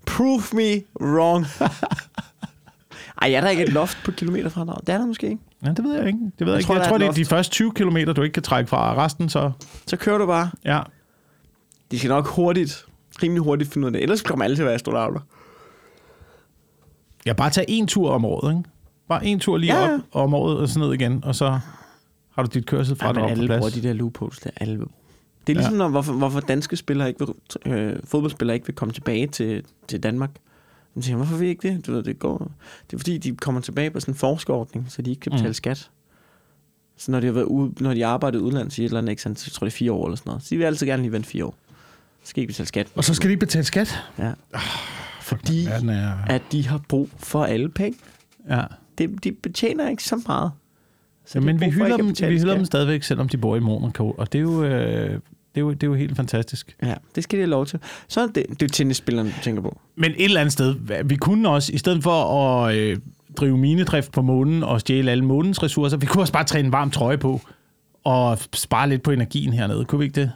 Prove 0.05 0.41
me 0.53 0.81
wrong. 1.07 1.45
Ej, 3.21 3.31
er 3.33 3.41
der 3.41 3.49
ikke 3.49 3.63
et 3.63 3.69
loft 3.69 3.97
på 4.05 4.11
kilometerfradrag? 4.11 4.77
Det 4.87 4.89
er 4.93 4.97
der 4.97 5.05
måske 5.05 5.27
ikke. 5.29 5.41
Ja, 5.65 5.69
det 5.69 5.83
ved 5.83 5.95
jeg 5.97 6.07
ikke. 6.07 6.19
Det 6.19 6.47
ved 6.47 6.47
jeg, 6.47 6.47
Jeg 6.53 6.57
ikke. 6.59 6.67
tror, 6.67 6.75
jeg 6.75 6.85
tror, 6.87 6.95
et 6.95 7.01
det 7.01 7.07
er 7.07 7.11
de 7.11 7.25
første 7.25 7.51
20 7.51 7.71
km, 7.71 7.97
du 8.15 8.21
ikke 8.21 8.33
kan 8.33 8.43
trække 8.43 8.69
fra. 8.69 9.03
Resten 9.05 9.29
så, 9.29 9.51
Så 9.87 9.97
kører 9.97 10.17
du 10.17 10.25
bare. 10.25 10.49
ja. 10.65 10.81
De 11.91 11.99
skal 11.99 12.09
nok 12.09 12.27
hurtigt, 12.27 12.85
rimelig 13.23 13.43
hurtigt 13.43 13.73
finde 13.73 13.85
ud 13.85 13.89
af 13.89 13.93
det. 13.93 14.01
Ellers 14.03 14.21
kommer 14.21 14.45
alle 14.45 14.55
til 14.57 14.61
at 14.63 14.65
være 14.65 14.75
astronauter. 14.75 15.19
Ja, 17.25 17.33
bare 17.33 17.49
tag 17.49 17.65
en 17.67 17.87
tur 17.87 18.09
om 18.11 18.25
året, 18.25 18.57
ikke? 18.57 18.69
Bare 19.09 19.25
en 19.25 19.39
tur 19.39 19.57
lige 19.57 19.75
Ja, 19.75 19.93
op 19.93 19.99
og 20.11 20.23
om 20.23 20.33
året 20.33 20.57
og 20.57 20.69
så 20.69 20.79
ned 20.79 20.93
igen, 20.93 21.23
og 21.23 21.35
så 21.35 21.59
har 22.35 22.43
du 22.43 22.49
dit 22.53 22.65
kørsel 22.65 22.95
fra 22.95 23.07
Ja, 23.07 23.13
men 23.13 23.21
på 23.23 23.27
alle 23.29 23.47
bruger 23.47 23.59
plads. 23.59 23.73
de 23.73 23.81
der 23.83 23.93
loopholes, 23.93 24.39
der 24.39 24.49
alle. 24.57 24.77
Det 25.47 25.53
er 25.53 25.53
ligesom, 25.53 25.73
ja. 25.73 25.77
når, 25.77 25.87
hvorfor, 25.89 26.13
hvorfor 26.13 26.39
danske 26.39 26.75
spillere 26.75 27.07
ikke 27.07 27.25
vil, 27.65 27.73
øh, 27.73 27.95
fodboldspillere 28.03 28.55
ikke 28.55 28.65
vil 28.67 28.75
komme 28.75 28.93
tilbage 28.93 29.27
til, 29.27 29.63
til 29.87 30.03
Danmark. 30.03 30.29
De 30.95 31.03
siger, 31.03 31.15
hvorfor 31.15 31.35
vil 31.37 31.47
I 31.47 31.49
ikke 31.49 31.69
det? 31.69 31.87
Du 31.87 31.91
ved, 31.91 32.03
det, 32.03 32.19
går. 32.19 32.51
det 32.87 32.93
er 32.93 32.97
fordi, 32.97 33.17
de 33.17 33.35
kommer 33.35 33.61
tilbage 33.61 33.91
på 33.91 33.99
sådan 33.99 34.13
en 34.13 34.17
forskerordning, 34.17 34.85
så 34.91 35.01
de 35.01 35.09
ikke 35.09 35.19
kan 35.19 35.31
betale 35.31 35.47
Mm. 35.49 35.53
skat. 35.53 35.89
Så 36.97 37.11
når 37.11 37.19
de 37.19 37.25
har 37.25 37.33
været 37.33 37.45
ude, 37.45 37.83
når 37.83 37.93
de 37.93 38.01
har 38.01 38.07
arbejdet 38.09 38.39
udlands 38.39 38.77
i 38.77 38.81
et 38.81 38.85
eller 38.85 38.97
andet, 38.97 39.09
ikke, 39.11 39.21
sådan, 39.21 39.35
så 39.35 39.51
tror 39.51 39.65
jeg 39.65 39.71
det 39.71 39.75
er 39.75 39.77
fire 39.77 39.91
år 39.91 40.05
eller 40.05 40.15
sådan 40.15 40.29
noget. 40.29 40.43
Så 40.43 40.47
de 40.49 40.57
vil 40.57 40.65
altid 40.65 40.87
gerne 40.87 41.01
lige 41.03 41.11
vente 41.11 41.29
fire 41.29 41.45
år. 41.45 41.55
Så 42.23 42.29
skal 42.29 42.39
I 42.39 42.43
ikke 42.43 42.51
betale 42.51 42.67
skat. 42.67 42.87
Og 42.95 43.03
så 43.03 43.13
skal 43.13 43.27
de 43.27 43.31
ikke 43.31 43.39
betale 43.45 43.63
skat. 43.65 43.97
Ja. 44.19 44.31
Fordi 45.21 45.65
Verden 45.67 45.89
er... 45.89 46.13
at 46.27 46.41
de 46.51 46.67
har 46.67 46.81
brug 46.89 47.09
for 47.17 47.43
alle 47.45 47.69
penge. 47.69 47.99
Ja. 48.49 48.63
Det, 48.97 49.23
de 49.23 49.31
betjener 49.31 49.89
ikke 49.89 50.03
så 50.03 50.21
meget. 50.27 50.51
Så 51.25 51.39
ja 51.39 51.39
de 51.39 51.45
men 51.45 51.59
vi 51.61 51.65
hylder, 51.69 51.97
dem, 51.97 52.07
vi 52.07 52.25
hylder 52.25 52.39
skat. 52.39 52.57
dem 52.57 52.65
stadigvæk, 52.65 53.03
selvom 53.03 53.29
de 53.29 53.37
bor 53.37 53.55
i 53.55 53.59
Monaco. 53.59 54.11
Og 54.11 54.33
det 54.33 54.39
er 54.39 54.43
jo, 54.43 54.63
øh, 54.63 55.19
er 55.59 55.61
jo, 55.65 55.71
det 55.73 55.83
er 55.83 55.87
jo 55.87 55.93
helt 55.93 56.15
fantastisk. 56.15 56.75
Ja, 56.83 56.93
det 57.15 57.23
skal 57.23 57.37
de 57.39 57.41
have 57.41 57.49
lov 57.49 57.65
til. 57.65 57.79
Så 58.07 58.21
er 58.21 58.27
det, 58.27 58.45
det 58.49 58.61
er 58.61 58.67
tennisspillerne, 58.67 59.29
du 59.29 59.35
tænker 59.43 59.61
på. 59.61 59.79
Men 59.95 60.11
et 60.11 60.25
eller 60.25 60.39
andet 60.39 60.53
sted, 60.53 60.75
vi 61.05 61.15
kunne 61.15 61.49
også, 61.49 61.73
i 61.73 61.77
stedet 61.77 62.03
for 62.03 62.23
at 62.23 62.75
øh, 62.75 62.97
drive 63.37 63.57
minedrift 63.57 64.11
på 64.11 64.21
månen 64.21 64.63
og 64.63 64.79
stjæle 64.81 65.11
alle 65.11 65.25
månens 65.25 65.63
ressourcer, 65.63 65.97
vi 65.97 66.05
kunne 66.05 66.23
også 66.23 66.33
bare 66.33 66.43
træne 66.43 66.65
en 66.65 66.71
varm 66.71 66.91
trøje 66.91 67.17
på 67.17 67.41
og 68.03 68.37
spare 68.53 68.89
lidt 68.89 69.03
på 69.03 69.11
energien 69.11 69.53
hernede. 69.53 69.85
Kunne 69.85 69.99
vi 69.99 70.05
ikke 70.05 70.21
det? 70.21 70.31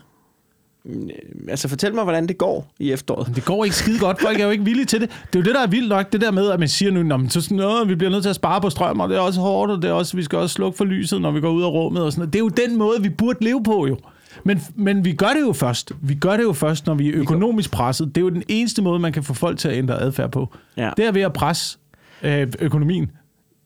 Altså, 1.50 1.68
fortæl 1.68 1.96
mig, 1.96 2.04
hvordan 2.04 2.28
det 2.28 2.38
går 2.38 2.72
i 2.80 2.92
efteråret. 2.92 3.36
Det 3.36 3.46
går 3.46 3.64
ikke 3.64 3.76
skide 3.76 4.00
godt. 4.00 4.22
Folk 4.22 4.40
er 4.40 4.44
jo 4.46 4.50
ikke 4.50 4.64
villige 4.66 4.86
til 4.86 5.02
det. 5.02 5.10
Det 5.10 5.40
er 5.40 5.40
jo 5.40 5.46
det, 5.46 5.56
der 5.56 5.62
er 5.64 5.68
vildt 5.68 5.90
nok. 5.90 6.14
Det 6.14 6.22
der 6.22 6.32
med, 6.32 6.50
at 6.50 6.60
man 6.60 6.68
siger 6.68 6.92
nu, 6.92 7.04
"Nå, 7.04 7.20
så 7.30 7.42
sådan, 7.42 7.90
vi 7.90 7.96
bliver 7.96 8.12
nødt 8.12 8.22
til 8.24 8.30
at 8.30 8.36
spare 8.36 8.62
på 8.62 8.70
strøm, 8.70 9.00
og 9.00 9.10
det 9.10 9.18
er 9.18 9.22
også 9.22 9.42
hårdt, 9.42 9.72
og 9.72 9.82
det 9.82 9.90
er 9.90 9.94
også, 9.94 10.18
vi 10.18 10.24
skal 10.24 10.40
også 10.40 10.54
slukke 10.54 10.78
for 10.78 10.86
lyset, 10.86 11.22
når 11.22 11.32
vi 11.32 11.42
går 11.42 11.52
ud 11.52 11.64
af 11.64 11.68
rummet. 11.68 12.04
Og 12.04 12.12
sådan 12.12 12.22
noget. 12.22 12.34
Det 12.34 12.40
er 12.40 12.44
jo 12.44 12.68
den 12.68 12.78
måde, 12.78 13.02
vi 13.02 13.10
burde 13.10 13.44
leve 13.44 13.64
på 13.64 13.88
jo. 13.88 13.98
Men, 14.44 14.62
men 14.76 15.06
vi 15.06 15.14
gør 15.14 15.28
det 15.28 15.42
jo 15.42 15.54
først. 15.54 15.92
Vi 16.02 16.16
gør 16.16 16.38
det 16.38 16.44
jo 16.44 16.54
først, 16.54 16.86
når 16.86 16.94
vi 16.94 17.10
er 17.10 17.14
økonomisk 17.16 17.72
presset. 17.72 18.08
Det 18.08 18.18
er 18.18 18.26
jo 18.26 18.30
den 18.30 18.44
eneste 18.48 18.82
måde, 18.82 19.00
man 19.00 19.14
kan 19.14 19.24
få 19.24 19.34
folk 19.34 19.60
til 19.60 19.68
at 19.68 19.78
ændre 19.78 20.02
adfærd 20.02 20.32
på. 20.32 20.54
Ja. 20.78 20.92
Det 20.98 21.06
er 21.06 21.12
ved 21.12 21.22
at 21.22 21.34
presse 21.34 21.78
øh, 22.24 22.48
økonomien. 22.60 23.12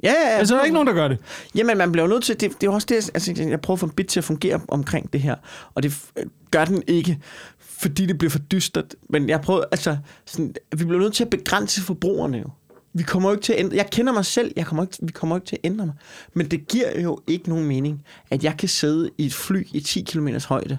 Ja, 0.03 0.11
ja, 0.11 0.29
ja. 0.29 0.37
Altså, 0.37 0.55
der 0.55 0.61
er 0.61 0.65
ikke 0.65 0.73
nogen, 0.73 0.87
der 0.87 0.93
gør 0.93 1.07
det. 1.07 1.19
Jamen, 1.55 1.77
man 1.77 1.91
bliver 1.91 2.07
nødt 2.07 2.23
til... 2.23 2.39
Det, 2.39 2.61
det 2.61 2.67
er 2.67 2.71
også 2.71 2.87
det, 2.89 2.95
altså, 2.95 3.43
jeg 3.49 3.61
prøver 3.61 3.75
at 3.75 3.79
få 3.79 3.85
en 3.85 3.91
bit 3.91 4.07
til 4.07 4.19
at 4.19 4.23
fungere 4.23 4.59
omkring 4.67 5.13
det 5.13 5.21
her. 5.21 5.35
Og 5.75 5.83
det 5.83 6.11
gør 6.51 6.65
den 6.65 6.83
ikke, 6.87 7.19
fordi 7.59 8.05
det 8.05 8.17
bliver 8.17 8.31
for 8.31 8.39
dystert. 8.39 8.95
Men 9.09 9.29
jeg 9.29 9.41
prøver... 9.41 9.63
Altså, 9.71 9.97
sådan, 10.25 10.53
vi 10.77 10.85
bliver 10.85 10.99
nødt 10.99 11.13
til 11.13 11.23
at 11.23 11.29
begrænse 11.29 11.81
forbrugerne 11.81 12.37
jo. 12.37 12.49
Vi 12.93 13.03
kommer 13.03 13.29
jo 13.29 13.35
ikke 13.35 13.43
til 13.45 13.53
at 13.53 13.59
ændre... 13.59 13.75
Jeg 13.75 13.89
kender 13.91 14.13
mig 14.13 14.25
selv. 14.25 14.51
Jeg 14.55 14.65
kommer 14.65 14.83
ikke, 14.83 14.97
vi 15.01 15.11
kommer 15.11 15.35
ikke 15.35 15.47
til 15.47 15.55
at 15.55 15.59
ændre 15.63 15.85
mig. 15.85 15.95
Men 16.33 16.51
det 16.51 16.67
giver 16.67 17.01
jo 17.01 17.19
ikke 17.27 17.49
nogen 17.49 17.65
mening, 17.65 18.05
at 18.31 18.43
jeg 18.43 18.57
kan 18.57 18.69
sidde 18.69 19.09
i 19.17 19.25
et 19.25 19.33
fly 19.33 19.67
i 19.73 19.79
10 19.79 20.01
km 20.01 20.27
højde 20.47 20.77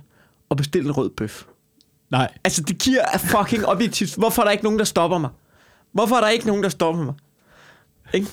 og 0.49 0.57
bestille 0.57 0.87
en 0.88 0.92
rød 0.92 1.11
bøf. 1.11 1.44
Nej. 2.11 2.33
Altså, 2.44 2.62
det 2.62 2.79
giver 2.79 3.01
er 3.12 3.18
fucking 3.18 3.66
objektivt. 3.66 4.14
Hvorfor 4.14 4.42
er 4.42 4.47
der 4.47 4.53
ikke 4.53 4.64
nogen, 4.64 4.79
der 4.79 4.85
stopper 4.85 5.18
mig? 5.18 5.31
Hvorfor 5.92 6.16
er 6.16 6.21
der 6.21 6.29
ikke 6.29 6.47
nogen, 6.47 6.62
der 6.62 6.68
stopper 6.68 7.05
mig? 7.05 7.14
Ikke? 8.14 8.27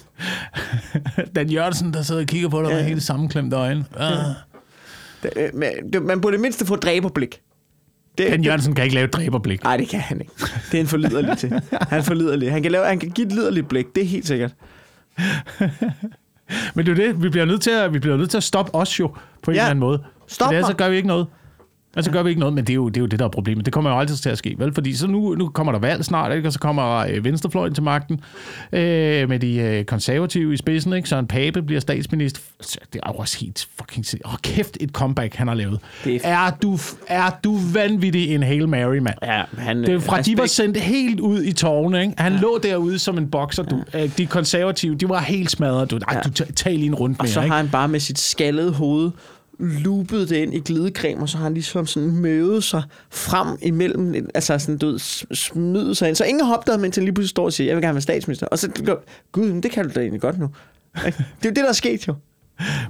Dan 1.35 1.49
Jørgensen, 1.49 1.93
der 1.93 2.01
sidder 2.01 2.21
og 2.21 2.27
kigger 2.27 2.49
på 2.49 2.61
dig 2.61 2.69
Ja. 2.69 2.75
med 2.75 2.83
helt 2.83 3.03
sammenklemte 3.03 3.55
øjne. 3.57 3.85
Ah. 3.97 4.25
Det, 5.23 5.33
øh, 5.93 6.03
Man 6.03 6.21
burde 6.21 6.33
det 6.33 6.41
mindste 6.41 6.65
få 6.65 6.75
dræberblik. 6.75 7.41
Det, 8.17 8.31
det, 8.31 8.45
Jørgensen 8.45 8.75
kan 8.75 8.83
ikke 8.83 8.95
lave 8.95 9.05
et 9.05 9.13
dræberblik. 9.13 9.63
nej, 9.63 9.77
det 9.77 9.89
kan 9.89 9.99
han 9.99 10.21
ikke. 10.21 10.31
Det 10.71 10.77
er 10.77 10.81
en 10.81 10.87
forliderlig 10.87 11.37
til. 11.37 11.49
Han 11.71 11.99
er 11.99 12.01
forliderlig. 12.01 12.51
Han 12.51 12.63
kan, 12.63 12.71
lave, 12.71 12.85
han 12.85 12.99
kan 12.99 13.09
give 13.09 13.27
et 13.27 13.33
liderligt 13.33 13.67
blik, 13.69 13.95
det 13.95 14.03
er 14.03 14.07
helt 14.07 14.27
sikkert. 14.27 14.51
Men 16.75 16.85
det 16.85 16.91
er 16.91 16.95
det, 16.95 17.23
vi 17.23 17.29
bliver 17.29 17.45
nødt 17.45 17.61
til 17.61 17.71
at, 17.71 17.93
vi 17.93 17.99
bliver 17.99 18.17
nødt 18.17 18.29
til 18.29 18.37
at 18.37 18.43
stoppe 18.43 18.75
os 18.75 18.99
jo, 18.99 19.07
på 19.43 19.51
en 19.51 19.55
Ja. 19.55 19.61
eller 19.61 19.69
anden 19.69 19.79
måde. 19.79 20.03
Stop 20.27 20.53
så 20.53 20.61
mig. 20.67 20.75
gør 20.75 20.89
vi 20.89 20.95
ikke 20.95 21.07
noget. 21.07 21.27
Altså 21.95 22.11
gør 22.11 22.23
vi 22.23 22.29
ikke 22.29 22.39
noget, 22.39 22.55
men 22.55 22.63
det 22.63 22.69
er, 22.73 22.75
jo, 22.75 22.87
det 22.89 22.97
er 22.97 23.01
jo 23.01 23.07
det, 23.07 23.19
der 23.19 23.25
er 23.25 23.29
problemet. 23.29 23.65
Det 23.65 23.73
kommer 23.73 23.91
jo 23.91 23.99
altid 23.99 24.15
til 24.15 24.29
at 24.29 24.37
ske, 24.37 24.55
vel? 24.57 24.73
Fordi 24.73 24.93
så 24.95 25.07
nu, 25.07 25.35
nu 25.35 25.47
kommer 25.49 25.71
der 25.73 25.79
valg 25.79 26.05
snart, 26.05 26.35
ikke? 26.35 26.47
og 26.49 26.53
så 26.53 26.59
kommer 26.59 26.97
øh, 26.97 27.23
Venstrefløjen 27.25 27.73
til 27.73 27.83
magten 27.83 28.19
øh, 28.73 29.29
med 29.29 29.39
de 29.39 29.55
øh, 29.59 29.83
konservative 29.85 30.53
i 30.53 30.57
spidsen. 30.57 30.93
Ikke? 30.93 31.09
Søren 31.09 31.27
Pape 31.27 31.61
bliver 31.61 31.81
statsminister. 31.81 32.41
Så 32.61 32.77
Det 32.93 32.99
er 33.03 33.09
jo 33.13 33.13
også 33.13 33.37
helt 33.39 33.67
fucking... 33.79 34.05
Åh, 34.25 34.33
oh, 34.33 34.37
kæft 34.43 34.77
et 34.81 34.89
comeback, 34.89 35.35
han 35.35 35.47
har 35.47 35.55
lavet. 35.55 35.79
Det 36.03 36.21
er- 36.23 36.29
er, 36.47 36.51
du, 36.61 36.77
er 37.07 37.29
du 37.43 37.57
vanvittig 37.73 38.35
en 38.35 38.43
Hail 38.43 38.69
Mary, 38.69 38.97
mand? 38.97 39.15
Ja, 39.23 39.43
han, 39.57 39.77
Det 39.83 39.89
er 39.89 39.99
fra, 39.99 40.21
de 40.21 40.37
var 40.37 40.43
respekt. 40.43 40.49
sendt 40.51 40.77
helt 40.77 41.19
ud 41.19 41.41
i 41.43 41.51
tårne, 41.53 42.01
ikke? 42.01 42.13
Han 42.17 42.33
ja. 42.33 42.39
lå 42.39 42.59
derude 42.63 42.99
som 42.99 43.17
en 43.17 43.27
bokser, 43.31 43.63
du. 43.63 43.83
Ja. 43.93 44.07
De 44.07 44.25
konservative, 44.25 44.95
de 44.95 45.09
var 45.09 45.19
helt 45.21 45.51
smadret, 45.51 45.91
du. 45.91 45.97
Ej, 45.97 46.13
Ja. 46.15 46.19
du 46.21 46.29
ta- 46.29 46.51
tag 46.55 46.73
lige 46.73 46.85
en 46.85 46.95
rundt 46.95 47.19
Og 47.19 47.23
mere, 47.23 47.31
så 47.33 47.39
ikke? 47.41 47.49
har 47.51 47.57
han 47.57 47.69
bare 47.69 47.87
med 47.87 47.99
sit 47.99 48.19
skaldede 48.19 48.71
hoved 48.73 49.11
loopet 49.59 50.29
det 50.29 50.35
ind 50.35 50.53
i 50.53 50.59
glidecreme, 50.59 51.21
og 51.21 51.29
så 51.29 51.37
har 51.37 51.43
han 51.43 51.53
ligesom 51.53 51.87
sådan 51.87 52.11
møvet 52.11 52.63
sig 52.63 52.83
frem 53.11 53.47
imellem, 53.61 54.29
altså 54.35 54.57
sådan, 54.59 54.77
du 54.77 54.87
ved, 54.87 54.99
s- 54.99 55.25
smidet 55.33 55.97
sig 55.97 56.07
ind. 56.07 56.15
Så 56.15 56.23
ingen 56.25 56.45
har 56.45 56.55
opdaget, 56.57 56.81
mens 56.81 56.95
han 56.95 57.03
lige 57.05 57.13
pludselig 57.13 57.29
står 57.29 57.45
og 57.45 57.53
siger, 57.53 57.67
jeg 57.67 57.75
vil 57.75 57.83
gerne 57.83 57.93
være 57.95 58.01
statsminister. 58.01 58.47
Og 58.47 58.59
så, 58.59 58.69
gud, 59.31 59.61
det 59.61 59.71
kan 59.71 59.85
du 59.87 59.91
da 59.95 59.99
egentlig 59.99 60.21
godt 60.21 60.39
nu. 60.39 60.49
Det 60.95 61.05
er 61.05 61.09
jo 61.45 61.49
det, 61.49 61.55
der 61.55 61.67
er 61.69 61.73
sket 61.73 62.07
jo. 62.07 62.15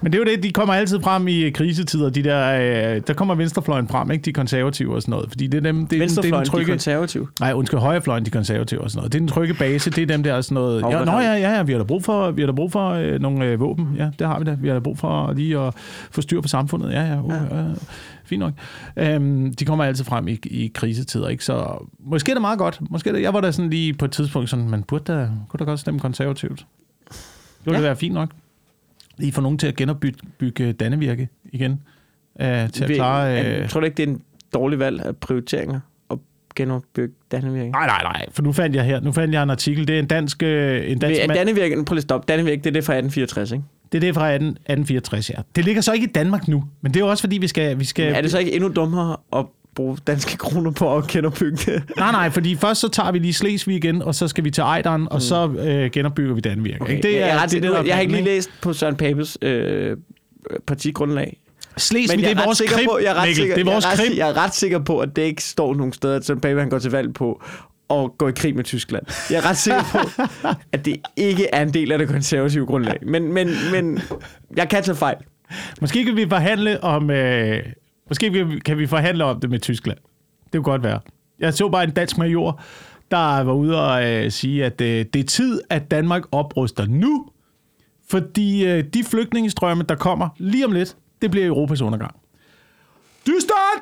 Men 0.01 0.11
det 0.11 0.17
er 0.19 0.23
jo 0.23 0.35
det, 0.35 0.43
de 0.43 0.51
kommer 0.51 0.73
altid 0.73 0.99
frem 1.01 1.27
i 1.27 1.49
krisetider, 1.49 2.09
de 2.09 2.23
der, 2.23 2.95
øh, 2.95 3.01
der 3.07 3.13
kommer 3.13 3.35
venstrefløjen 3.35 3.87
frem, 3.87 4.11
ikke? 4.11 4.23
De 4.25 4.33
konservative 4.33 4.95
og 4.95 5.01
sådan 5.01 5.11
noget. 5.11 5.29
Fordi 5.29 5.47
det 5.47 5.57
er 5.57 5.61
dem, 5.61 5.75
det, 5.75 5.81
er 5.81 5.81
den- 5.81 5.89
det 5.89 5.95
er 5.95 5.99
Venstrefløjen, 5.99 6.45
den 6.45 6.51
de 6.51 6.57
trygge... 6.57 6.71
konservative. 6.71 7.27
Nej, 7.39 7.53
undskyld, 7.53 7.79
højrefløjen, 7.79 8.25
de 8.25 8.29
konservative 8.29 8.81
og 8.81 8.91
sådan 8.91 8.97
noget. 8.99 9.13
Det 9.13 9.17
er 9.17 9.21
den 9.21 9.27
trygge 9.27 9.53
base, 9.53 9.89
det 9.89 10.01
er 10.01 10.05
dem, 10.05 10.23
der 10.23 10.33
er 10.33 10.41
sådan 10.41 10.55
noget... 10.55 10.83
Og 10.83 10.91
Ja, 10.91 11.03
nå, 11.05 11.11
ja, 11.11 11.19
ja, 11.33 11.55
ja, 11.55 11.63
vi 11.63 11.71
har 11.71 11.79
da 11.79 11.85
brug 11.85 12.03
for, 12.03 12.31
vi 12.31 12.41
har 12.41 12.45
da 12.47 12.51
brug 12.53 12.71
for 12.71 12.89
øh, 12.89 13.19
nogle 13.21 13.45
øh, 13.45 13.59
våben. 13.59 13.87
Ja, 13.97 14.09
det 14.19 14.27
har 14.27 14.39
vi 14.39 14.45
da. 14.45 14.57
Vi 14.61 14.67
har 14.67 14.73
da 14.75 14.79
brug 14.79 14.97
for 14.97 15.33
lige 15.33 15.59
at 15.59 15.73
få 16.11 16.21
styr 16.21 16.41
på 16.41 16.47
samfundet. 16.47 16.91
Ja, 16.91 17.01
ja, 17.03 17.21
uh, 17.21 17.33
ja. 17.51 17.63
Fint 18.25 18.39
nok. 18.39 18.53
Øhm, 18.97 19.53
de 19.53 19.65
kommer 19.65 19.83
altid 19.83 20.05
frem 20.05 20.27
i, 20.27 20.39
i 20.43 20.71
krisetider, 20.75 21.27
ikke? 21.27 21.45
Så 21.45 21.85
måske 21.99 22.31
er 22.31 22.35
det 22.35 22.41
meget 22.41 22.59
godt. 22.59 22.79
Måske 22.89 23.13
det, 23.13 23.21
jeg 23.21 23.33
var 23.33 23.41
da 23.41 23.51
sådan 23.51 23.69
lige 23.69 23.93
på 23.93 24.05
et 24.05 24.11
tidspunkt 24.11 24.49
sådan, 24.49 24.69
man 24.69 24.83
burde 24.83 25.13
da, 25.13 25.27
kunne 25.49 25.57
da 25.59 25.63
godt 25.63 25.79
stemme 25.79 25.99
konservativt. 25.99 26.65
Det 27.09 27.15
ville 27.65 27.77
ja. 27.79 27.83
være 27.85 27.95
fint 27.95 28.13
nok. 28.13 28.29
Lige 29.17 29.31
få 29.31 29.41
nogen 29.41 29.57
til 29.57 29.67
at 29.67 29.75
genopbygge 29.75 30.17
bygge 30.37 30.73
Dannevirke 30.73 31.29
igen. 31.53 31.71
Øh, 32.41 32.69
til 32.69 32.83
at 32.83 32.89
Vil- 32.89 32.95
klare... 32.95 33.21
Jeg 33.23 33.45
Øh, 33.61 33.69
tror 33.69 33.79
du 33.79 33.85
ikke, 33.85 33.97
det 33.97 34.03
er 34.03 34.07
en 34.13 34.21
dårlig 34.53 34.79
valg 34.79 35.01
af 35.05 35.15
prioriteringer 35.17 35.79
at 36.11 36.17
genopbygge 36.55 37.13
Dannevirke? 37.31 37.71
nej, 37.71 37.87
nej, 37.87 38.03
nej, 38.03 38.25
for 38.31 38.41
nu 38.41 38.51
fandt 38.51 38.75
jeg 38.75 38.83
her, 38.85 38.99
nu 39.01 39.11
fandt 39.11 39.33
jeg 39.33 39.43
en 39.43 39.49
artikel. 39.49 39.87
Det 39.87 39.95
er 39.95 39.99
en 39.99 40.07
dansk, 40.07 40.43
øh, 40.43 40.91
en 40.91 40.99
dansk 40.99 41.21
mand. 41.27 41.37
Dannevirke, 41.37 41.75
prøv 41.85 41.93
lige 41.93 41.99
at 41.99 42.03
stoppe. 42.03 42.25
Dannevirke, 42.27 42.57
det 42.61 42.67
er 42.67 42.71
det 42.73 42.83
fra 42.83 42.93
1864, 42.93 43.51
ikke? 43.51 43.63
Det 43.91 43.97
er 43.97 43.99
det 44.07 44.15
fra 44.15 44.31
18, 44.31 44.47
1864, 44.49 45.29
ja. 45.29 45.35
Det 45.55 45.65
ligger 45.65 45.81
så 45.81 45.93
ikke 45.93 46.07
i 46.07 46.11
Danmark 46.11 46.47
nu, 46.47 46.63
men 46.81 46.93
det 46.93 46.99
er 47.01 47.05
jo 47.05 47.09
også 47.11 47.21
fordi, 47.21 47.37
vi 47.37 47.47
skal... 47.47 47.79
Vi 47.79 47.85
skal 47.85 48.13
Er 48.13 48.21
det 48.21 48.31
så 48.31 48.39
ikke 48.39 48.53
endnu 48.53 48.69
dummere 48.75 49.17
at 49.35 49.45
bruge 49.75 49.97
danske 50.07 50.37
kroner 50.37 50.71
på 50.71 50.97
at 50.97 51.07
genopbygge 51.07 51.57
det? 51.57 51.83
Nej, 51.97 52.11
nej, 52.11 52.29
fordi 52.29 52.55
først 52.55 52.81
så 52.81 52.87
tager 52.87 53.11
vi 53.11 53.19
lige 53.19 53.33
Slesvig 53.33 53.75
igen, 53.75 54.01
og 54.01 54.15
så 54.15 54.27
skal 54.27 54.43
vi 54.43 54.51
til 54.51 54.61
Ejderen, 54.61 55.01
mm. 55.01 55.07
og 55.11 55.21
så 55.21 55.49
øh, 55.49 55.91
genopbygger 55.91 56.33
vi 56.33 56.41
Danvirke. 56.41 56.81
Okay. 56.81 56.95
Ikke? 56.95 57.07
Det 57.07 57.21
er, 57.21 57.27
jeg, 57.27 57.37
ret, 57.37 57.51
det, 57.51 57.63
det, 57.63 57.71
der 57.71 57.79
er 57.79 57.83
jeg 57.83 57.95
har 57.95 58.01
ikke 58.01 58.13
lige 58.13 58.25
læst 58.25 58.49
på 58.61 58.73
Søren 58.73 58.95
Papes 58.95 59.37
øh, 59.41 59.97
partigrundlag. 60.67 61.37
Slesvig, 61.77 62.21
jeg 62.21 62.29
det 62.29 62.37
er, 62.41 62.45
vores 62.45 62.61
krim, 62.67 62.87
på, 62.89 62.99
jeg 63.03 63.11
er 63.11 63.13
ret 63.13 63.27
Mikkel. 63.27 63.35
sikker, 63.35 63.55
Det 63.55 63.67
er 63.67 63.71
vores 63.71 63.85
jeg, 63.85 63.91
er 63.91 63.93
ret, 63.93 64.07
krim. 64.07 64.17
jeg 64.17 64.29
er 64.29 64.37
ret 64.37 64.55
sikker 64.55 64.79
på, 64.79 64.99
at 64.99 65.15
det 65.15 65.21
ikke 65.21 65.43
står 65.43 65.75
nogen 65.75 65.93
steder, 65.93 66.15
at 66.15 66.25
Søren 66.25 66.39
Pape 66.39 66.59
han 66.59 66.69
går 66.69 66.79
til 66.79 66.91
valg 66.91 67.13
på 67.13 67.43
at 67.89 68.09
gå 68.17 68.27
i 68.27 68.31
krig 68.31 68.55
med 68.55 68.63
Tyskland. 68.63 69.03
Jeg 69.29 69.37
er 69.37 69.49
ret 69.49 69.57
sikker 69.57 69.83
på, 69.91 70.23
at 70.73 70.85
det 70.85 70.97
ikke 71.15 71.47
er 71.53 71.61
en 71.61 71.73
del 71.73 71.91
af 71.91 71.99
det 71.99 72.07
konservative 72.07 72.65
grundlag. 72.65 72.97
Men, 73.01 73.33
men, 73.33 73.49
men 73.71 74.01
jeg 74.57 74.69
kan 74.69 74.83
tage 74.83 74.95
fejl. 74.95 75.17
Måske 75.81 76.05
kan 76.05 76.15
vi 76.15 76.25
forhandle 76.29 76.83
om... 76.83 77.09
Øh, 77.09 77.63
måske 78.09 78.59
kan 78.65 78.77
vi- 78.77 78.87
forhandle 78.87 79.23
om 79.23 79.39
det 79.39 79.49
med 79.49 79.59
Tyskland. 79.59 79.97
Det 80.43 80.51
kunne 80.53 80.63
godt 80.63 80.83
være. 80.83 80.99
Jeg 81.39 81.53
så 81.53 81.69
bare 81.69 81.83
en 81.83 81.91
dansk 81.91 82.17
major, 82.17 82.61
der 83.11 83.43
var 83.43 83.53
ude 83.53 83.83
og 83.87 84.11
øh, 84.11 84.31
sige, 84.31 84.65
at 84.65 84.81
øh, 84.81 85.05
det 85.13 85.15
er 85.15 85.23
tid, 85.23 85.61
at 85.69 85.91
Danmark 85.91 86.23
opruster 86.31 86.85
nu, 86.85 87.25
fordi 88.09 88.65
øh, 88.65 88.83
de 88.93 89.03
flygtningestrømme, 89.03 89.83
der 89.89 89.95
kommer 89.95 90.29
lige 90.37 90.65
om 90.65 90.71
lidt, 90.71 90.97
det 91.21 91.31
bliver 91.31 91.47
Europas 91.47 91.81
undergang. 91.81 92.15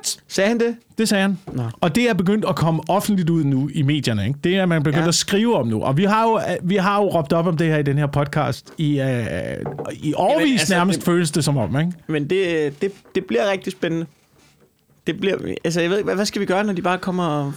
Dystert! 0.03 0.23
Sagde 0.27 0.47
han 0.47 0.59
det? 0.59 0.75
Det 0.97 1.09
sagde 1.09 1.21
han. 1.21 1.37
Nå. 1.53 1.63
Og 1.81 1.95
det 1.95 2.09
er 2.09 2.13
begyndt 2.13 2.45
at 2.49 2.55
komme 2.55 2.81
offentligt 2.89 3.29
ud 3.29 3.43
nu 3.43 3.69
i 3.73 3.81
medierne. 3.81 4.27
Ikke? 4.27 4.39
Det 4.43 4.55
er 4.57 4.65
man 4.65 4.83
begyndt 4.83 5.03
Ja. 5.03 5.07
at 5.07 5.15
skrive 5.15 5.55
om 5.57 5.67
nu. 5.67 5.83
Og 5.83 5.97
vi 5.97 6.03
har, 6.03 6.23
jo, 6.23 6.39
vi 6.63 6.75
har 6.75 6.97
jo 7.01 7.07
råbt 7.09 7.33
op 7.33 7.47
om 7.47 7.57
det 7.57 7.67
her 7.67 7.77
i 7.77 7.83
den 7.83 7.97
her 7.97 8.07
podcast 8.07 8.71
i, 8.77 8.99
øh, 8.99 9.15
i 9.93 10.13
årvis 10.13 10.51
altså, 10.51 10.61
altså, 10.61 10.75
nærmest 10.75 10.99
det- 10.99 11.05
føles 11.05 11.31
det 11.31 11.43
som 11.43 11.57
om. 11.57 11.79
Ikke? 11.79 11.91
Men 12.07 12.29
det, 12.29 12.73
det, 12.81 12.91
det 13.15 13.25
bliver 13.25 13.51
rigtig 13.51 13.71
spændende. 13.71 14.05
Det 15.07 15.19
bliver, 15.19 15.35
altså 15.63 15.81
jeg 15.81 15.89
ved 15.89 15.97
ikke, 15.97 16.05
hvad, 16.05 16.15
hvad 16.15 16.25
skal 16.25 16.41
vi 16.41 16.45
gøre, 16.45 16.63
når 16.63 16.73
de 16.73 16.81
bare 16.81 16.97
kommer 16.97 17.25
og, 17.27 17.53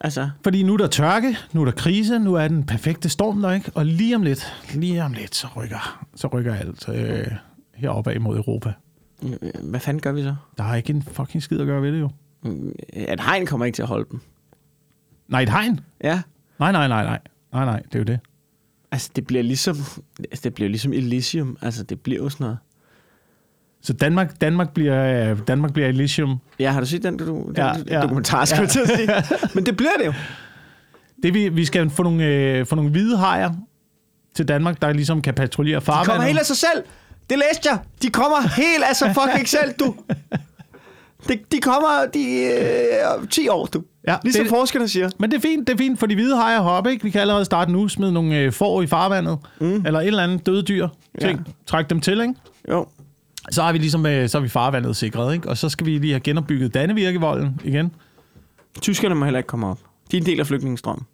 altså, 0.00 0.30
Fordi 0.44 0.62
nu 0.62 0.72
er 0.72 0.76
der 0.76 0.86
tørke, 0.86 1.36
nu 1.52 1.60
er 1.60 1.64
der 1.64 1.72
krise, 1.72 2.18
nu 2.18 2.34
er 2.34 2.48
den 2.48 2.66
perfekte 2.66 3.08
storm 3.08 3.42
der, 3.42 3.52
ikke? 3.52 3.70
Og 3.74 3.86
lige 3.86 4.16
om 4.16 4.22
lidt, 4.22 4.52
lige 4.74 5.04
om 5.04 5.12
lidt, 5.12 5.34
så 5.34 5.46
rykker, 5.56 6.04
så 6.16 6.26
rykker 6.26 6.54
alt 6.54 6.88
øh, 6.88 7.26
heroppe 7.74 8.12
af 8.12 8.20
mod 8.20 8.36
Europa. 8.36 8.72
Hvad 9.62 9.80
fanden 9.80 10.00
gør 10.00 10.12
vi 10.12 10.22
så? 10.22 10.34
Der 10.58 10.64
er 10.64 10.74
ikke 10.74 10.90
en 10.90 11.02
fucking 11.02 11.42
skid 11.42 11.60
at 11.60 11.66
gøre 11.66 11.82
ved 11.82 11.92
det 11.92 12.00
jo. 12.00 12.10
Øh, 12.46 12.72
At 13.08 13.20
hegn 13.20 13.46
kommer 13.46 13.66
ikke 13.66 13.76
til 13.76 13.82
at 13.82 13.88
holde 13.88 14.06
dem. 14.10 14.20
Nej, 15.28 15.40
et 15.40 15.48
hegn? 15.48 15.80
Ja. 16.04 16.22
Nej, 16.58 16.72
nej, 16.72 16.88
nej, 16.88 17.04
nej. 17.04 17.18
Nej, 17.52 17.64
nej, 17.64 17.80
det 17.80 17.94
er 17.94 17.98
jo 17.98 18.04
det. 18.04 18.20
Altså, 18.90 19.10
det 19.16 19.26
bliver 19.26 19.42
ligesom, 19.42 19.76
altså, 20.18 20.40
det 20.44 20.54
bliver 20.54 20.68
ligesom 20.68 20.92
Elysium. 20.92 21.56
Altså, 21.62 21.82
det 21.82 22.00
bliver 22.00 22.22
jo 22.22 22.28
sådan 22.28 22.44
noget. 22.44 22.58
Så 23.80 23.92
Danmark, 23.92 24.40
Danmark, 24.40 24.72
bliver, 24.74 25.30
øh, 25.30 25.38
Danmark 25.48 25.72
bliver 25.72 25.88
Elysium. 25.88 26.38
Ja, 26.58 26.70
har 26.70 26.80
du 26.80 26.86
set 26.86 27.02
den, 27.02 27.16
du, 27.16 27.24
den 27.46 27.54
Ja, 27.56 27.66
ja, 27.66 27.74
ja. 27.90 28.02
dokumentar, 28.02 28.44
skal 28.44 28.60
jeg 28.60 28.68
til 28.68 28.80
at 28.80 28.88
sige? 28.88 29.08
Men 29.54 29.66
det 29.66 29.76
bliver 29.76 29.90
det 29.98 30.06
jo. 30.06 30.12
Det 31.22 31.34
vi, 31.34 31.48
vi 31.48 31.64
skal 31.64 31.90
få 31.90 32.02
nogle, 32.02 32.24
øh, 32.26 32.66
få 32.66 32.74
nogle 32.74 32.90
hvide 32.90 33.18
hajer 33.18 33.50
til 34.34 34.48
Danmark, 34.48 34.82
der 34.82 34.92
ligesom 34.92 35.22
kan 35.22 35.34
patruljere 35.34 35.80
De 35.80 35.84
farvandet. 35.84 36.06
kommer 36.08 36.26
helt 36.26 36.38
af 36.38 36.46
sig 36.46 36.56
selv. 36.56 36.84
Det 37.30 37.38
læste 37.38 37.68
jeg. 37.70 37.78
De 38.02 38.10
kommer 38.10 38.48
helt 38.56 38.84
af 38.90 38.96
sig 38.96 39.14
fucking 39.14 39.48
selv, 39.48 39.72
du. 39.80 39.94
De, 41.28 41.38
de 41.52 41.58
kommer 41.60 41.88
de, 42.14 42.42
øh, 43.22 43.28
10 43.28 43.48
år, 43.48 43.66
du. 43.66 43.82
Ja, 44.08 44.16
Ligesom 44.24 44.42
det- 44.44 44.50
forskerne 44.50 44.88
siger. 44.88 45.10
Men 45.18 45.30
det 45.30 45.36
er 45.36 45.40
fint, 45.40 45.66
det 45.68 45.74
er 45.74 45.78
fint 45.78 45.98
for 45.98 46.06
de 46.06 46.14
hvide 46.14 46.36
hajer 46.36 46.62
heroppe, 46.62 46.90
ikke? 46.90 47.02
Vi 47.04 47.10
kan 47.10 47.20
allerede 47.20 47.44
starte 47.44 47.72
nu, 47.72 47.88
smide 47.88 48.12
nogle 48.12 48.38
øh, 48.38 48.52
får 48.52 48.82
i 48.82 48.86
farvandet, 48.86 49.38
mm. 49.60 49.86
eller 49.86 50.00
et 50.00 50.06
eller 50.06 50.22
andet 50.22 50.46
døde 50.46 50.62
dyr, 50.62 50.88
ting. 51.20 51.38
Ja. 51.46 51.52
Træk 51.66 51.90
dem 51.90 52.00
til, 52.00 52.20
ikke? 52.20 52.34
Jo. 52.70 52.86
Så 53.50 53.62
har 53.62 53.72
vi 53.72 53.78
ligesom, 53.78 54.06
øh, 54.06 54.28
så 54.28 54.38
er 54.38 54.42
vi 54.42 54.48
farvandet 54.48 54.96
sikret, 54.96 55.34
ikke? 55.34 55.48
Og 55.48 55.56
så 55.56 55.68
skal 55.68 55.86
vi 55.86 55.98
lige 55.98 56.12
have 56.12 56.20
genopbygget 56.20 56.74
Dannevirkevolden 56.74 57.60
igen. 57.64 57.92
Tyskerne 58.80 59.14
må 59.14 59.24
heller 59.24 59.38
ikke 59.38 59.46
komme 59.46 59.66
op. 59.66 59.78
De 60.10 60.16
er 60.16 60.20
en 60.20 60.26
del 60.26 60.40
af 60.40 60.46
flygtningestrømmen. 60.46 61.06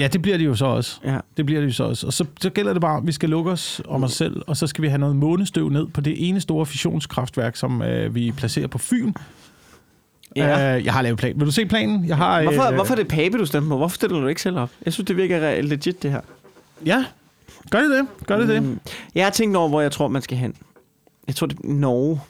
Ja, 0.00 0.08
det 0.08 0.22
bliver 0.22 0.38
det 0.38 0.44
jo 0.46 0.54
så 0.54 0.66
også. 0.66 1.00
Ja. 1.04 1.18
Det 1.36 1.46
bliver 1.46 1.60
det 1.60 1.68
jo 1.68 1.72
så 1.72 1.84
også. 1.84 2.06
Og 2.06 2.12
så, 2.12 2.24
så 2.40 2.50
gælder 2.50 2.72
det 2.72 2.80
bare, 2.80 2.96
at 2.96 3.06
vi 3.06 3.12
skal 3.12 3.28
lukke 3.28 3.50
os 3.50 3.82
om 3.88 4.02
os 4.04 4.12
selv, 4.12 4.42
og 4.46 4.56
så 4.56 4.66
skal 4.66 4.82
vi 4.82 4.88
have 4.88 4.98
noget 4.98 5.16
månestøv 5.16 5.68
ned 5.68 5.86
på 5.86 6.00
det 6.00 6.28
ene 6.28 6.40
store 6.40 6.66
fissionskraftværk, 6.66 7.56
som 7.56 7.82
øh, 7.82 8.14
vi 8.14 8.32
placerer 8.36 8.66
på 8.66 8.78
Fyn. 8.78 9.12
Ja. 10.36 10.76
Øh, 10.76 10.84
jeg 10.84 10.92
har 10.92 11.02
lavet 11.02 11.18
plan. 11.18 11.38
Vil 11.40 11.46
du 11.46 11.52
se 11.52 11.66
planen? 11.66 12.04
Jeg 12.04 12.16
har, 12.16 12.42
Hvorfor, 12.42 12.62
øh, 12.68 12.74
hvorfor 12.74 12.92
er 12.92 12.96
det 12.96 13.08
Pape, 13.08 13.38
du 13.38 13.46
stemmer 13.46 13.70
på? 13.70 13.76
Hvorfor 13.76 13.94
stiller 13.94 14.20
du 14.20 14.26
ikke 14.26 14.42
selv 14.42 14.58
op? 14.58 14.70
Jeg 14.84 14.92
synes, 14.92 15.06
det 15.06 15.16
virker 15.16 15.62
legit, 15.62 16.02
det 16.02 16.10
her. 16.10 16.20
Ja, 16.86 17.04
gør 17.70 17.80
det 17.80 17.90
det. 17.90 18.06
Gør 18.26 18.38
det 18.38 18.48
det. 18.48 18.62
Mm. 18.62 18.80
Jeg 19.14 19.24
har 19.24 19.30
tænkt 19.30 19.56
over, 19.56 19.68
hvor 19.68 19.80
jeg 19.80 19.92
tror, 19.92 20.08
man 20.08 20.22
skal 20.22 20.38
hen. 20.38 20.54
Jeg 21.26 21.34
tror, 21.36 21.46
det 21.46 21.58
er 21.58 21.68
Norge. 21.68 22.20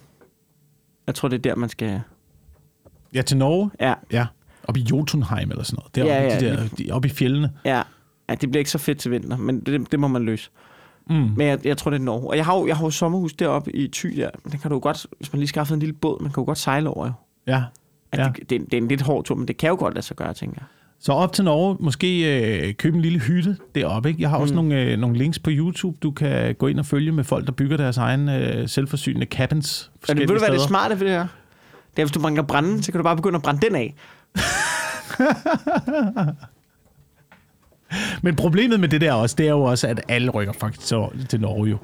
Jeg 1.06 1.14
tror, 1.14 1.28
det 1.28 1.36
er 1.36 1.42
der, 1.42 1.56
man 1.56 1.68
skal... 1.68 2.00
Ja, 3.14 3.22
til 3.22 3.36
Norge. 3.36 3.70
Ja, 3.80 3.94
Ja. 4.12 4.26
Op 4.70 4.76
i 4.76 4.86
Jotunheim 4.90 5.50
eller 5.50 5.64
sådan 5.64 5.76
noget. 5.80 5.94
Deroppe, 5.94 6.12
Ja, 6.12 6.22
ja, 6.22 6.28
ja. 6.28 6.50
ja. 6.50 6.56
De 6.56 6.56
der, 6.62 6.68
de, 6.78 6.92
oppe 6.92 7.08
i 7.08 7.10
fjellene. 7.10 7.50
ja. 7.64 7.82
ja 8.28 8.34
det 8.34 8.50
bliver 8.50 8.58
ikke 8.58 8.70
så 8.70 8.78
fedt 8.78 8.98
til 8.98 9.10
vinter, 9.10 9.36
men 9.36 9.60
det, 9.60 9.92
det 9.92 10.00
må 10.00 10.08
man 10.08 10.22
løse. 10.22 10.50
Mm. 11.10 11.14
Men 11.36 11.46
jeg, 11.46 11.66
jeg 11.66 11.76
tror, 11.76 11.90
det 11.90 12.00
er 12.00 12.04
Norge. 12.04 12.28
Og 12.30 12.36
jeg 12.36 12.44
har 12.44 12.58
jo, 12.58 12.66
jeg 12.66 12.76
har 12.76 12.84
jo 12.84 12.90
sommerhus 12.90 13.32
deroppe 13.32 13.76
i 13.76 13.88
Thy 13.88 14.06
der. 14.20 14.30
Den 14.52 14.58
kan 14.60 14.68
du 14.70 14.74
jo 14.76 14.80
godt, 14.82 15.06
hvis 15.18 15.32
man 15.32 15.40
lige 15.40 15.48
skaffer 15.48 15.74
en 15.74 15.80
lille 15.80 15.92
båd, 15.92 16.22
man 16.22 16.32
kan 16.32 16.40
jo 16.40 16.44
godt 16.46 16.58
sejle 16.58 16.88
over 16.90 17.06
jo. 17.06 17.12
Ja. 17.46 17.62
At 18.12 18.18
Ja. 18.18 18.24
det, 18.24 18.50
det, 18.50 18.60
det, 18.70 18.74
er 18.74 18.78
en 18.82 18.88
lidt 18.88 19.02
hård 19.02 19.24
tur, 19.24 19.34
men 19.34 19.48
det 19.48 19.56
kan 19.56 19.68
jo 19.68 19.76
godt 19.78 19.94
lade 19.94 20.06
sig 20.06 20.16
gøre, 20.16 20.34
tænker 20.34 20.56
jeg. 20.60 20.64
Så 21.00 21.12
op 21.12 21.32
til 21.32 21.44
Norge, 21.44 21.76
måske 21.80 22.40
øh, 22.68 22.74
købe 22.74 22.96
en 22.96 23.02
lille 23.02 23.18
hytte 23.18 23.56
deroppe. 23.74 24.08
Ikke? 24.08 24.22
Jeg 24.22 24.30
har 24.30 24.36
også 24.38 24.54
Mm. 24.54 24.56
nogle, 24.56 24.82
øh, 24.82 24.98
nogle 24.98 25.16
links 25.18 25.38
på 25.38 25.50
YouTube, 25.52 25.96
du 26.02 26.10
kan 26.10 26.54
gå 26.54 26.66
ind 26.66 26.78
og 26.78 26.86
følge 26.86 27.12
med 27.12 27.24
folk, 27.24 27.46
der 27.46 27.52
bygger 27.52 27.76
deres 27.76 27.96
egen 27.96 28.28
øh, 28.28 28.68
selvforsynende 28.68 29.26
cabins. 29.26 29.90
Og 30.02 30.08
det, 30.08 30.18
ved 30.18 30.26
du, 30.26 30.38
hvad 30.38 30.50
det 30.50 30.60
smarte 30.60 31.00
ved 31.00 31.06
det 31.06 31.14
her? 31.14 31.26
Det 31.96 32.02
er, 32.02 32.04
hvis 32.06 32.12
du 32.12 32.20
bringer 32.20 32.42
branden, 32.42 32.82
så 32.82 32.92
kan 32.92 32.98
du 32.98 33.02
bare 33.02 33.16
begynde 33.16 33.36
at 33.36 33.42
brænde 33.42 33.66
den 33.66 33.76
af. 33.76 33.94
Men 38.22 38.36
problemet 38.36 38.80
med 38.80 38.88
det 38.88 39.00
der 39.00 39.12
også, 39.12 39.34
det 39.38 39.46
er 39.46 39.50
jo 39.50 39.62
også, 39.62 39.86
at 39.86 40.00
alle 40.08 40.30
rykker 40.30 40.52
faktisk 40.52 40.86
til, 40.86 40.98
til 41.28 41.40
Norge 41.40 41.68
jo. 41.68 41.76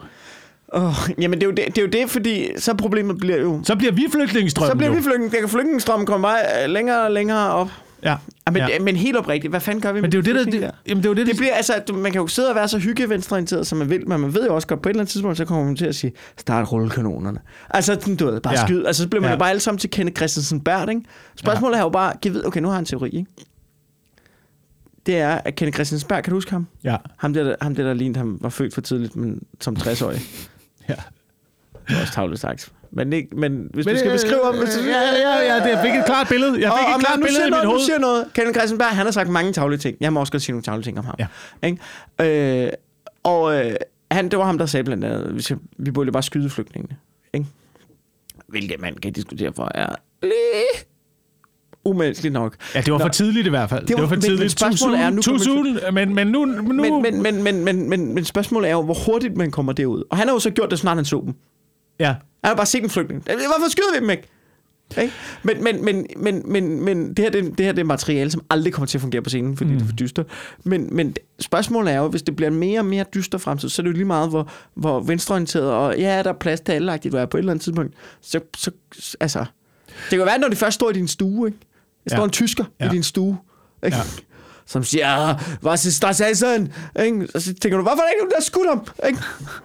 Oh, 0.69 0.95
jamen, 1.19 1.41
det 1.41 1.47
er, 1.47 1.51
jo 1.51 1.55
det, 1.55 1.67
det 1.67 1.79
er 1.79 1.83
jo 1.83 1.89
det, 1.89 2.11
fordi 2.11 2.49
så 2.59 2.75
problemet 2.75 3.19
bliver 3.19 3.37
jo... 3.37 3.61
Så 3.65 3.77
bliver 3.77 3.93
vi 3.93 4.07
flygtningestrømmen 4.13 4.71
Så 4.71 4.77
bliver 4.77 4.91
jo. 4.91 4.97
vi 4.97 5.03
flygtning, 5.03 5.51
flygtningestrømmen 5.51 6.07
kommer 6.07 6.29
bare 6.29 6.65
øh, 6.65 6.71
længere 6.71 7.05
og 7.05 7.11
længere 7.11 7.53
op. 7.53 7.69
Ja. 8.03 8.17
Ja, 8.47 8.51
men, 8.53 8.63
ja. 8.69 8.79
men 8.81 8.97
helt 8.97 9.17
oprigtigt, 9.17 9.53
hvad 9.53 9.61
fanden 9.61 9.83
gør 9.83 9.93
vi 9.93 10.01
Men 10.01 10.13
det 10.13 10.29
er 10.29 10.33
jo 10.33 10.39
det, 10.39 10.47
der, 10.47 10.59
det, 10.61 10.71
jamen, 10.87 11.03
det, 11.03 11.09
er 11.09 11.11
jo 11.11 11.15
det, 11.15 11.27
Det 11.27 11.37
bliver 11.37 11.55
altså, 11.55 11.83
man 11.95 12.13
kan 12.13 12.21
jo 12.21 12.27
sidde 12.27 12.49
og 12.49 12.55
være 12.55 12.69
så 12.69 12.79
hyggevenstreorienteret, 12.79 13.67
som 13.67 13.79
man 13.79 13.91
vil, 13.91 14.09
men 14.09 14.21
man 14.21 14.35
ved 14.35 14.47
jo 14.47 14.55
også 14.55 14.69
godt, 14.69 14.83
på 14.83 14.89
et 14.89 14.91
eller 14.91 15.01
andet 15.01 15.13
tidspunkt, 15.13 15.37
så 15.37 15.45
kommer 15.45 15.65
man 15.65 15.77
til 15.77 15.87
at 15.87 15.95
sige, 15.95 16.13
start 16.37 16.73
rullekanonerne. 16.73 17.41
Altså, 17.71 18.15
du 18.21 18.27
ved, 18.27 18.41
bare 18.41 18.59
ja. 18.59 18.67
Skyd. 18.67 18.85
Altså, 18.85 19.03
så 19.03 19.09
bliver 19.09 19.23
man 19.23 19.31
ja. 19.31 19.37
Bare 19.37 19.51
alle 19.51 19.61
sammen 19.61 19.79
til 19.79 19.91
Kenneth 19.91 20.17
Christensen 20.17 20.61
Bært, 20.61 20.89
ikke? 20.89 21.01
Spørgsmålet 21.37 21.75
ja. 21.75 21.81
er 21.81 21.85
jo 21.85 21.89
bare, 21.89 22.13
giv 22.23 22.35
ved, 22.35 22.45
okay, 22.45 22.61
nu 22.61 22.69
har 22.69 22.75
jeg 22.75 22.79
en 22.79 22.85
teori, 22.85 23.11
ikke? 23.11 23.31
Det 25.07 25.19
er, 25.19 25.41
at 25.45 25.55
Kenneth 25.55 25.75
Christensen 25.75 26.09
Bært, 26.09 26.25
kan 26.25 26.31
du 26.31 26.37
huske 26.37 26.51
ham? 26.51 26.67
ja. 26.85 26.97
Ham 27.17 27.33
der, 27.33 27.57
ham 27.61 27.75
der, 27.75 27.83
der 27.83 27.95
lignede, 27.95 28.19
han 28.19 28.39
var 28.41 28.49
født 28.49 28.75
for 28.75 28.81
tidligt, 28.81 29.17
men 29.17 29.43
som 29.61 29.77
60-årig. 29.77 30.21
ja. 30.89 30.95
Det 31.89 31.97
er 31.97 32.01
også 32.01 32.13
tavligt 32.13 32.41
sagt. 32.41 32.73
Men, 32.92 33.12
ikke, 33.12 33.29
men 33.37 33.68
hvis 33.75 33.87
Men, 33.87 33.94
du 33.94 33.99
skal 33.99 34.09
øh, 34.09 34.14
beskrive 34.14 34.42
om... 34.42 34.59
Hvis 34.59 34.75
du, 34.75 34.81
Ja, 34.81 34.90
ja, 34.90 35.55
ja, 35.55 35.64
det, 35.64 35.70
jeg 35.70 35.81
fik 35.85 35.94
et 35.94 36.05
klart 36.07 36.27
billede. 36.29 36.53
Jeg 36.53 36.72
fik 36.79 36.87
og, 36.88 37.01
et 37.01 37.07
klart 37.07 37.18
billede 37.25 37.49
i 37.49 37.51
mit 37.51 37.64
hoved. 37.64 37.81
siger 37.81 37.99
noget. 37.99 38.25
Kenneth 38.35 38.59
Christenberg, 38.59 38.88
han 38.88 39.07
har 39.07 39.11
sagt 39.12 39.29
mange 39.29 39.53
tavlige 39.53 39.79
ting. 39.79 39.96
Jeg 40.01 40.12
må 40.12 40.20
også 40.20 40.33
godt 40.33 40.42
sige 40.42 40.53
nogle 40.53 40.62
tavlige 40.62 40.85
ting 40.85 40.99
om 40.99 41.05
ham. 41.05 41.14
Ja. 41.18 41.27
Ikke? 42.20 42.64
Øh, 42.64 42.70
og 43.22 43.66
øh, 43.66 43.75
han, 44.11 44.29
det 44.29 44.38
var 44.38 44.44
ham, 44.44 44.59
der 44.59 44.66
sagde 44.66 44.85
blandt 44.85 45.05
andet, 45.05 45.35
vi, 45.37 45.42
skal, 45.42 45.57
vi 45.79 45.90
burde 45.90 46.12
bare 46.12 46.22
skyde 46.22 46.51
flygtningene. 46.51 46.96
Ikke? 47.35 47.46
Hvilket 48.49 48.81
man 48.81 48.94
kan 48.94 49.12
diskutere 49.12 49.53
for 49.57 49.70
er 49.75 49.94
lidt 50.22 50.87
umenneskeligt 51.85 52.33
nok. 52.33 52.57
Ja, 52.75 52.81
det 52.81 52.92
var 52.92 52.99
for 52.99 53.09
tidligt 53.09 53.46
i 53.46 53.51
hvert 53.51 53.70
fald. 53.70 53.87
Det 53.87 53.94
var, 53.96 54.01
var- 54.01 54.09
for 54.09 54.14
men- 54.14 54.20
tidligt. 54.22 54.40
men 54.40 54.49
spørgsmålet 54.51 55.01
er, 55.01 55.11
nu 55.11 55.22
soon, 55.22 55.79
men, 55.94 56.14
men 56.14 56.27
nu... 56.27 56.44
nu 56.44 56.72
Men, 56.72 57.03
men, 57.03 57.22
men, 57.22 57.42
men, 57.42 57.64
men, 57.64 57.88
men, 57.88 58.14
men 58.14 58.25
spørgsmålet 58.25 58.68
er 58.70 58.72
jo, 58.75 58.83
hvor 58.83 58.96
hurtigt 59.07 59.37
man 59.37 59.51
kommer 59.51 59.72
derud. 59.72 60.03
Og 60.11 60.16
han 60.16 60.27
har 60.29 60.35
jo 60.35 60.38
så 60.38 60.51
gjort 60.51 60.70
det, 60.70 60.79
snart 60.79 60.96
han 60.96 61.05
så 61.05 61.22
dem. 61.27 61.35
Ja. 61.99 62.09
Han 62.45 62.49
har 62.51 62.55
bare 62.55 62.67
set 62.67 62.83
en 62.83 62.91
flygtning. 62.91 63.23
Hvorfor 63.25 63.71
skyder 63.71 63.93
vi 63.95 64.01
dem 64.01 64.11
ikke? 64.11 64.29
Okay? 64.91 65.11
Men, 65.43 65.65
men, 65.65 65.85
men, 65.85 66.07
men, 66.17 66.43
men, 66.53 66.81
men 66.81 67.09
det, 67.09 67.19
her, 67.19 67.31
det, 67.31 67.59
det 67.59 67.67
her 67.67 67.73
det 67.73 67.81
er 67.81 67.85
materiale, 67.85 68.31
som 68.31 68.45
aldrig 68.51 68.73
kommer 68.73 68.87
til 68.87 68.99
at 68.99 69.03
fungere 69.03 69.23
på 69.23 69.29
scenen, 69.31 69.57
fordi 69.57 69.71
mm. 69.71 69.77
det 69.77 69.85
er 69.85 69.89
for 69.89 69.97
dyster. 69.97 70.25
Men, 70.65 70.89
men 70.97 71.15
spørgsmålet 71.41 71.95
er 71.95 71.99
jo, 71.99 72.09
hvis 72.09 72.23
det 72.23 72.37
bliver 72.37 72.51
en 72.51 72.57
mere 72.59 72.81
og 72.81 72.85
mere 72.85 73.05
dyster 73.15 73.39
fremtid, 73.39 73.69
så 73.69 73.83
er 73.83 73.85
det 73.85 73.91
jo 73.91 73.95
lige 73.95 74.05
meget, 74.05 74.29
hvor, 74.29 74.51
hvor 74.75 75.01
venstreorienteret, 75.01 75.71
og 75.73 75.99
ja, 75.99 76.23
der 76.23 76.31
er 76.31 76.39
plads 76.39 76.61
til 76.61 76.73
alle, 76.73 76.97
du 76.97 77.17
er 77.17 77.27
på 77.27 77.37
et 77.37 77.39
eller 77.39 77.53
andet 77.53 77.65
tidspunkt. 77.65 77.95
Så, 78.21 78.41
så 78.57 78.71
altså, 79.21 79.45
det 80.11 80.19
kan 80.19 80.27
være, 80.27 80.39
når 80.39 80.49
de 80.49 80.57
først 80.57 80.75
står 80.75 80.91
i 80.91 80.93
din 80.93 81.09
stue, 81.09 81.49
ikke? 81.49 81.59
Der 82.05 82.11
står 82.11 82.19
Ja. 82.19 82.25
en 82.25 82.31
tysker. 82.31 82.65
Ja. 82.81 82.87
i 82.87 82.89
din 82.89 83.03
stue, 83.03 83.39
ikke? 83.85 83.97
Ja. 83.97 84.03
Som 84.66 84.85
siger, 84.85 85.35
hvad 85.61 85.74
ist 85.74 86.02
das 86.02 86.20
Essen? 86.20 86.72
Ikke? 87.05 87.29
Og 87.35 87.42
så 87.42 87.55
tænker 87.55 87.76
du, 87.79 87.83
hvorfor 87.83 88.02
er 88.02 88.05
der 88.07 88.11
ikke 88.11 88.20
nogen, 88.20 88.33
der 88.37 88.42
skudt 88.42 88.68
ham? 88.68 88.87
Ikke? 89.09 89.18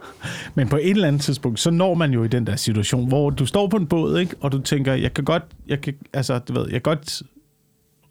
Men 0.56 0.68
på 0.70 0.76
et 0.76 0.90
eller 0.90 1.08
andet 1.08 1.22
tidspunkt, 1.22 1.60
så 1.60 1.72
når 1.72 1.94
man 1.94 2.12
jo 2.14 2.24
i 2.24 2.28
den 2.28 2.48
der 2.48 2.56
situation, 2.56 3.08
hvor 3.08 3.30
du 3.30 3.46
står 3.46 3.68
på 3.68 3.78
en 3.78 3.88
båd, 3.88 4.20
ikke? 4.20 4.36
og 4.42 4.52
du 4.52 4.60
tænker, 4.62 4.94
jeg 4.94 5.14
kan 5.14 5.24
godt, 5.26 5.44
jeg 5.68 5.82
kan, 5.82 5.94
altså, 6.14 6.40
du 6.40 6.54
ved, 6.54 6.64
jeg 6.64 6.72
kan 6.72 6.82
godt 6.82 7.22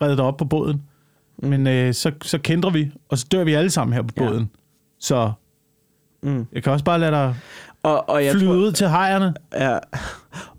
redde 0.03 0.16
dig 0.16 0.24
op 0.24 0.37
på 0.37 0.44
båden, 0.44 0.83
mm. 1.42 1.48
men 1.48 1.66
øh, 1.66 1.94
så, 1.94 2.12
så 2.22 2.38
kender 2.38 2.70
vi, 2.70 2.90
og 3.09 3.18
så 3.18 3.26
dør 3.33 3.44
vi 3.44 3.55
alle 3.55 3.70
sammen 3.70 3.94
her 3.94 4.03
på 4.03 4.14
Ja. 4.16 4.29
båden. 4.29 4.50
Så 5.00 5.33
Mm. 6.22 6.46
jeg 6.53 6.62
kan 6.62 6.72
også 6.72 6.85
bare 6.85 6.98
lade 6.98 7.11
dig 7.12 7.35
Og, 7.83 8.09
og 8.09 8.24
jeg 8.24 8.33
flyde 8.33 8.46
tror, 8.46 8.55
ud 8.55 8.72
til 8.72 8.88
hejerne. 8.88 9.35
Ja. 9.55 9.79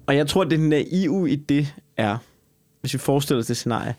Og 0.07 0.15
jeg 0.15 0.27
tror, 0.27 0.43
det 0.43 0.59
naive 0.59 1.31
i 1.31 1.35
det 1.35 1.73
er, 1.97 2.17
hvis 2.81 2.93
vi 2.93 2.99
forestiller 2.99 3.41
os 3.41 3.47
det 3.47 3.57
scenarie, 3.57 3.95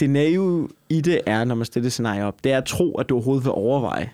det 0.00 0.10
naive 0.10 0.68
i 0.88 1.00
det 1.00 1.20
er, 1.26 1.44
når 1.44 1.54
man 1.54 1.66
stiller 1.66 1.84
det 1.84 1.92
scenarie 1.92 2.24
op, 2.24 2.44
det 2.44 2.52
er 2.52 2.58
at 2.58 2.64
tro, 2.64 2.94
at 2.94 3.08
du 3.08 3.14
overhovedet 3.14 3.44
vil 3.44 3.52
overveje 3.52 4.10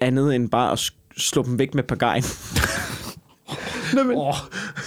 andet 0.00 0.34
end 0.34 0.48
bare 0.48 0.72
at 0.72 0.90
slå 1.16 1.42
dem 1.42 1.58
væk 1.58 1.74
med 1.74 1.82
pagajen. 1.82 2.24
Nå, 3.94 4.02
men, 4.02 4.16
oh. 4.16 4.34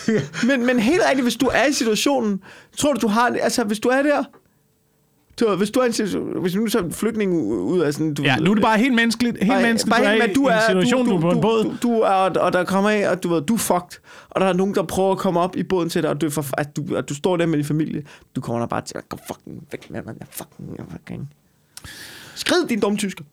men, 0.47 0.65
men 0.65 0.79
helt 0.79 1.01
ærligt, 1.09 1.25
hvis 1.25 1.35
du 1.35 1.45
er 1.45 1.65
i 1.65 1.73
situationen, 1.73 2.41
tror 2.77 2.93
du, 2.93 2.99
du 3.01 3.07
har? 3.07 3.37
Altså, 3.41 3.63
hvis 3.63 3.79
du 3.79 3.89
er 3.89 4.01
der, 4.01 4.23
Du, 5.39 5.55
hvis 5.55 5.69
du 5.71 5.79
er 5.79 5.83
en, 5.83 6.41
hvis 6.41 6.53
du 6.53 6.59
nu 6.59 6.65
er 6.65 6.83
en 6.83 6.91
flygtning 6.91 7.33
ud 7.51 7.79
af 7.79 7.93
sådan... 7.93 8.13
Du, 8.13 8.23
Ja, 8.23 8.35
nu 8.35 8.51
er 8.51 8.55
det 8.55 8.63
bare 8.63 8.77
helt 8.77 8.95
menneskeligt. 8.95 9.37
Helt 9.37 9.51
bare, 9.51 9.61
menneskeligt, 9.61 9.95
bare 9.97 10.03
du 10.03 10.07
er, 10.07 10.11
helt, 10.11 10.23
i 10.23 10.27
men 10.27 10.35
du 10.35 10.47
en 10.47 10.53
er, 10.53 10.59
situation, 10.67 11.05
du, 11.05 11.11
du, 11.11 11.17
er 11.17 11.21
på 11.21 11.31
en 11.31 11.41
båd. 11.41 11.63
Du, 11.63 11.75
du 11.81 11.93
er, 11.99 12.09
og, 12.09 12.31
og 12.39 12.53
der 12.53 12.63
kommer 12.63 12.89
af, 12.89 13.09
og 13.09 13.23
du 13.23 13.29
ved, 13.29 13.41
du 13.41 13.53
er 13.53 13.57
fucked. 13.57 13.99
Og 14.29 14.41
der 14.41 14.47
er 14.47 14.53
nogen, 14.53 14.75
der 14.75 14.83
prøver 14.83 15.11
at 15.11 15.17
komme 15.17 15.39
op 15.39 15.55
i 15.55 15.63
båden 15.63 15.89
til 15.89 16.01
dig, 16.01 16.09
og 16.09 16.21
du, 16.21 16.25
er 16.25 16.29
for, 16.29 16.45
at 16.57 16.75
du, 16.75 16.95
at 16.95 17.09
du 17.09 17.13
står 17.15 17.37
der 17.37 17.45
med 17.45 17.57
din 17.57 17.65
familie. 17.65 18.03
Du 18.35 18.41
kommer 18.41 18.59
der 18.59 18.67
bare 18.67 18.81
til 18.81 18.97
at 18.97 19.09
gå 19.09 19.17
fucking 19.27 19.67
væk 19.71 19.89
med 19.89 20.01
mig. 20.05 20.15
Fucking, 20.29 20.91
fucking. 20.91 21.29
Skrid 22.35 22.67
din 22.67 22.79
dumme 22.79 22.97
tysker. 22.97 23.23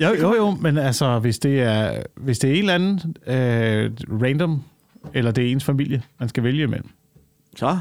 Jo, 0.00 0.08
jo, 0.20 0.34
jo, 0.34 0.50
men 0.50 0.78
altså, 0.78 1.18
hvis 1.18 1.38
det 1.38 1.62
er, 1.62 2.02
hvis 2.16 2.38
det 2.38 2.50
er 2.50 2.54
en 2.54 2.58
eller 2.58 2.74
anden 2.74 3.16
øh, 3.26 3.90
random, 4.22 4.62
eller 5.14 5.30
det 5.30 5.46
er 5.46 5.52
ens 5.52 5.64
familie, 5.64 6.02
man 6.20 6.28
skal 6.28 6.42
vælge 6.42 6.62
imellem. 6.62 6.88
Så, 7.56 7.78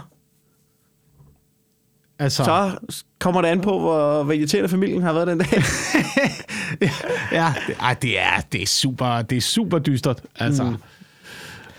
Altså, 2.19 2.43
så 2.89 3.03
kommer 3.19 3.41
det 3.41 3.47
an 3.49 3.61
på, 3.61 3.79
hvor, 3.79 4.23
irriterende 4.31 4.69
familien 4.69 5.01
har 5.01 5.13
været 5.13 5.27
den 5.27 5.37
dag. 5.37 5.47
ja, 7.31 7.53
det, 7.67 7.75
ej, 7.79 7.93
det, 7.93 8.19
er, 8.19 8.41
det, 8.51 8.61
er 8.61 8.65
super, 8.67 9.21
det 9.21 9.37
er 9.37 9.41
super 9.41 9.79
dystert. 9.79 10.21
Altså. 10.35 10.63
Mm. 10.63 10.75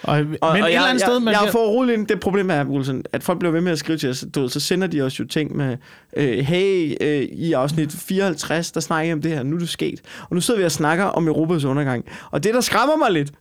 Og, 0.03 0.12
Og, 0.14 0.24
men 0.24 0.34
et 0.34 0.39
og 0.43 0.57
eller 0.57 0.68
jeg, 0.68 0.89
andet 0.89 1.01
sted... 1.01 1.12
jeg, 1.12 1.22
man 1.22 1.32
jeg 1.32 1.41
bliver- 1.41 1.53
får 1.53 1.66
roligt 1.68 2.09
det 2.09 2.20
problem 2.20 2.51
er, 2.51 2.64
Wilson, 2.64 3.03
at 3.12 3.22
folk 3.22 3.39
bliver 3.39 3.53
ved 3.53 3.61
med 3.61 3.72
at 3.72 3.78
skrive 3.78 3.99
til 3.99 4.11
os, 4.11 4.24
du 4.34 4.49
så 4.49 4.61
sender 4.61 4.87
de 4.87 5.01
os 5.01 5.20
jo 5.20 5.24
ting 5.24 5.57
med, 5.57 5.76
øh, 6.16 6.39
hey, 6.39 6.97
øh, 7.01 7.22
i 7.22 7.53
afsnit 7.53 7.93
54, 7.93 8.72
der 8.72 8.80
snakker 8.80 9.11
I 9.11 9.12
om 9.12 9.22
det 9.22 9.30
her, 9.30 9.43
nu 9.43 9.57
er 9.57 9.61
det 9.61 9.68
sket. 9.68 10.01
Og 10.30 10.34
nu 10.34 10.41
sidder 10.41 10.61
vi 10.61 10.64
og 10.64 10.72
snakker 10.72 11.05
om 11.05 11.26
Europas 11.28 11.64
undergang. 11.64 12.05
Og 12.30 12.45
det, 12.45 12.55
der 12.55 12.61
skræmmer 12.61 12.97
mig 12.97 13.11
lidt, 13.11 13.32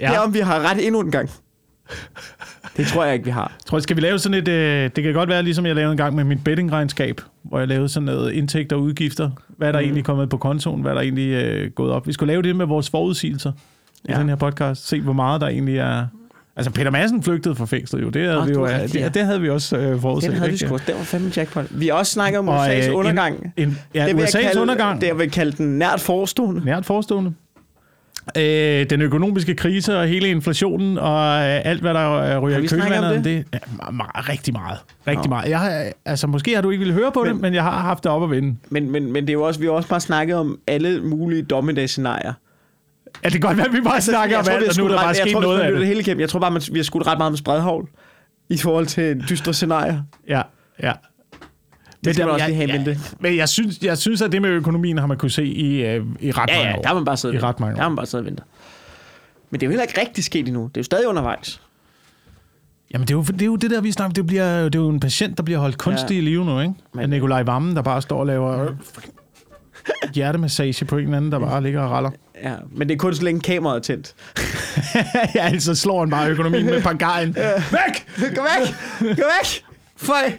ja. 0.00 0.08
det 0.08 0.14
er, 0.16 0.20
om 0.20 0.34
vi 0.34 0.38
har 0.38 0.60
ret 0.70 0.86
endnu 0.86 1.00
en 1.00 1.10
gang. 1.10 1.30
Det 2.76 2.86
tror 2.86 3.04
jeg 3.04 3.14
ikke, 3.14 3.24
vi 3.24 3.30
har. 3.30 3.52
tror, 3.66 3.78
skal 3.78 3.96
vi 3.96 4.00
lave 4.00 4.18
sådan 4.18 4.38
et... 4.38 4.48
Øh, 4.48 4.90
det 4.96 5.04
kan 5.04 5.12
godt 5.14 5.28
være, 5.28 5.42
ligesom 5.42 5.66
jeg 5.66 5.74
lavede 5.74 5.90
en 5.92 5.96
gang 5.96 6.14
med 6.14 6.24
mit 6.24 6.44
bettingregnskab, 6.44 7.20
hvor 7.42 7.58
jeg 7.58 7.68
lavede 7.68 7.88
sådan 7.88 8.04
noget 8.04 8.32
indtægter 8.32 8.76
og 8.76 8.82
udgifter. 8.82 9.30
Hvad 9.56 9.68
er 9.68 9.72
der 9.72 9.78
mm. 9.78 9.84
egentlig 9.84 10.04
kommet 10.04 10.28
på 10.28 10.36
kontoen? 10.36 10.80
Hvad 10.82 10.90
er 10.90 10.94
der 10.94 11.02
egentlig 11.02 11.28
øh, 11.30 11.70
gået 11.70 11.92
op? 11.92 12.06
Vi 12.06 12.12
skulle 12.12 12.32
lave 12.32 12.42
det 12.42 12.56
med 12.56 12.66
vores 12.66 12.90
forudsigelser 12.90 13.52
i 14.04 14.12
Ja. 14.12 14.18
den 14.20 14.28
her 14.28 14.36
podcast. 14.36 14.88
Se, 14.88 15.00
hvor 15.00 15.12
meget 15.12 15.40
der 15.40 15.48
egentlig 15.48 15.78
er... 15.78 16.06
Altså, 16.56 16.72
Peter 16.72 16.90
Madsen 16.90 17.22
flygtede 17.22 17.54
fra 17.54 17.66
fængslet 17.66 18.02
jo. 18.02 18.08
Det 18.08 18.22
havde, 18.22 18.34
Nå, 18.34 18.42
vi, 18.42 18.48
det 18.48 18.54
jo, 18.54 18.60
var 18.60 18.68
rigtigt, 18.68 18.94
ja. 18.94 19.04
det, 19.04 19.14
det 19.14 19.24
havde 19.24 19.40
vi 19.40 19.50
også 19.50 19.76
øh, 19.76 20.00
forudset. 20.00 20.30
Den 20.30 20.38
havde 20.38 20.50
vi 20.50 20.54
ikke? 20.54 20.66
sgu. 20.66 20.76
Det 20.86 20.94
var 20.98 21.02
fandme 21.02 21.30
jackpot. 21.36 21.64
Vi 21.70 21.86
har 21.86 21.94
også 21.94 22.12
snakket 22.12 22.38
om 22.38 22.48
Og, 22.48 22.66
USA's 22.66 22.88
øh, 22.88 22.96
undergang. 22.96 23.52
En, 23.56 23.68
en, 23.68 23.78
ja, 23.94 24.06
det 24.06 24.14
USA's 24.24 24.40
kalde, 24.42 24.60
undergang. 24.60 25.00
Det 25.00 25.06
jeg 25.06 25.18
vil 25.18 25.30
kalde 25.30 25.52
den 25.52 25.78
nært 25.78 26.00
forestående. 26.00 26.64
Nært 26.64 26.86
forestående. 26.86 27.34
Øh, 28.36 28.90
den 28.90 29.02
økonomiske 29.02 29.54
krise 29.54 29.98
og 29.98 30.06
hele 30.06 30.28
inflationen 30.28 30.98
og 30.98 31.24
øh, 31.40 31.60
alt, 31.64 31.80
hvad 31.80 31.94
der 31.94 32.12
øh, 32.12 32.38
ryger 32.42 32.58
i 32.58 32.60
om 32.60 32.66
kølvandet. 32.68 33.24
det? 33.24 33.24
det? 33.24 33.44
Ja, 33.52 33.58
ma- 33.84 34.28
rigtig 34.28 34.54
meget. 34.54 34.78
Rigtig 35.06 35.24
Nå. 35.30 35.34
meget. 35.34 35.50
Jeg 35.50 35.58
har, 35.60 35.84
altså, 36.04 36.26
måske 36.26 36.54
har 36.54 36.62
du 36.62 36.70
ikke 36.70 36.78
ville 36.78 36.94
høre 36.94 37.12
på 37.12 37.22
men, 37.24 37.32
det, 37.32 37.40
men 37.42 37.54
jeg 37.54 37.62
har 37.62 37.70
haft 37.80 38.04
det 38.04 38.12
op 38.12 38.22
at 38.22 38.30
vinde. 38.30 38.56
Men, 38.70 38.90
men, 38.90 39.12
men 39.12 39.22
det 39.22 39.30
er 39.30 39.34
jo 39.34 39.42
også, 39.42 39.60
vi 39.60 39.66
har 39.66 39.72
også 39.72 39.88
bare 39.88 40.00
snakket 40.00 40.36
om 40.36 40.58
alle 40.66 41.00
mulige 41.02 41.42
dommedagsscenarier. 41.42 42.32
Ja, 43.24 43.28
det 43.28 43.32
kan 43.32 43.40
godt 43.40 43.56
være, 43.56 43.66
at 43.66 43.72
vi 43.72 43.80
bare 43.80 44.00
snakker 44.00 44.36
om 44.36 44.40
Altså, 44.40 44.52
tror, 44.52 44.58
alt, 44.58 44.68
og 44.68 44.76
nu 44.78 44.84
er 44.84 44.88
der 44.88 44.96
bare 44.96 45.08
ret- 45.08 45.16
sket 45.16 45.32
tror, 45.32 45.40
noget 45.40 45.60
af 45.60 45.72
det. 45.72 45.86
hele 45.86 46.00
igennem. 46.00 46.20
Jeg 46.20 46.28
tror 46.28 46.40
bare, 46.40 46.50
man, 46.50 46.62
vi 46.72 46.78
har 46.78 46.84
skudt 46.84 47.06
ret 47.06 47.18
meget 47.18 47.32
med 47.32 47.38
spredhavl 47.38 47.88
i 48.48 48.56
forhold 48.58 48.86
til 48.86 49.24
dystre 49.30 49.54
scenarier. 49.54 50.02
Ja, 50.28 50.42
ja. 50.82 50.92
Det 52.04 52.14
skal 52.14 52.24
man 52.26 52.32
også 52.34 52.44
jeg- 52.44 52.48
lige 52.50 52.56
have 52.56 52.68
i 52.68 52.72
jeg- 52.72 52.84
mente. 52.96 53.00
Men 53.20 53.36
jeg 53.36 53.48
synes, 53.48 53.78
jeg 53.82 53.98
synes, 53.98 54.22
at 54.22 54.32
det 54.32 54.42
med 54.42 54.50
økonomien 54.50 54.98
har 54.98 55.06
man 55.06 55.16
kunne 55.18 55.30
se 55.30 55.44
i, 55.44 55.82
øh, 55.84 56.04
i 56.20 56.30
ret 56.32 56.50
Ja, 56.50 56.54
mange 56.56 56.68
ja, 56.70 56.76
år. 56.76 56.80
der 56.82 56.88
har 56.88 56.94
man 56.94 57.04
bare 57.04 57.16
siddet 57.16 57.34
I 57.36 57.38
ret 57.38 57.60
mange 57.60 57.76
Der 57.76 57.82
har 57.82 57.88
man 57.88 57.96
bare 57.96 58.06
siddet 58.06 58.24
og 58.24 58.30
ventet. 58.30 58.44
Men 59.50 59.60
det 59.60 59.66
er 59.66 59.68
jo 59.68 59.70
heller 59.70 59.82
ikke 59.84 60.00
rigtig 60.00 60.24
sket 60.24 60.46
endnu. 60.46 60.62
Det 60.62 60.76
er 60.76 60.80
jo 60.80 60.84
stadig 60.84 61.08
undervejs. 61.08 61.60
Jamen, 62.92 63.06
det 63.08 63.14
er, 63.14 63.16
jo, 63.18 63.22
det 63.22 63.42
er 63.42 63.46
jo 63.46 63.56
det 63.56 63.70
der, 63.70 63.80
vi 63.80 63.92
snakker 63.92 64.08
om. 64.10 64.14
Det, 64.14 64.26
bliver, 64.26 64.64
det 64.64 64.74
er 64.74 64.78
jo 64.78 64.88
en 64.88 65.00
patient, 65.00 65.36
der 65.36 65.42
bliver 65.42 65.58
holdt 65.58 65.78
kunstigt 65.78 66.10
Ja. 66.10 66.16
i 66.16 66.20
live 66.20 66.44
nu, 66.44 66.60
ikke? 66.60 66.72
Men- 66.94 67.00
Men, 67.00 67.10
Nikolaj 67.10 67.42
Vammen, 67.42 67.76
der 67.76 67.82
bare 67.82 68.02
står 68.02 68.20
og 68.20 68.26
laver 68.26 68.62
øh, 68.64 68.70
hjertemassage 70.14 70.84
på 70.84 70.96
en 70.98 71.04
eller 71.04 71.16
anden, 71.16 71.32
der 71.32 71.38
bare 71.38 71.62
ligger 71.62 71.80
og 71.80 71.90
raller. 71.90 72.10
Ja, 72.42 72.54
men 72.72 72.88
det 72.88 72.94
er 72.94 72.98
kun 72.98 73.14
så 73.14 73.22
længe 73.24 73.40
kameraet 73.40 73.76
er 73.76 73.82
tændt. 73.82 74.14
ja, 75.34 75.40
altså 75.44 75.74
slår 75.74 76.00
han 76.00 76.10
bare 76.10 76.30
økonomien 76.30 76.64
med 76.66 76.82
pangaren. 76.90 77.34
Væk! 77.34 78.06
Gå 78.36 78.42
væk! 78.42 78.74
Gå 79.00 79.06
væk! 79.22 79.64
Føj! 79.96 80.32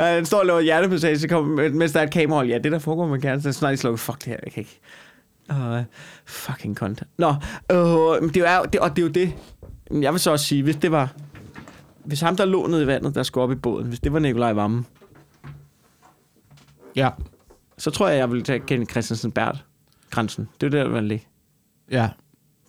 Ja, 0.00 0.16
den 0.16 0.26
står 0.26 0.38
og 0.38 0.46
laver 0.46 0.60
hjertemassage, 0.60 1.18
så 1.18 1.28
kommer, 1.28 1.68
mens 1.68 1.92
der 1.92 2.00
er 2.00 2.04
et 2.04 2.10
kamera. 2.12 2.42
Ja, 2.42 2.58
det 2.58 2.72
der 2.72 2.78
foregår 2.78 3.06
med 3.06 3.20
gerne, 3.20 3.42
så 3.42 3.52
snart 3.52 3.72
de 3.72 3.76
slukker. 3.76 3.96
Fuck 3.96 4.18
det 4.18 4.26
her, 4.26 4.36
jeg 4.44 4.52
kan 4.52 4.60
ikke. 4.60 4.80
Uh, 5.50 5.82
fucking 6.26 6.76
content. 6.76 7.08
Nå, 7.18 7.28
uh, 7.28 8.28
det 8.34 8.36
er 8.36 8.62
det, 8.62 8.80
og 8.80 8.96
det 8.96 9.02
er 9.02 9.06
jo 9.06 9.08
det. 9.12 9.34
Jeg 10.02 10.12
vil 10.12 10.20
så 10.20 10.30
også 10.30 10.44
sige, 10.44 10.62
hvis 10.62 10.76
det 10.76 10.92
var... 10.92 11.12
Hvis 12.04 12.20
ham, 12.20 12.36
der 12.36 12.44
lå 12.44 12.66
nede 12.66 12.82
i 12.82 12.86
vandet, 12.86 13.14
der 13.14 13.22
skulle 13.22 13.44
op 13.44 13.52
i 13.52 13.54
båden, 13.54 13.86
hvis 13.86 14.00
det 14.00 14.12
var 14.12 14.18
Nikolaj 14.18 14.52
Vammen, 14.52 14.86
Ja. 16.96 17.10
så 17.78 17.90
tror 17.90 18.08
jeg, 18.08 18.18
jeg 18.18 18.30
ville 18.30 18.44
tage 18.44 18.58
Kenneth 18.60 18.90
Christensen 18.90 19.32
Bert 19.32 19.64
grænsen. 20.10 20.48
Det 20.60 20.66
er 20.66 20.70
jo 20.78 20.84
det, 20.84 20.92
der 20.92 21.00
vil 21.00 21.08
ligge. 21.08 21.26
Ja. 21.90 22.08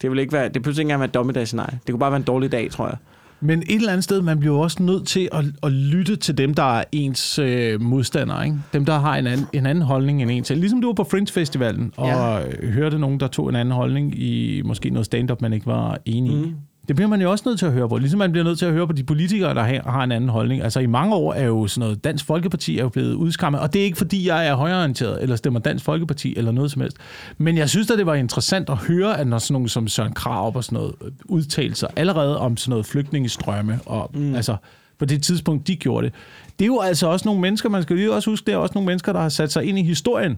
Det 0.02 0.12
vil 0.12 0.20
ikke 0.20 0.34
være, 0.34 0.50
det 0.50 0.62
behøver 0.62 0.74
ikke 0.74 0.82
engang 0.82 1.00
være 1.00 1.08
et 1.08 1.14
dommedagsscenarie. 1.14 1.80
Det 1.88 1.94
kunne 1.94 2.00
bare 2.00 2.12
være 2.12 2.18
en 2.18 2.24
dårlig 2.24 2.52
dag, 2.52 2.72
tror 2.72 2.88
jeg. 2.88 2.98
Men 3.42 3.60
et 3.60 3.76
eller 3.76 3.92
andet 3.92 4.04
sted, 4.04 4.22
man 4.22 4.40
bliver 4.40 4.58
også 4.58 4.84
nødt 4.84 5.08
til 5.08 5.30
at, 5.32 5.46
at 5.64 5.72
lytte 5.72 6.16
til 6.16 6.38
dem, 6.38 6.54
der 6.54 6.80
er 6.80 6.84
ens 6.92 7.40
øh, 7.40 7.82
modstandere. 7.82 8.46
Ikke? 8.46 8.58
Dem, 8.74 8.86
der 8.86 9.00
har 9.00 9.18
en 9.18 9.28
anden, 9.28 9.46
en 9.54 9.66
anden 9.66 9.82
holdning 9.84 10.22
end 10.22 10.32
en 10.32 10.44
selv. 10.44 10.60
Ligesom 10.60 10.82
du 10.82 10.88
var 10.88 10.94
på 10.94 11.04
Fringe 11.04 11.34
Festivalen, 11.34 11.94
og 11.98 12.08
ja. 12.08 12.68
hørte 12.68 13.00
nogen, 13.00 13.20
der 13.20 13.28
tog 13.28 13.50
en 13.50 13.56
anden 13.56 13.74
holdning 13.74 14.20
i 14.20 14.62
måske 14.66 14.90
noget 14.90 15.06
stand-up, 15.06 15.42
man 15.42 15.54
ikke 15.54 15.66
var 15.66 15.98
enig 16.06 16.32
mm. 16.32 16.44
i. 16.44 16.54
Det 16.88 16.96
bliver 16.96 17.10
man 17.10 17.22
jo 17.22 17.32
også 17.32 17.44
nødt 17.48 17.60
til 17.60 17.66
at 17.66 17.72
høre 17.72 17.90
på. 17.90 17.98
Ligesom 17.98 18.18
man 18.18 18.32
bliver 18.32 18.44
nødt 18.44 18.60
til 18.60 18.66
at 18.66 18.74
høre 18.74 18.88
på 18.88 18.94
de 18.94 19.04
politikere, 19.04 19.54
der 19.54 19.90
har 19.92 20.04
en 20.04 20.12
anden 20.12 20.30
holdning. 20.30 20.62
Altså 20.62 20.80
i 20.80 20.86
mange 20.86 21.16
år 21.16 21.34
er 21.34 21.46
jo 21.46 21.68
sådan 21.68 21.80
noget, 21.88 22.04
Dansk 22.04 22.26
Folkeparti 22.26 22.78
er 22.78 22.84
jo 22.84 22.90
blevet 22.90 23.14
udskammet, 23.14 23.62
og 23.62 23.74
det 23.74 23.82
er 23.82 23.86
ikke 23.86 23.98
fordi, 23.98 24.28
jeg 24.28 24.48
er 24.48 24.56
højreorienteret, 24.56 25.22
eller 25.22 25.36
stemmer 25.36 25.60
Dansk 25.60 25.86
Folkeparti, 25.86 26.34
eller 26.38 26.52
noget 26.52 26.72
som 26.72 26.82
helst. 26.82 26.98
Men 27.38 27.58
jeg 27.58 27.70
synes 27.70 27.92
at 27.92 27.98
det 27.98 28.06
var 28.06 28.16
interessant 28.16 28.70
at 28.70 28.78
høre, 28.78 29.20
at 29.20 29.28
når 29.28 29.38
sådan 29.38 29.54
nogen 29.54 29.70
som 29.70 29.88
Søren 29.88 30.14
Krav 30.14 30.56
og 30.56 30.64
sådan 30.64 30.76
noget 30.76 30.94
øh, 31.06 31.12
udtalte 31.26 31.76
sig 31.76 31.90
allerede 31.96 32.40
om 32.40 32.58
sådan 32.58 32.70
noget 32.70 32.86
flygtningestrømme, 32.86 33.80
og 33.86 34.12
mm. 34.14 34.36
altså 34.36 34.56
på 35.00 35.06
det 35.06 35.24
tidspunkt, 35.24 35.68
de 35.68 35.76
gjorde 35.76 36.06
det. 36.06 36.14
Det 36.60 36.66
er 36.66 36.68
jo 36.68 36.80
altså 36.80 37.08
også 37.08 37.28
nogle 37.28 37.42
mennesker, 37.42 37.70
man 37.70 37.84
skal 37.84 37.96
lige 37.96 38.14
også 38.14 38.30
huske, 38.30 38.46
det 38.46 38.54
er 38.54 38.58
også 38.58 38.74
nogle 38.76 38.86
mennesker, 38.86 39.14
der 39.14 39.20
har 39.20 39.30
sat 39.30 39.52
sig 39.52 39.64
ind 39.66 39.80
i 39.80 39.84
historien, 39.84 40.38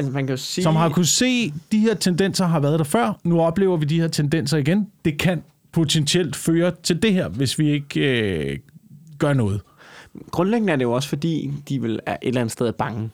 Altså, 0.00 0.12
man 0.12 0.26
kan 0.26 0.32
jo 0.32 0.36
sige... 0.42 0.62
som 0.62 0.76
har 0.76 0.88
kunne 0.88 1.06
se, 1.06 1.52
de 1.72 1.78
her 1.78 1.94
tendenser 1.94 2.46
har 2.46 2.60
været 2.60 2.78
der 2.78 2.84
før. 2.84 3.18
Nu 3.24 3.40
oplever 3.40 3.76
vi 3.76 3.84
de 3.84 4.00
her 4.00 4.08
tendenser 4.08 4.58
igen. 4.58 4.86
Det 5.04 5.18
kan 5.18 5.42
potentielt 5.72 6.36
føre 6.36 6.72
til 6.82 7.02
det 7.02 7.12
her, 7.12 7.28
hvis 7.28 7.58
vi 7.58 7.70
ikke 7.70 8.00
øh, 8.50 8.58
gør 9.18 9.32
noget. 9.32 9.60
Grundlæggende 10.30 10.72
er 10.72 10.76
det 10.76 10.82
jo 10.84 10.92
også, 10.92 11.08
fordi 11.08 11.50
de 11.68 11.80
vil 11.82 12.00
er 12.06 12.12
et 12.12 12.18
eller 12.28 12.40
andet 12.40 12.52
sted 12.52 12.72
bange. 12.72 13.10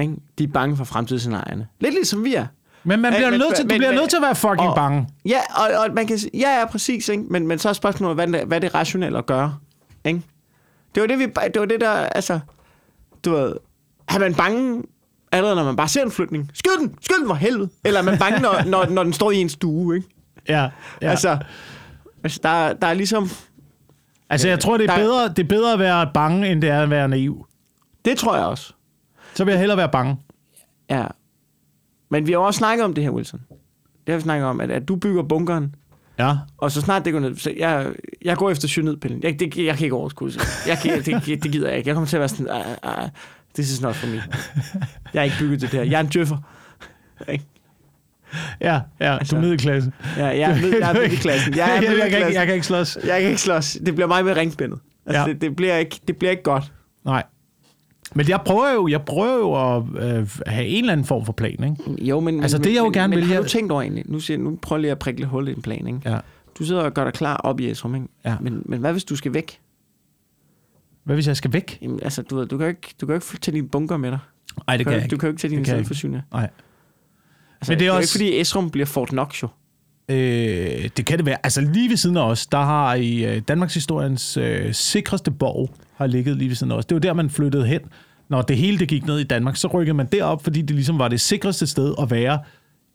Ikke? 0.00 0.14
De 0.38 0.44
er 0.44 0.48
bange 0.48 0.76
for 0.76 0.84
fremtidsscenarierne. 0.84 1.66
Lidt 1.80 1.94
ligesom 1.94 2.24
vi 2.24 2.34
er. 2.34 2.46
Men 2.84 3.00
man 3.00 3.12
Ja, 3.12 3.18
bliver 3.18 3.30
men- 3.30 3.38
nødt 3.40 3.54
til, 3.56 3.64
du 3.64 3.68
men- 3.68 3.78
bliver 3.78 3.90
men- 3.90 3.98
nødt 3.98 4.10
til 4.10 4.16
at 4.16 4.22
være 4.22 4.34
fucking 4.34 4.68
og- 4.68 4.74
bange. 4.74 5.08
Ja, 5.26 5.38
og, 5.56 5.78
og 5.88 5.94
man 5.94 6.06
kan 6.06 6.18
sige, 6.18 6.30
ja, 6.34 6.58
ja, 6.60 6.66
præcis, 6.66 7.08
ikke? 7.08 7.22
Men, 7.30 7.46
men 7.46 7.58
så 7.58 7.68
er 7.68 7.72
spørgsmålet, 7.72 8.16
hvad, 8.16 8.26
det- 8.26 8.46
hvad 8.46 8.60
det 8.60 8.66
er 8.68 8.74
rationelt 8.74 9.16
at 9.16 9.26
gøre. 9.26 9.54
Ikke? 10.04 10.22
Det 10.94 11.00
var 11.00 11.06
det, 11.06 11.18
vi, 11.18 11.24
det 11.24 11.60
var 11.60 11.66
det 11.66 11.80
der, 11.80 11.90
altså, 11.90 12.40
du 13.24 13.30
ved, 13.30 13.52
er 14.08 14.18
man 14.18 14.34
bange, 14.34 14.82
allerede 15.32 15.56
når 15.56 15.64
man 15.64 15.76
bare 15.76 15.88
ser 15.88 16.02
en 16.02 16.10
flytning? 16.10 16.50
Skyd 16.54 16.70
den! 16.80 16.94
Skyd 17.00 17.18
den 17.20 17.26
for 17.28 17.34
helvede! 17.34 17.68
Eller 17.84 18.00
er 18.00 18.04
man 18.04 18.18
bange, 18.18 18.40
når, 18.40 18.62
når, 18.66 18.86
når 18.86 19.02
den 19.02 19.12
står 19.12 19.30
i 19.30 19.36
en 19.36 19.48
stue, 19.48 19.96
ikke? 19.96 20.08
Ja, 20.48 20.70
Ja. 21.02 21.10
Altså, 21.10 21.38
altså 22.24 22.40
der, 22.42 22.72
der 22.72 22.86
er 22.86 22.94
ligesom, 22.94 23.28
altså, 24.30 24.48
jeg 24.48 24.60
tror, 24.60 24.76
det 24.76 24.90
er, 24.90 24.94
der- 24.96 25.02
bedre, 25.02 25.28
det 25.28 25.38
er 25.38 25.48
bedre 25.48 25.72
at 25.72 25.78
være 25.78 26.10
bange, 26.14 26.48
end 26.48 26.62
det 26.62 26.70
er 26.70 26.82
at 26.82 26.90
være 26.90 27.08
naiv. 27.08 27.46
det 28.04 28.18
tror 28.18 28.36
jeg 28.36 28.44
også. 28.44 28.72
Så 29.34 29.44
vil 29.44 29.52
jeg 29.52 29.58
hellere 29.58 29.76
være 29.78 29.88
bange. 29.88 30.16
Ja. 30.90 31.04
Men 32.10 32.26
vi 32.26 32.32
har 32.32 32.38
også 32.38 32.58
snakket 32.58 32.84
om 32.84 32.94
det 32.94 33.04
her, 33.04 33.10
Wilson. 33.10 33.40
Det 34.06 34.12
har 34.12 34.16
vi 34.16 34.22
snakket 34.22 34.46
om, 34.46 34.60
at, 34.60 34.70
at 34.70 34.88
du 34.88 34.96
bygger 34.96 35.22
bunkeren, 35.22 35.74
Ja. 36.18 36.36
og 36.58 36.72
så 36.72 36.80
snart 36.80 37.04
det 37.04 37.12
går 37.12 37.20
ned, 37.20 37.36
så 37.36 37.52
jeg, 37.56 37.86
jeg 38.24 38.36
går 38.36 38.50
efter 38.50 38.68
cyanidpillen. 38.68 39.22
Jeg, 39.22 39.40
det, 39.40 39.56
jeg 39.56 39.76
kan 39.76 39.84
ikke 39.84 39.96
overskue 39.96 40.28
det. 40.30 40.42
Jeg 40.66 40.78
kan, 40.78 41.02
det, 41.04 41.42
det 41.42 41.52
gider 41.52 41.68
jeg 41.68 41.78
ikke. 41.78 41.88
Jeg 41.88 41.94
kommer 41.94 42.06
til 42.08 42.16
at 42.16 42.20
være 42.20 42.28
sådan, 42.28 42.50
uh, 42.84 42.90
uh, 43.02 43.08
this 43.54 43.70
is 43.72 43.80
not 43.80 43.94
for 43.94 44.06
me. 44.06 44.22
Jeg 45.14 45.20
er 45.20 45.24
ikke 45.24 45.36
bygget 45.38 45.60
til 45.60 45.70
det 45.72 45.78
her. 45.80 45.86
Jeg 45.90 45.96
er 45.96 46.00
en 46.00 46.06
djøffer. 46.06 46.36
Ja, 48.60 48.80
ja, 49.00 49.18
Altså- 49.18 49.36
du 49.36 49.36
er 49.36 49.40
middelklasse. 49.44 49.92
Ja, 50.16 50.26
jeg 50.26 50.40
er, 50.50 50.60
ned, 50.60 50.78
jeg 50.78 50.90
er 50.90 50.94
middelklassen. 50.94 51.56
Jeg 51.56 51.70
er 51.70 51.74
jeg, 51.74 51.82
jeg, 51.82 51.82
kan 51.82 51.92
ikke, 51.92 52.04
middelklassen. 52.04 52.34
jeg 52.34 52.46
kan 52.46 52.54
ikke 52.54 52.66
slås. 52.66 52.98
Jeg 53.06 53.20
kan 53.20 53.28
ikke 53.30 53.40
slås. 53.40 53.78
Det 53.86 53.94
bliver 53.94 54.08
mig 54.08 54.24
med 54.24 54.36
ringspændet. 54.36 54.78
Altså, 55.06 55.20
Ja. 55.20 55.26
det, 55.28 55.40
det, 55.40 55.56
bliver 55.56 55.76
ikke, 55.76 56.00
det 56.08 56.16
bliver 56.16 56.30
ikke 56.30 56.42
godt. 56.42 56.72
Nej. 57.04 57.22
Men 58.14 58.28
jeg 58.28 58.40
prøver 58.46 58.72
jo, 58.74 58.88
jeg 58.88 59.02
prøver 59.02 59.38
jo 59.38 59.76
at 59.76 59.82
øh, 60.18 60.28
have 60.46 60.66
en 60.66 60.78
eller 60.84 60.92
anden 60.92 61.06
form 61.06 61.26
for 61.26 61.32
plan, 61.32 61.50
ikke? 61.64 62.04
Jo, 62.04 62.20
men, 62.20 62.42
Altså, 62.42 62.58
men, 62.58 62.64
det, 62.64 62.70
jeg 62.70 62.78
jo 62.78 62.84
men, 62.84 62.92
gerne 62.92 63.10
men, 63.10 63.16
vil, 63.18 63.26
har 63.26 63.34
jeg- 63.34 63.42
du 63.42 63.48
tænkt 63.48 63.72
over 63.72 63.82
egentlig? 63.82 64.04
Nu, 64.06 64.20
siger, 64.20 64.38
jeg- 64.38 64.44
nu 64.44 64.58
prøver 64.62 64.78
jeg 64.78 64.82
lige 64.82 64.90
at 64.90 64.98
prikke 64.98 65.20
lidt 65.20 65.30
hul 65.30 65.48
i 65.48 65.52
en 65.52 65.62
plan, 65.62 65.86
ikke? 65.86 66.00
Ja. 66.04 66.18
Du 66.58 66.64
sidder 66.64 66.82
og 66.82 66.94
gør 66.94 67.04
dig 67.04 67.12
klar 67.12 67.36
op 67.36 67.60
i 67.60 67.70
Esrum, 67.70 67.94
ikke? 67.94 68.06
Ja. 68.24 68.34
Men, 68.40 68.62
men 68.66 68.80
hvad 68.80 68.92
hvis 68.92 69.04
du 69.04 69.16
skal 69.16 69.34
væk? 69.34 69.58
Hvad 71.04 71.16
hvis 71.16 71.26
jeg 71.26 71.36
skal 71.36 71.52
væk? 71.52 71.78
Jamen, 71.82 72.00
altså, 72.02 72.22
du, 72.22 72.36
ved, 72.36 72.46
du 72.46 72.56
kan 72.58 72.64
jo 72.64 72.68
ikke, 72.68 72.94
du 73.00 73.06
kan 73.06 73.12
jo 73.12 73.16
ikke 73.16 73.40
tage 73.40 73.54
din 73.56 73.68
bunker 73.68 73.96
med 73.96 74.10
dig. 74.10 74.18
Nej, 74.66 74.76
det 74.76 74.84
Du 74.86 74.90
kan 74.90 74.92
kan, 74.92 74.92
jeg 74.92 75.04
ikke. 75.04 75.10
du 75.10 75.18
kan 75.18 75.26
jo 75.26 75.30
ikke 75.32 75.40
tage 75.40 75.48
Det 75.50 75.56
dine 75.56 75.60
ikke. 75.60 75.70
selvforsyninger. 75.70 76.22
Nej. 76.32 76.48
Altså, 77.60 77.72
Men 77.72 77.78
det 77.78 77.84
er 77.84 77.88
jo 77.90 77.96
også- 77.96 78.18
ikke, 78.18 78.30
fordi 78.30 78.40
Esrum 78.40 78.70
bliver 78.70 78.86
Fort 78.86 79.08
Knox, 79.08 79.42
jo. 79.42 79.48
Øh, 80.08 80.16
det 80.96 81.06
kan 81.06 81.18
det 81.18 81.26
være. 81.26 81.36
Altså 81.42 81.60
lige 81.60 81.88
ved 81.90 81.96
siden 81.96 82.16
af 82.16 82.22
os, 82.30 82.46
der 82.46 82.58
har 82.58 82.94
i 82.94 83.24
øh, 83.36 83.42
Danmarks 83.48 83.74
historiens 83.74 84.36
øh, 84.36 84.74
sikreste 84.74 85.30
borg 85.30 85.74
har 85.94 86.06
ligget 86.06 86.36
lige 86.36 86.48
ved 86.48 86.56
siden 86.56 86.72
af 86.72 86.76
os. 86.76 86.86
Det 86.86 86.94
var 86.94 87.00
der, 87.00 87.12
man 87.12 87.30
flyttede 87.30 87.66
hen. 87.66 87.80
Når 88.28 88.42
det 88.42 88.56
hele 88.56 88.78
det 88.78 88.88
gik 88.88 89.06
ned 89.06 89.18
i 89.18 89.24
Danmark, 89.24 89.56
så 89.56 89.68
rykkede 89.68 89.94
man 89.94 90.06
derop, 90.06 90.44
fordi 90.44 90.62
det 90.62 90.70
ligesom 90.76 90.98
var 90.98 91.08
det 91.08 91.20
sikreste 91.20 91.66
sted 91.66 91.94
at 92.02 92.10
være 92.10 92.38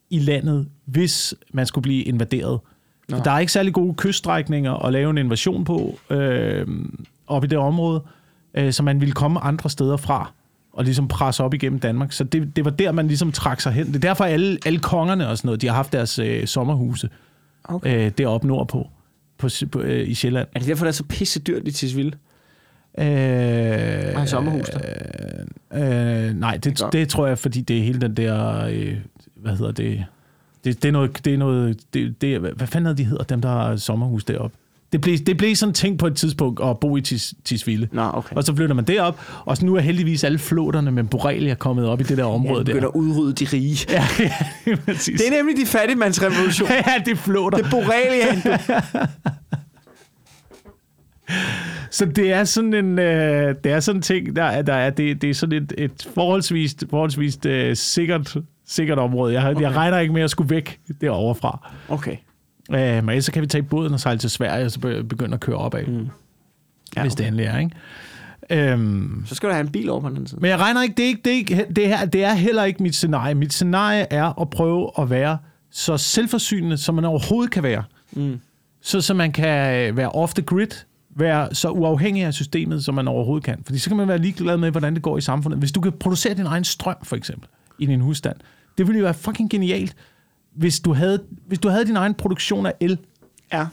i 0.10 0.20
landet, 0.20 0.68
hvis 0.86 1.34
man 1.54 1.66
skulle 1.66 1.84
blive 1.84 2.04
invaderet. 2.04 2.60
For 3.10 3.18
der 3.18 3.32
er 3.32 3.40
ikke 3.40 3.52
særlig 3.52 3.74
gode 3.74 3.94
kyststrækninger 3.96 4.74
at 4.74 4.94
lave 4.94 5.10
en 5.10 5.18
invasion 5.18 5.64
på 5.66 6.00
øh, 6.10 6.68
op 7.28 7.44
i 7.44 7.48
det 7.48 7.58
område, 7.58 8.04
øh, 8.54 8.74
så 8.74 8.84
man 8.84 9.00
ville 9.00 9.14
komme 9.14 9.40
andre 9.40 9.70
steder 9.70 9.98
fra 9.98 10.32
og 10.74 10.84
ligesom 10.84 11.08
presse 11.08 11.44
op 11.44 11.54
igennem 11.54 11.80
Danmark. 11.80 12.12
Så 12.12 12.24
det, 12.24 12.56
det 12.56 12.66
var 12.66 12.72
der, 12.72 12.92
man 12.92 13.08
ligesom 13.08 13.32
trak 13.32 13.62
sig 13.62 13.72
hen. 13.72 13.88
Det 13.88 13.96
er 13.96 14.00
derfor, 14.00 14.24
alle, 14.24 14.58
alle 14.66 14.80
kongerne 14.80 15.28
og 15.28 15.38
sådan 15.38 15.48
noget, 15.48 15.62
de 15.62 15.68
har 15.68 15.76
haft 15.76 15.94
deres 15.94 16.20
øh, 16.20 16.48
sommerhuse 16.48 17.10
Okay. 17.64 18.06
øh, 18.06 18.12
deroppe 18.18 18.48
nordpå 18.48 18.88
på, 19.38 19.50
på, 19.72 19.80
øh, 19.80 20.10
i 20.10 20.14
Sjælland. 20.14 20.48
Er 20.56 20.60
det 20.60 20.68
derfor, 20.68 20.86
det 20.86 20.90
er 20.90 20.94
så 20.94 21.04
pisse 21.04 21.40
dyrt 21.40 21.68
i 21.68 21.72
Tisvilde? 21.72 22.18
Øh, 23.00 23.06
Har 23.06 24.26
sommerhus 24.26 24.70
der? 24.70 24.80
Øh, 25.74 26.34
nej, 26.34 26.58
det, 26.58 26.80
Godt. 26.80 26.94
det 26.94 27.10
tror 27.10 27.28
jeg, 27.28 27.38
fordi 27.38 27.62
det 27.62 27.78
er 27.78 27.84
hele 27.84 28.02
den 28.02 28.18
der, 28.18 28.66
øh, 28.66 28.96
hvad 29.36 29.56
hedder 29.58 29.72
det, 29.72 30.06
det, 30.64 30.84
det 30.84 30.88
er 30.88 30.92
noget, 30.92 31.26
det 31.26 31.34
er 31.34 31.38
noget, 31.38 31.94
det, 31.94 32.22
det, 32.22 32.40
hvad 32.40 32.68
fanden 32.68 32.92
er 32.92 32.96
de 32.96 33.04
hedder, 33.04 33.24
dem 33.24 33.42
der 33.42 33.50
har 33.50 33.76
sommerhus 33.76 34.24
deroppe? 34.24 34.58
Det 34.92 35.02
blev, 35.02 35.18
det 35.18 35.38
blev 35.38 35.56
sådan 35.56 35.74
ting 35.74 36.00
på 36.00 36.08
et 36.08 36.16
tidspunkt 36.16 36.60
at 36.64 36.80
bo 36.80 36.98
i 36.98 37.02
Tis, 37.02 37.34
Tisvilde. 37.46 37.88
Nå, 37.92 38.10
okay. 38.14 38.36
Og 38.36 38.44
så 38.44 38.56
flytter 38.56 38.76
man 38.76 38.86
derop, 38.86 39.20
og 39.46 39.58
så 39.58 39.66
nu 39.66 39.76
er 39.76 39.80
heldigvis 39.80 40.24
alle 40.24 40.38
flåterne 40.40 40.92
med 40.92 41.04
borrelia 41.04 41.54
kommet 41.56 41.86
op 41.88 42.00
i 42.02 42.04
det 42.04 42.18
der 42.18 42.24
Ja, 42.24 42.30
område 42.34 42.66
begynder 42.66 42.82
der. 42.82 42.88
at 42.88 42.96
udrydde 42.96 43.34
de 43.34 43.46
rige. 43.54 43.86
Ja, 43.94 44.06
ja, 44.68 44.76
præcis. 44.86 45.22
Det 45.22 45.28
er 45.34 45.38
nemlig 45.38 45.58
de 45.58 45.66
fattigmandsrevolution. 45.66 46.70
ja, 46.88 46.94
det 47.06 47.12
er 47.12 47.16
flåter. 47.16 47.58
Det 47.58 47.66
er 47.66 47.70
Borrelia. 47.70 48.58
Så 51.92 52.06
det 52.06 52.32
er 52.34 52.44
sådan 52.44 52.74
en, 52.74 53.00
øh, 53.00 53.56
det 53.64 53.72
er 53.72 53.80
sådan 53.80 53.98
en 54.00 54.02
ting, 54.02 54.36
der, 54.36 54.44
er- 54.44 54.62
der 54.62 54.74
er, 54.74 54.90
det, 54.90 55.22
det 55.22 55.30
er 55.30 55.34
sådan 55.34 55.64
et, 55.64 55.74
et 55.78 56.08
forholdsvis, 56.14 56.76
forholdsvis 56.90 57.38
øh, 57.46 57.76
sikkert, 57.76 58.36
sikkert 58.68 59.00
område. 59.00 59.34
Jeg, 59.34 59.50
okay. 59.52 59.62
jeg 59.62 59.76
regner 59.76 60.00
ikke 60.00 60.14
med 60.14 60.22
at 60.22 60.30
skulle 60.32 60.50
væk 60.56 60.80
derovre 61.02 61.36
fra. 61.36 61.72
Okay. 61.90 62.16
Øh, 62.72 62.80
men 62.80 63.10
ellers 63.10 63.26
så 63.26 63.32
kan 63.32 63.42
vi 63.42 63.48
tage 63.48 63.64
båden 63.64 63.94
og 63.94 64.00
sejle 64.00 64.20
til 64.20 64.30
Sverige, 64.30 64.66
og 64.66 64.72
så 64.72 64.80
be- 64.80 65.04
begynde 65.04 65.34
at 65.34 65.40
køre 65.40 65.56
opad, 65.58 65.86
mm. 65.86 66.08
Ja, 66.96 67.02
hvis 67.02 67.14
det 67.16 67.20
okay. 67.20 67.28
endelig 67.28 67.46
er, 67.46 67.58
ikke? 67.58 68.72
Øhm, 68.72 69.24
Så 69.26 69.36
skal 69.36 69.50
du 69.50 69.54
have 69.54 69.62
en 69.66 69.72
bil 69.72 69.90
over 69.90 70.02
på 70.02 70.08
den 70.08 70.16
anden 70.16 70.28
side. 70.28 70.42
men 70.42 70.50
jeg 70.50 70.60
regner 70.60 70.82
ikke, 70.84 70.94
det 70.98 71.04
er, 71.04 71.08
ikke, 71.08 71.22
det, 71.26 71.32
er 71.34 71.38
ikke, 71.38 71.66
det, 71.76 71.88
her, 71.88 72.06
det 72.06 72.24
er 72.24 72.34
heller 72.34 72.64
ikke 72.64 72.84
mit 72.84 72.96
scenarie. 72.96 73.36
Mit 73.36 73.54
scenarie 73.54 74.14
er 74.14 74.42
at 74.42 74.50
prøve 74.50 74.92
at 75.00 75.10
være 75.10 75.38
så 75.72 75.98
selvforsynende, 75.98 76.78
som 76.78 76.96
man 76.96 77.06
overhovedet 77.06 77.52
kan 77.52 77.64
være. 77.64 77.84
Mm. 78.12 78.40
Så, 78.82 79.02
så 79.02 79.14
man 79.14 79.32
kan 79.32 79.96
være 79.98 80.10
off 80.10 80.34
the 80.34 80.44
grid, 80.44 80.68
være 81.16 81.56
så 81.56 81.70
uafhængig 81.70 82.24
af 82.24 82.34
systemet, 82.34 82.84
som 82.84 82.96
man 82.96 83.08
overhovedet 83.08 83.44
kan. 83.46 83.62
Fordi 83.66 83.80
så 83.80 83.90
kan 83.90 83.98
man 83.98 84.08
være 84.08 84.18
ligeglad 84.18 84.58
med, 84.58 84.72
hvordan 84.72 84.94
det 84.94 85.02
går 85.02 85.18
i 85.18 85.22
samfundet. 85.22 85.60
Hvis 85.60 85.72
du 85.72 85.82
kan 85.82 85.92
producere 85.92 86.34
din 86.34 86.46
egen 86.46 86.64
strøm, 86.64 86.96
for 87.04 87.16
eksempel, 87.16 87.50
i 87.80 87.86
din 87.86 88.02
husstand, 88.02 88.36
det 88.78 88.88
ville 88.88 89.00
jo 89.00 89.04
være 89.06 89.14
fucking 89.14 89.50
genialt, 89.50 89.96
hvis 90.58 90.80
du 90.80 90.94
havde, 90.94 91.20
hvis 91.48 91.60
du 91.60 91.70
havde 91.70 91.86
din 91.86 91.96
egen 91.96 92.14
produktion 92.14 92.66
af 92.66 92.74
el. 92.80 92.98
Ja. 93.54 93.66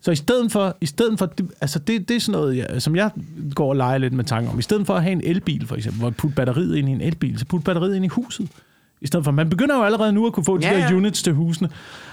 Så 0.00 0.10
i 0.10 0.16
stedet 0.16 0.52
for, 0.52 0.76
i 0.80 0.86
stedet 0.86 1.18
for 1.18 1.26
det, 1.26 1.50
altså 1.60 1.78
det, 1.78 2.08
det 2.08 2.16
er 2.16 2.20
sådan 2.20 2.40
noget, 2.40 2.56
ja, 2.56 2.78
som 2.80 2.96
jeg 2.96 3.10
går 3.54 3.68
og 3.68 3.76
leger 3.76 3.98
lidt 3.98 4.12
med 4.12 4.24
tanker 4.24 4.50
om. 4.50 4.58
I 4.58 4.62
stedet 4.62 4.86
for 4.86 4.94
at 4.94 5.02
have 5.02 5.12
en 5.12 5.20
elbil, 5.24 5.66
for 5.66 5.76
eksempel, 5.76 5.98
hvor 5.98 6.08
man 6.08 6.14
putter 6.14 6.34
batteriet 6.34 6.76
ind 6.76 6.88
i 6.88 6.92
en 6.92 7.00
elbil, 7.00 7.38
så 7.38 7.46
putter 7.46 7.64
batteriet 7.64 7.96
ind 7.96 8.04
i 8.04 8.08
huset. 8.08 8.48
I 9.00 9.06
stedet 9.06 9.24
for, 9.24 9.32
man 9.32 9.50
begynder 9.50 9.76
jo 9.76 9.82
allerede 9.82 10.12
nu 10.12 10.26
at 10.26 10.32
kunne 10.32 10.44
få 10.44 10.58
de 10.58 10.66
Ja, 10.66 10.74
der 10.74 10.88
ja. 10.88 10.94
units 10.94 11.22
til 11.22 11.32
husene, 11.32 11.68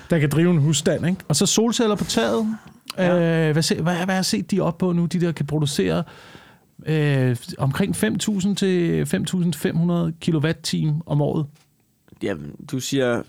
der 0.09 0.19
kan 0.19 0.29
drive 0.29 0.51
en 0.51 0.57
husstand, 0.57 1.07
ikke? 1.07 1.21
Og 1.27 1.35
så 1.35 1.45
solceller 1.45 1.95
på 1.95 2.03
taget. 2.03 2.57
Ja. 2.97 3.47
Øh, 3.47 3.51
hvad, 3.51 3.63
se, 3.63 3.75
hvad, 3.75 3.83
hvad 3.83 4.05
har 4.05 4.13
jeg 4.13 4.25
set 4.25 4.51
de 4.51 4.59
op 4.59 4.77
på 4.77 4.91
nu? 4.91 5.05
De 5.05 5.21
der 5.21 5.31
kan 5.31 5.45
producere 5.45 6.03
øh, 6.85 7.35
omkring 7.57 7.95
5.000 7.95 8.53
til 8.55 9.03
5.500 9.03 10.11
kilowatt-time 10.19 11.01
om 11.05 11.21
året. 11.21 11.45
Jamen, 12.23 12.51
du 12.71 12.79
siger, 12.79 13.21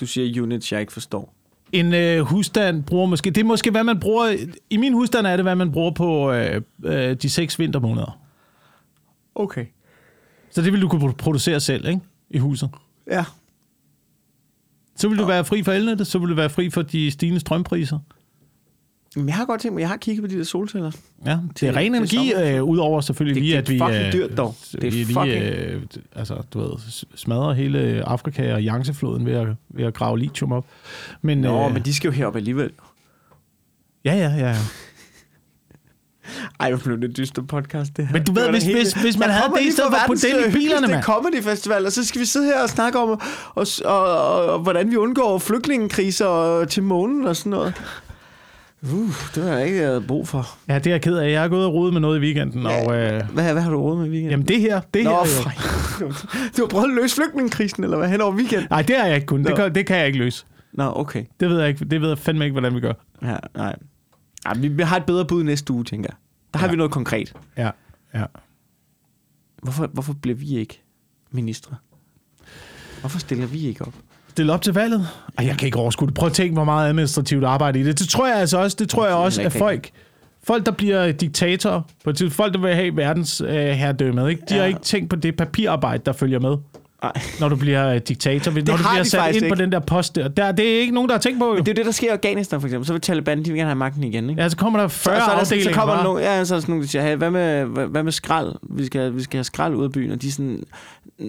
du 0.00 0.06
siger 0.06 0.42
units, 0.42 0.72
jeg 0.72 0.80
ikke 0.80 0.92
forstår. 0.92 1.34
En 1.72 1.94
øh, 1.94 2.20
husstand 2.20 2.82
bruger 2.82 3.06
måske... 3.06 3.30
Det 3.30 3.40
er 3.40 3.44
måske, 3.44 3.70
hvad 3.70 3.84
man 3.84 4.00
bruger... 4.00 4.46
I 4.70 4.76
min 4.76 4.92
husstand 4.92 5.26
er 5.26 5.36
det, 5.36 5.44
hvad 5.44 5.54
man 5.54 5.72
bruger 5.72 5.90
på 5.90 6.32
øh, 6.32 6.62
øh, 6.84 7.16
de 7.16 7.30
seks 7.30 7.58
vintermåneder. 7.58 8.20
Okay. 9.34 9.66
Så 10.50 10.62
det 10.62 10.72
vil 10.72 10.82
du 10.82 10.88
kunne 10.88 11.14
producere 11.14 11.60
selv, 11.60 11.88
ikke? 11.88 12.00
I 12.30 12.38
huset. 12.38 12.70
Ja. 13.10 13.24
Så 14.96 15.08
vil 15.08 15.18
du 15.18 15.24
være 15.24 15.44
fri 15.44 15.62
for 15.62 15.72
elnettet, 15.72 16.06
så 16.06 16.18
vil 16.18 16.28
du 16.28 16.34
være 16.34 16.50
fri 16.50 16.70
for 16.70 16.82
de 16.82 17.10
stigende 17.10 17.40
strømpriser. 17.40 17.98
Men 19.16 19.28
jeg 19.28 19.34
har 19.36 19.44
godt 19.44 19.60
tænkt 19.60 19.74
mig, 19.74 19.80
jeg 19.80 19.88
har 19.88 19.96
kigget 19.96 20.22
på 20.22 20.26
de 20.28 20.38
der 20.38 20.44
solceller. 20.44 20.90
Ja, 21.26 21.30
det 21.30 21.56
Til- 21.56 21.68
er 21.68 21.76
ren 21.76 21.94
energi, 21.94 22.32
øh, 22.34 22.64
udover 22.64 23.00
selvfølgelig 23.00 23.34
Det- 23.34 23.42
lige, 23.42 23.56
det 23.56 23.80
er 23.80 23.84
at 23.86 23.92
vi... 23.92 23.96
fucking 23.98 24.06
øh, 24.06 24.28
dyrt 24.28 24.36
dog. 24.36 24.54
Det 24.72 25.00
er 25.00 25.04
fucking- 25.04 25.72
øh, 25.74 25.82
altså, 26.16 26.34
du 26.54 26.58
ved, 26.60 26.70
smadrer 27.16 27.52
hele 27.52 28.02
Afrika 28.06 28.54
og 28.54 28.60
Yangtze-floden 28.60 29.26
ved 29.26 29.32
at, 29.32 29.48
ved 29.68 29.84
at 29.84 29.94
grave 29.94 30.18
lithium 30.18 30.52
op. 30.52 30.66
Men, 31.22 31.38
Nå, 31.38 31.66
øh, 31.66 31.72
men 31.74 31.82
de 31.82 31.94
skal 31.94 32.08
jo 32.08 32.12
herop 32.12 32.36
alligevel. 32.36 32.70
Ja, 34.04 34.14
ja, 34.14 34.28
ja. 34.28 34.48
ja. 34.50 34.56
Ej, 36.60 36.70
hvor 36.70 36.78
blev 36.78 37.00
det 37.00 37.16
dyster 37.16 37.42
podcast, 37.42 37.96
det 37.96 38.06
her. 38.06 38.12
Men 38.12 38.24
du 38.24 38.32
Det 38.32 38.36
ved, 38.36 38.44
var 38.46 38.52
da 38.52 38.58
hvis- 38.58 38.74
hvis- 38.92 38.92
hvis 39.02 39.18
man 39.18 39.28
Jeg 39.28 39.36
havde 39.36 39.52
det 39.58 39.62
i 39.66 39.70
stedet 39.70 39.92
for 40.06 40.14
det 40.14 40.24
ind 40.24 40.48
i 40.48 40.58
bilerne, 40.58 40.86
mand. 40.88 41.02
comedy 41.02 41.42
festival, 41.42 41.86
og 41.86 41.92
så 41.92 42.04
skal 42.06 42.20
vi 42.20 42.26
sidde 42.26 42.46
her 42.46 42.62
og 42.62 42.68
snakke 42.68 42.98
om, 42.98 43.08
og, 43.08 43.20
og, 43.54 43.66
og, 43.84 44.44
og 44.46 44.58
hvordan 44.58 44.90
vi 44.90 44.96
undgår 44.96 45.38
flygtningekriser 45.38 46.26
og 46.26 46.68
til 46.68 46.82
månen 46.82 47.26
og 47.26 47.36
sådan 47.36 47.50
noget. 47.50 47.74
Uh, 48.82 49.10
det 49.34 49.42
har 49.44 49.50
jeg 49.56 49.66
ikke 49.66 49.78
havde 49.78 50.00
brug 50.00 50.28
for. 50.28 50.58
ja, 50.68 50.78
det 50.78 50.86
er 50.86 50.90
jeg 50.90 51.02
ked 51.02 51.16
af. 51.16 51.32
Jeg 51.32 51.44
er 51.44 51.48
gået 51.48 51.66
og 51.66 51.74
rodet 51.74 51.92
med 51.92 52.00
noget 52.00 52.18
i 52.18 52.20
weekenden, 52.20 52.62
Ja. 52.62 52.86
og... 52.88 52.96
Øh, 52.96 53.30
Hvad, 53.32 53.52
hvad 53.52 53.62
har 53.62 53.70
du 53.70 53.80
råd 53.82 53.96
med 53.96 54.06
i 54.06 54.08
weekenden? 54.08 54.30
jamen, 54.30 54.48
det 54.48 54.60
her, 54.60 54.80
det 54.94 55.04
Nå, 55.04 55.10
her... 55.10 55.24
fej. 55.26 55.52
Du 56.56 56.62
har 56.62 56.66
prøvet 56.68 56.84
at 56.88 56.94
løse 56.94 57.14
flygtningekrisen, 57.14 57.84
eller 57.84 57.96
hvad, 57.96 58.08
hen 58.08 58.20
over 58.20 58.34
weekenden? 58.34 58.66
Nej, 58.70 58.82
det 58.82 58.96
har 58.96 59.06
jeg 59.06 59.14
ikke 59.14 59.26
kun. 59.26 59.44
Det 59.44 59.56
kan, 59.56 59.74
det 59.74 59.86
kan 59.86 59.96
jeg 59.96 60.06
ikke 60.06 60.18
løse. 60.18 60.44
Nå, 60.72 60.92
okay. 60.96 61.24
Det 61.40 61.50
ved 61.50 61.58
jeg 61.60 61.68
ikke. 61.68 61.84
Det 61.84 62.00
ved 62.00 62.08
jeg 62.08 62.18
fandme 62.18 62.44
ikke, 62.44 62.52
hvordan 62.52 62.74
vi 62.74 62.80
gør. 62.80 62.92
Ja, 63.22 63.36
nej. 63.56 63.76
Ja, 64.46 64.52
vi, 64.54 64.68
vi 64.68 64.82
har 64.82 64.96
et 64.96 65.04
bedre 65.06 65.24
bud 65.24 65.42
næste 65.42 65.72
uge, 65.72 65.84
tænker 65.84 66.08
jeg. 66.10 66.16
Der 66.54 66.58
har 66.58 66.66
Ja. 66.66 66.70
vi 66.70 66.76
noget 66.76 66.92
konkret. 66.92 67.32
Ja, 67.56 67.70
ja. 68.14 68.24
Hvorfor, 69.62 69.86
hvorfor 69.86 70.12
bliver 70.12 70.36
vi 70.36 70.56
ikke 70.56 70.82
ministre? 71.30 71.76
Hvorfor 73.00 73.18
stiller 73.18 73.46
vi 73.46 73.66
ikke 73.66 73.84
op? 73.86 73.94
Stille 74.30 74.52
op 74.52 74.62
til 74.62 74.74
valget? 74.74 75.08
Ej, 75.38 75.46
jeg 75.46 75.56
kan 75.58 75.66
ikke 75.66 75.78
overskue 75.78 76.06
det. 76.08 76.14
Prøv 76.14 76.26
at 76.26 76.32
tænke, 76.32 76.52
hvor 76.54 76.64
meget 76.64 76.88
administrativt 76.88 77.44
arbejde 77.44 77.80
i 77.80 77.82
det. 77.82 77.98
Det 77.98 78.08
tror 78.08 78.26
jeg 78.26 78.36
altså 78.36 78.58
også, 78.58 78.76
det 78.80 78.88
tror 78.88 79.06
jeg 79.06 79.14
også, 79.14 79.42
at 79.42 79.52
folk, 79.52 79.90
folk, 80.44 80.66
der 80.66 80.72
bliver 80.72 81.12
diktatorer, 81.12 81.80
på 82.04 82.10
et 82.10 82.16
tidspunkt, 82.16 82.36
folk, 82.36 82.54
der 82.54 82.60
vil 82.60 82.74
have 82.74 82.96
verdens 82.96 83.40
øh, 83.40 83.48
herredømmet, 83.54 84.30
ikke? 84.30 84.42
de 84.48 84.54
Ja. 84.54 84.60
har 84.60 84.66
ikke 84.66 84.80
tænkt 84.80 85.10
på 85.10 85.16
det 85.16 85.36
papirarbejde, 85.36 86.02
der 86.06 86.12
følger 86.12 86.38
med, 86.40 86.56
Nej. 87.02 87.12
når 87.40 87.48
du 87.48 87.56
bliver 87.56 87.98
diktator. 87.98 88.50
Når 88.52 88.60
du 88.60 88.62
bliver 88.62 89.02
sat 89.02 89.34
ind 89.34 89.40
på 89.42 89.44
ikke. 89.46 89.56
den 89.56 89.72
der 89.72 89.78
post 89.80 90.16
der. 90.16 90.28
der. 90.28 90.52
Det 90.52 90.76
er 90.76 90.80
ikke 90.80 90.94
nogen, 90.94 91.08
der 91.08 91.14
har 91.14 91.20
tænkt 91.20 91.38
på, 91.38 91.46
jo. 91.46 91.54
Men 91.54 91.64
det 91.64 91.70
er 91.70 91.74
det, 91.74 91.86
der 91.86 91.92
sker 91.92 92.06
i 92.06 92.10
Afghanistan, 92.10 92.60
for 92.60 92.68
eksempel. 92.68 92.86
Så 92.86 92.92
vil 92.92 93.00
Taliban, 93.02 93.38
de 93.38 93.44
vil 93.50 93.54
gerne 93.54 93.68
have 93.68 93.74
magten 93.76 94.04
igen, 94.04 94.30
ikke? 94.30 94.42
Ja, 94.42 94.48
så 94.48 94.56
kommer 94.56 94.80
der 94.80 94.88
40 94.88 95.16
så, 95.20 95.24
så, 95.24 95.30
er 95.30 95.34
der, 95.34 95.40
afdelinger 95.40 95.72
så 95.72 95.78
kommer 95.78 95.94
der 95.96 96.02
nogen, 96.02 96.22
ja, 96.22 96.44
så 96.44 96.54
er 96.54 96.56
der 96.56 96.60
sådan 96.60 96.72
nogen, 96.72 96.82
der 96.82 96.88
siger, 96.88 97.02
hey, 97.02 97.16
hvad 97.16 97.30
med, 97.30 97.64
hvad, 97.88 98.02
med 98.02 98.12
skrald? 98.12 98.52
Vi 98.70 98.86
skal, 98.86 99.14
vi 99.16 99.22
skal 99.22 99.36
have 99.36 99.44
skrald 99.44 99.74
ud 99.74 99.84
af 99.84 99.92
byen. 99.92 100.10
Og 100.12 100.22
de 100.22 100.28
er 100.28 100.32
sådan, 100.32 100.62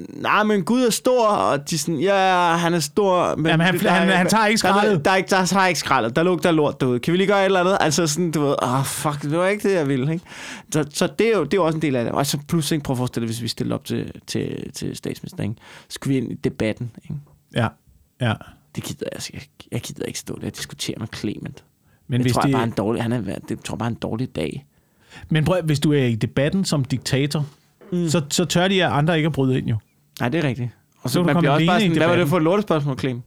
nej, 0.10 0.44
men 0.44 0.64
Gud 0.64 0.82
er 0.86 0.90
stor. 0.90 1.28
Og 1.28 1.70
de 1.70 1.76
er 1.76 1.80
sådan, 1.80 2.00
ja, 2.00 2.38
han 2.58 2.74
er 2.74 2.80
stor. 2.80 3.36
Men 3.36 3.46
Jamen, 3.46 3.66
han- 3.66 3.80
der 3.80 3.90
er- 3.90 3.94
han- 3.94 4.10
han 4.10 4.28
tager 4.28 4.46
ikke 4.46 4.62
der 4.62 4.68
er- 4.70 4.74
skraldet. 4.80 5.06
Der, 5.06 5.12
er 5.12 5.16
ikke, 5.16 5.30
der, 5.30 5.46
der 5.46 5.60
er 5.60 5.68
ikke 5.68 5.80
skraldet. 5.80 6.16
Der 6.16 6.24
lugter 6.24 6.52
lort 6.52 6.82
derude. 6.82 7.00
Kan 7.00 7.12
vi 7.12 7.18
lige 7.18 7.28
gøre 7.28 7.40
et 7.42 7.46
eller 7.46 7.60
andet? 7.60 7.78
Altså 7.80 8.08
sådan, 8.08 8.32
du 8.32 8.42
ved, 8.42 8.56
åh, 8.64 8.80
oh, 8.80 8.86
fuck, 8.86 9.22
det 9.22 9.38
var 9.38 9.48
ikke 9.48 9.70
det, 9.70 9.76
jeg 9.76 9.88
ville, 9.88 10.14
ikke? 10.14 10.26
Så, 10.74 10.86
så 10.94 11.08
det, 11.20 11.28
er 11.28 11.38
jo, 11.38 11.44
det 11.44 11.54
er 11.54 11.58
jo 11.58 11.66
også 11.66 11.76
en 11.76 11.82
del 11.82 11.96
af 11.96 12.04
det. 12.04 12.14
Og 12.14 12.26
så 12.26 12.38
pludselig, 12.48 12.84
prøv 12.84 12.94
at 12.94 12.98
forestille 12.98 13.28
dig, 13.28 13.34
hvis 13.34 13.42
vi 13.44 13.48
stiller 13.48 13.76
op 13.76 13.86
til, 13.86 14.12
til, 14.28 14.72
til 14.76 14.96
statsminister, 14.96 15.44
ikke? 15.44 15.56
Skulle 15.90 16.14
vi 16.14 16.18
ind 16.18 16.32
i 16.32 16.36
debatten, 16.36 16.92
ikke? 17.04 17.16
Ja, 17.56 17.68
ja. 18.22 18.34
Det 18.76 18.84
gider 18.84 19.06
jeg, 19.12 19.22
jeg, 19.34 19.42
jeg 19.72 19.82
gider 19.82 20.06
ikke 20.06 20.20
stå 20.20 20.38
der 20.42 20.48
og 20.48 20.56
diskutere 20.56 20.96
med 21.00 21.08
Clement. 21.16 21.64
Men 22.08 22.20
det 22.20 22.26
hvis, 22.26 22.34
tror 22.34 22.42
jeg 22.42 22.48
det, 22.48 22.54
bare 22.54 22.62
er 22.62 22.68
en 22.68 22.74
dårlig, 22.78 23.04
han 23.04 23.12
er, 23.12 23.40
det 23.50 23.64
tror 23.64 23.76
jeg 23.76 23.80
bare 23.80 23.90
en 23.90 23.96
dårlig 23.96 24.36
dag. 24.36 24.66
men 25.30 25.46
prøv, 25.46 25.62
hvis 25.62 25.80
du 25.80 25.94
er 25.94 26.04
i 26.04 26.16
debatten 26.16 26.66
som 26.66 26.86
diktator, 26.86 27.46
mm. 27.92 28.10
så, 28.10 28.22
så 28.30 28.46
tør 28.46 28.68
de 28.68 28.86
andre 28.86 29.18
ikke 29.18 29.28
at 29.28 29.34
bryde 29.34 29.58
ind 29.58 29.68
jo. 29.68 29.78
Nej, 30.20 30.30
det 30.30 30.44
er 30.44 30.48
rigtigt. 30.48 30.70
Og 31.02 31.10
Så 31.10 31.14
så, 31.14 31.24
man 31.24 31.38
bliver 31.38 31.52
også 31.52 31.66
bare 31.66 31.80
sådan, 31.82 31.98
hvad 31.98 32.08
var 32.08 32.16
det 32.16 32.28
for 32.28 32.38
et 32.38 32.44
lortespørgsmål, 32.44 33.00
Clem? 33.00 33.22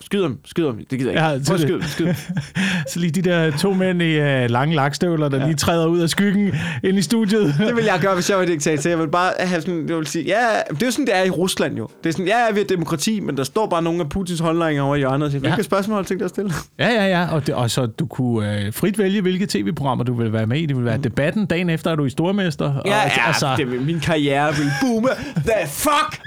Skyd 0.00 0.22
ham, 0.22 0.38
skyd 0.44 0.64
ham. 0.66 0.76
Det 0.90 0.98
gider 0.98 1.12
jeg 1.12 1.34
ikke. 1.34 1.50
Ja, 1.50 1.56
Prøv 1.56 1.72
at 1.74 1.82
det- 1.82 1.90
skyd, 1.90 2.14
skyd. 2.14 2.32
Så 2.92 3.00
lige 3.00 3.10
de 3.10 3.22
der 3.22 3.50
to 3.56 3.72
mænd 3.74 4.02
i 4.02 4.18
uh, 4.20 4.50
lange 4.50 4.74
lakstøvler, 4.76 5.28
der 5.28 5.38
ja. 5.38 5.44
lige 5.46 5.56
træder 5.56 5.86
ud 5.86 6.00
af 6.00 6.08
skyggen 6.10 6.52
ind 6.82 6.98
i 6.98 7.02
studiet. 7.02 7.54
Det 7.66 7.76
vil 7.76 7.84
jeg 7.84 7.98
gøre, 8.00 8.14
hvis 8.14 8.30
jeg 8.30 8.38
var 8.38 8.44
diktator. 8.44 8.90
Jeg 8.90 8.98
vil 8.98 9.08
bare 9.08 9.32
have 9.38 9.60
sådan, 9.60 9.88
jeg 9.88 9.96
vil 9.96 10.06
sige, 10.06 10.24
ja, 10.24 10.38
det 10.70 10.82
er 10.82 10.86
jo 10.86 10.90
sådan, 10.90 11.06
det 11.06 11.16
er 11.16 11.22
i 11.24 11.30
Rusland 11.30 11.76
jo. 11.76 11.88
Det 12.04 12.08
er 12.08 12.12
sådan, 12.12 12.26
ja, 12.26 12.50
vi 12.52 12.58
har 12.58 12.66
demokrati, 12.66 13.20
men 13.20 13.36
der 13.36 13.44
står 13.44 13.66
bare 13.66 13.82
nogle 13.82 14.00
af 14.00 14.08
Putins 14.08 14.40
håndlænger 14.40 14.82
over 14.82 14.94
i 14.94 14.98
hjørnet 14.98 15.24
og 15.26 15.30
siger, 15.30 15.40
hvilke 15.40 15.56
Ja. 15.56 15.62
spørgsmål 15.62 15.94
har 15.94 16.02
du 16.02 16.08
tænkt 16.08 16.18
dig 16.20 16.24
at 16.24 16.30
stille? 16.30 16.52
Ja, 16.78 16.88
ja, 16.88 17.06
ja. 17.06 17.34
Og, 17.34 17.46
det, 17.46 17.54
og 17.54 17.70
så 17.70 17.86
du 17.86 18.06
kunne 18.06 18.66
uh, 18.68 18.74
frit 18.74 18.98
vælge, 18.98 19.20
hvilke 19.20 19.46
tv-programmer 19.46 20.04
du 20.04 20.14
vil 20.14 20.32
være 20.32 20.46
med 20.46 20.58
i. 20.60 20.66
Det 20.66 20.76
vil 20.76 20.84
være 20.84 20.98
debatten. 20.98 21.46
Dagen 21.46 21.70
efter 21.70 21.90
er 21.90 21.96
du 21.96 22.04
i 22.04 22.10
stormester. 22.10 22.72
Mm. 22.72 22.78
Ja, 22.86 23.04
og, 23.04 23.10
ja, 23.16 23.26
altså, 23.26 23.54
det 23.56 23.70
vil, 23.70 23.80
min 23.82 24.00
karriere 24.00 24.54
vil 24.56 24.70
boome. 24.80 25.08
The 25.36 25.68
fuck! 25.68 26.20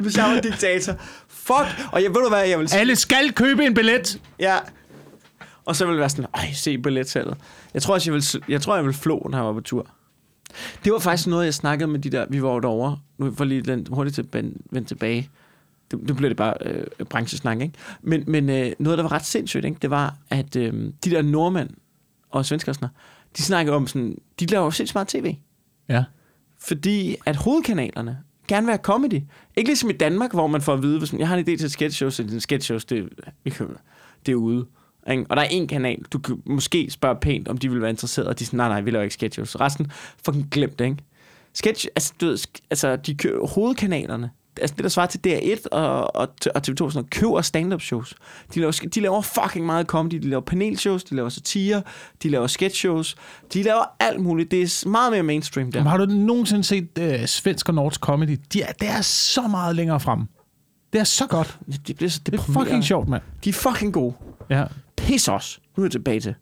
Hvis 0.00 0.16
jeg 0.16 0.24
var 0.24 0.40
diktator. 0.40 0.92
Fuck. 1.42 1.92
Og 1.92 2.02
jeg 2.02 2.10
ved 2.10 2.22
du 2.22 2.28
hvad, 2.28 2.48
jeg 2.48 2.58
vil 2.58 2.68
sige. 2.68 2.80
Alle 2.80 2.96
skal 2.96 3.32
købe 3.32 3.66
en 3.66 3.74
billet. 3.74 4.20
Ja. 4.38 4.58
Og 5.64 5.76
så 5.76 5.84
vil 5.84 5.92
det 5.92 6.00
være 6.00 6.10
sådan, 6.10 6.26
ej, 6.34 6.52
se 6.52 6.78
billetsalget. 6.78 7.36
Jeg 7.74 7.82
tror 7.82 7.94
også, 7.94 8.10
jeg 8.10 8.14
vil, 8.14 8.44
jeg 8.48 8.62
tror, 8.62 8.76
jeg 8.76 8.84
vil 8.84 8.94
flå, 8.94 9.26
når 9.30 9.38
jeg 9.38 9.46
var 9.46 9.52
på 9.52 9.60
tur. 9.60 9.86
Det 10.84 10.92
var 10.92 10.98
faktisk 10.98 11.26
noget, 11.26 11.44
jeg 11.44 11.54
snakkede 11.54 11.90
med 11.90 11.98
de 11.98 12.10
der, 12.10 12.26
vi 12.30 12.42
var 12.42 12.60
derovre. 12.60 12.98
Nu 13.18 13.34
får 13.34 13.44
lige 13.44 13.62
den 13.62 13.86
hurtigt 13.90 14.14
til, 14.14 14.28
vende 14.70 14.88
tilbage. 14.88 15.30
Det, 15.90 16.08
det 16.08 16.16
bliver 16.16 16.30
det 16.30 16.36
bare 16.36 16.54
øh, 16.60 17.06
branchesnak, 17.06 17.60
ikke? 17.60 17.74
Men, 18.02 18.24
men 18.26 18.50
øh, 18.50 18.72
noget, 18.78 18.98
der 18.98 19.02
var 19.02 19.12
ret 19.12 19.26
sindssygt, 19.26 19.64
ikke? 19.64 19.76
det 19.82 19.90
var, 19.90 20.16
at 20.30 20.56
øh, 20.56 20.72
de 21.04 21.10
der 21.10 21.22
nordmænd 21.22 21.70
og 22.30 22.46
svensker 22.46 22.72
sådan 22.72 22.88
de 23.36 23.42
snakker 23.42 23.72
om 23.72 23.86
sådan, 23.86 24.18
de 24.40 24.46
laver 24.46 24.64
jo 24.64 24.70
sindssygt 24.70 24.94
meget 24.94 25.08
tv. 25.08 25.36
Ja. 25.88 26.04
Fordi 26.58 27.16
at 27.26 27.36
hovedkanalerne 27.36 28.18
gerne 28.48 28.66
være 28.66 28.76
comedy. 28.76 29.20
Ikke 29.56 29.68
ligesom 29.68 29.90
i 29.90 29.92
Danmark, 29.92 30.32
hvor 30.32 30.46
man 30.46 30.60
får 30.60 30.72
at 30.72 30.82
vide, 30.82 30.98
hvis 30.98 31.12
man, 31.12 31.20
jeg 31.20 31.28
har 31.28 31.36
en 31.36 31.42
idé 31.42 31.56
til 31.56 31.64
et 31.64 31.72
sketch 31.72 31.96
shows, 31.96 32.14
så 32.14 32.22
det 32.22 32.42
sketch 32.42 32.64
shows, 32.64 32.84
det, 32.84 33.08
vi 33.44 33.54
det 34.26 34.32
er 34.32 34.36
ude. 34.36 34.66
Ikke? 35.10 35.26
Og 35.28 35.36
der 35.36 35.42
er 35.42 35.46
en 35.50 35.66
kanal, 35.66 36.02
du 36.12 36.18
kan 36.18 36.42
måske 36.46 36.90
spørge 36.90 37.16
pænt, 37.20 37.48
om 37.48 37.58
de 37.58 37.70
vil 37.70 37.80
være 37.80 37.90
interesseret, 37.90 38.28
og 38.28 38.38
de 38.38 38.44
er 38.44 38.46
sådan, 38.46 38.56
nej, 38.56 38.68
nej, 38.68 38.80
vi 38.80 38.90
laver 38.90 39.02
ikke 39.02 39.14
sketch 39.14 39.34
shows. 39.34 39.60
Resten, 39.60 39.92
fucking 40.24 40.50
glemt 40.50 40.78
det, 40.78 40.84
ikke? 40.84 40.96
Sketch, 41.54 41.86
altså, 41.96 42.12
du 42.20 42.26
ved, 42.26 42.38
altså 42.70 42.96
de 42.96 43.14
kører 43.14 43.46
hovedkanalerne, 43.46 44.30
altså 44.60 44.74
det, 44.76 44.82
der 44.82 44.88
svarer 44.88 45.06
til 45.06 45.20
DR1 45.26 45.66
og, 45.72 46.16
og, 46.16 46.28
og 46.54 46.62
TV2, 46.68 46.74
sådan 46.74 46.90
noget, 46.94 47.10
køber 47.10 47.40
stand-up 47.40 47.80
shows. 47.80 48.14
De 48.54 48.60
laver, 48.60 48.80
de 48.94 49.00
laver 49.00 49.20
fucking 49.20 49.66
meget 49.66 49.86
comedy. 49.86 50.14
De 50.14 50.28
laver 50.28 50.40
panelshows, 50.40 51.04
de 51.04 51.14
laver 51.14 51.28
satire, 51.28 51.82
de 52.22 52.28
laver 52.28 52.46
sketch 52.46 52.76
shows. 52.76 53.16
De 53.52 53.62
laver 53.62 53.84
alt 54.00 54.20
muligt. 54.20 54.50
Det 54.50 54.62
er 54.62 54.88
meget 54.88 55.12
mere 55.12 55.22
mainstream 55.22 55.72
der. 55.72 55.78
Jamen, 55.78 55.90
har 55.90 55.96
du 55.96 56.06
nogensinde 56.06 56.64
set 56.64 56.88
uh, 57.00 57.26
svensk 57.26 57.68
og 57.68 57.74
norsk 57.74 58.00
comedy? 58.00 58.38
De 58.52 58.62
er, 58.62 58.72
det 58.72 58.88
er 58.88 59.00
så 59.00 59.42
meget 59.42 59.76
længere 59.76 60.00
frem. 60.00 60.20
Det 60.92 61.00
er 61.00 61.04
så 61.04 61.26
godt. 61.26 61.58
De 61.86 61.94
bliver 61.94 62.10
så 62.10 62.20
Det 62.26 62.34
er 62.34 62.42
fucking 62.42 62.84
sjovt, 62.84 63.08
mand. 63.08 63.22
De 63.44 63.48
er 63.48 63.52
fucking 63.52 63.92
gode. 63.92 64.14
Ja. 64.50 64.64
Pis 64.96 65.28
os. 65.28 65.60
Nu 65.76 65.82
er 65.82 65.86
jeg 65.86 65.92
tilbage 65.92 66.20
til. 66.20 66.34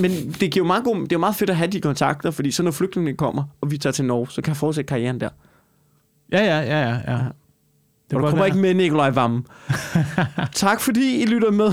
Men 0.00 0.10
det 0.40 0.52
giver 0.52 0.56
jo 0.56 0.64
meget 0.64 0.84
god, 0.84 0.96
det 0.96 1.02
er 1.02 1.06
jo 1.12 1.18
meget 1.18 1.36
fedt 1.36 1.50
at 1.50 1.56
have 1.56 1.70
de 1.70 1.80
kontakter, 1.80 2.30
fordi 2.30 2.50
så 2.50 2.62
når 2.62 2.70
flygtningene 2.70 3.16
kommer, 3.16 3.44
og 3.60 3.70
vi 3.70 3.78
tager 3.78 3.92
til 3.92 4.04
Norge, 4.04 4.30
så 4.30 4.42
kan 4.42 4.50
jeg 4.50 4.56
fortsætte 4.56 4.88
karrieren 4.88 5.20
der. 5.20 5.28
Ja, 6.32 6.44
ja, 6.44 6.60
ja, 6.60 6.88
ja. 6.88 7.12
ja. 7.12 7.18
Det 8.10 8.16
Og 8.16 8.22
du 8.22 8.28
kommer 8.28 8.44
ikke 8.44 8.58
med, 8.58 8.74
Nikolaj 8.74 9.10
Vammen. 9.10 9.46
tak 10.52 10.80
fordi 10.80 11.22
I 11.22 11.26
lytter 11.26 11.50
med. 11.50 11.72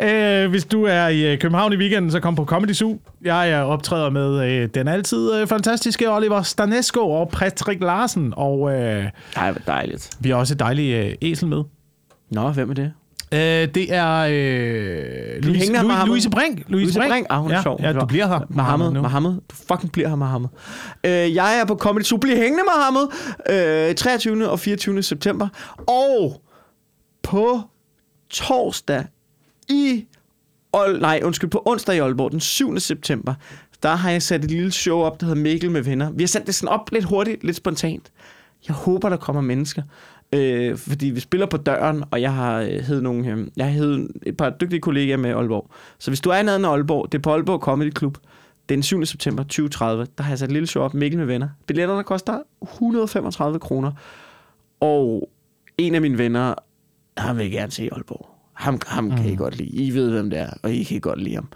Øh, 0.00 0.50
hvis 0.50 0.64
du 0.64 0.84
er 0.84 1.08
i 1.08 1.32
øh, 1.32 1.38
København 1.38 1.72
i 1.72 1.76
weekenden, 1.76 2.10
så 2.10 2.20
kom 2.20 2.34
på 2.34 2.44
Comedy 2.44 2.72
Zoo. 2.72 2.98
Jeg 3.22 3.50
er 3.50 3.60
optræder 3.60 4.10
med 4.10 4.48
øh, 4.48 4.68
den 4.74 4.88
altid 4.88 5.34
øh, 5.34 5.46
fantastiske 5.46 6.10
Oliver 6.10 6.42
Stanesco 6.42 7.10
og 7.10 7.28
Patrick 7.28 7.82
Larsen. 7.82 8.34
Og 8.36 8.72
øh, 8.72 9.10
Ej, 9.36 9.50
hvor 9.52 9.60
dejligt. 9.66 10.10
vi 10.20 10.30
har 10.30 10.36
også 10.36 10.54
et 10.54 10.58
dejligt 10.60 10.96
øh, 10.96 11.14
æsel 11.22 11.48
med. 11.48 11.62
Nå, 12.30 12.50
hvem 12.50 12.70
er 12.70 12.74
det? 12.74 12.92
Øh, 13.34 13.68
det 13.74 13.94
er 13.94 14.16
øh, 14.18 15.42
Louise, 15.44 15.66
Louise, 15.66 15.72
Mohammed? 15.72 16.06
Louise 16.06 16.30
Brink. 16.30 16.62
Louise 16.68 16.98
Brink? 17.00 17.26
Ah, 17.30 17.40
hun 17.42 17.50
er 17.50 17.54
ja, 17.56 17.62
sjov. 17.62 17.80
Ja, 17.82 17.92
du 17.92 18.06
bliver 18.06 18.26
her. 18.26 18.40
Mohammed. 18.50 18.90
Mohammed. 18.90 19.30
Du 19.32 19.54
fucking 19.72 19.92
bliver 19.92 20.08
her, 20.08 20.16
Mohammed. 20.16 20.48
Øh, 21.04 21.34
jeg 21.34 21.58
er 21.60 21.64
på 21.64 21.76
Comedy 21.76 22.02
Zoo. 22.02 22.18
Bliv 22.18 22.36
hængende, 22.36 22.62
Mohammed. 22.74 23.88
Øh, 23.90 23.94
23. 23.94 24.48
og 24.50 24.60
24. 24.60 25.02
september. 25.02 25.48
Og 25.86 26.42
på 27.22 27.60
torsdag 28.30 29.04
i... 29.68 30.04
Ol- 30.76 31.00
nej, 31.00 31.20
undskyld, 31.24 31.50
på 31.50 31.62
onsdag 31.66 31.96
i 31.96 31.98
Aalborg, 31.98 32.30
den 32.32 32.40
7. 32.40 32.78
september, 32.80 33.34
der 33.82 33.94
har 33.94 34.10
jeg 34.10 34.22
sat 34.22 34.44
et 34.44 34.50
lille 34.50 34.72
show 34.72 34.98
op, 34.98 35.20
der 35.20 35.26
hedder 35.26 35.42
Mikkel 35.42 35.70
med 35.70 35.82
venner. 35.82 36.10
Vi 36.10 36.22
har 36.22 36.28
sat 36.28 36.46
det 36.46 36.54
sådan 36.54 36.68
op 36.68 36.92
lidt 36.92 37.04
hurtigt, 37.04 37.44
lidt 37.44 37.56
spontant. 37.56 38.12
Jeg 38.68 38.76
håber, 38.76 39.08
der 39.08 39.16
kommer 39.16 39.42
mennesker. 39.42 39.82
Øh, 40.34 40.76
fordi 40.76 41.06
vi 41.06 41.20
spiller 41.20 41.46
på 41.46 41.56
døren, 41.56 42.04
og 42.10 42.20
jeg 42.20 42.34
har 42.34 42.60
øh, 42.60 42.68
hed 42.68 43.00
nogle, 43.00 43.28
øh, 43.28 43.46
jeg 43.56 43.66
har 43.66 43.72
hed 43.72 44.08
et 44.26 44.36
par 44.36 44.50
dygtige 44.50 44.80
kollegaer 44.80 45.16
med 45.16 45.30
i 45.30 45.32
Aalborg. 45.32 45.70
Så 45.98 46.10
hvis 46.10 46.20
du 46.20 46.30
er 46.30 46.38
i 46.38 46.42
nærheden 46.42 46.64
af 46.64 46.68
Aalborg, 46.68 47.12
det 47.12 47.18
er 47.18 47.22
på 47.22 47.32
Aalborg 47.32 47.60
Comedy 47.60 47.96
Club, 47.98 48.18
den 48.68 48.82
7. 48.82 49.04
september 49.04 49.42
2030, 49.42 50.06
der 50.18 50.24
har 50.24 50.30
jeg 50.30 50.38
sat 50.38 50.48
et 50.48 50.52
lille 50.52 50.66
show 50.66 50.84
op, 50.84 50.94
Mikkel 50.94 51.18
med 51.18 51.26
venner. 51.26 51.48
Billetterne 51.66 52.04
koster 52.04 52.38
135 52.62 53.58
kroner. 53.58 53.92
Og 54.80 55.30
en 55.78 55.94
af 55.94 56.00
mine 56.00 56.18
venner, 56.18 56.54
han 57.16 57.38
vil 57.38 57.50
gerne 57.50 57.72
se 57.72 57.88
Aalborg. 57.92 58.28
Ham, 58.52 58.80
ham 58.86 59.10
kan 59.10 59.26
I 59.26 59.36
godt 59.36 59.56
lide. 59.56 59.68
I 59.68 59.94
ved, 59.94 60.10
hvem 60.10 60.30
det 60.30 60.38
er, 60.38 60.50
og 60.62 60.72
I 60.72 60.82
kan 60.82 61.00
godt 61.00 61.22
lide 61.22 61.34
ham. 61.34 61.48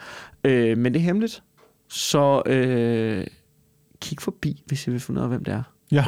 Øh, 0.45 0.79
men 0.79 0.95
det 0.95 1.01
er 1.01 1.05
hemmeligt. 1.05 1.43
Så 1.89 2.43
øh, 2.47 3.27
kig 4.01 4.19
forbi, 4.21 4.63
hvis 4.67 4.87
I 4.87 4.91
vil 4.91 5.01
finde 5.01 5.21
ud 5.21 5.23
af, 5.23 5.29
hvem 5.29 5.45
det 5.45 5.55
er. 5.55 5.63
Ja. 5.93 6.05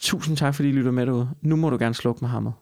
Tusind 0.00 0.36
tak, 0.36 0.54
fordi 0.54 0.68
I 0.68 0.72
lytter 0.72 0.90
med 0.90 1.06
derude. 1.06 1.30
Nu 1.42 1.56
må 1.56 1.70
du 1.70 1.78
gerne 1.78 1.94
slukke 1.94 2.18
med 2.20 2.28
hammer. 2.28 2.52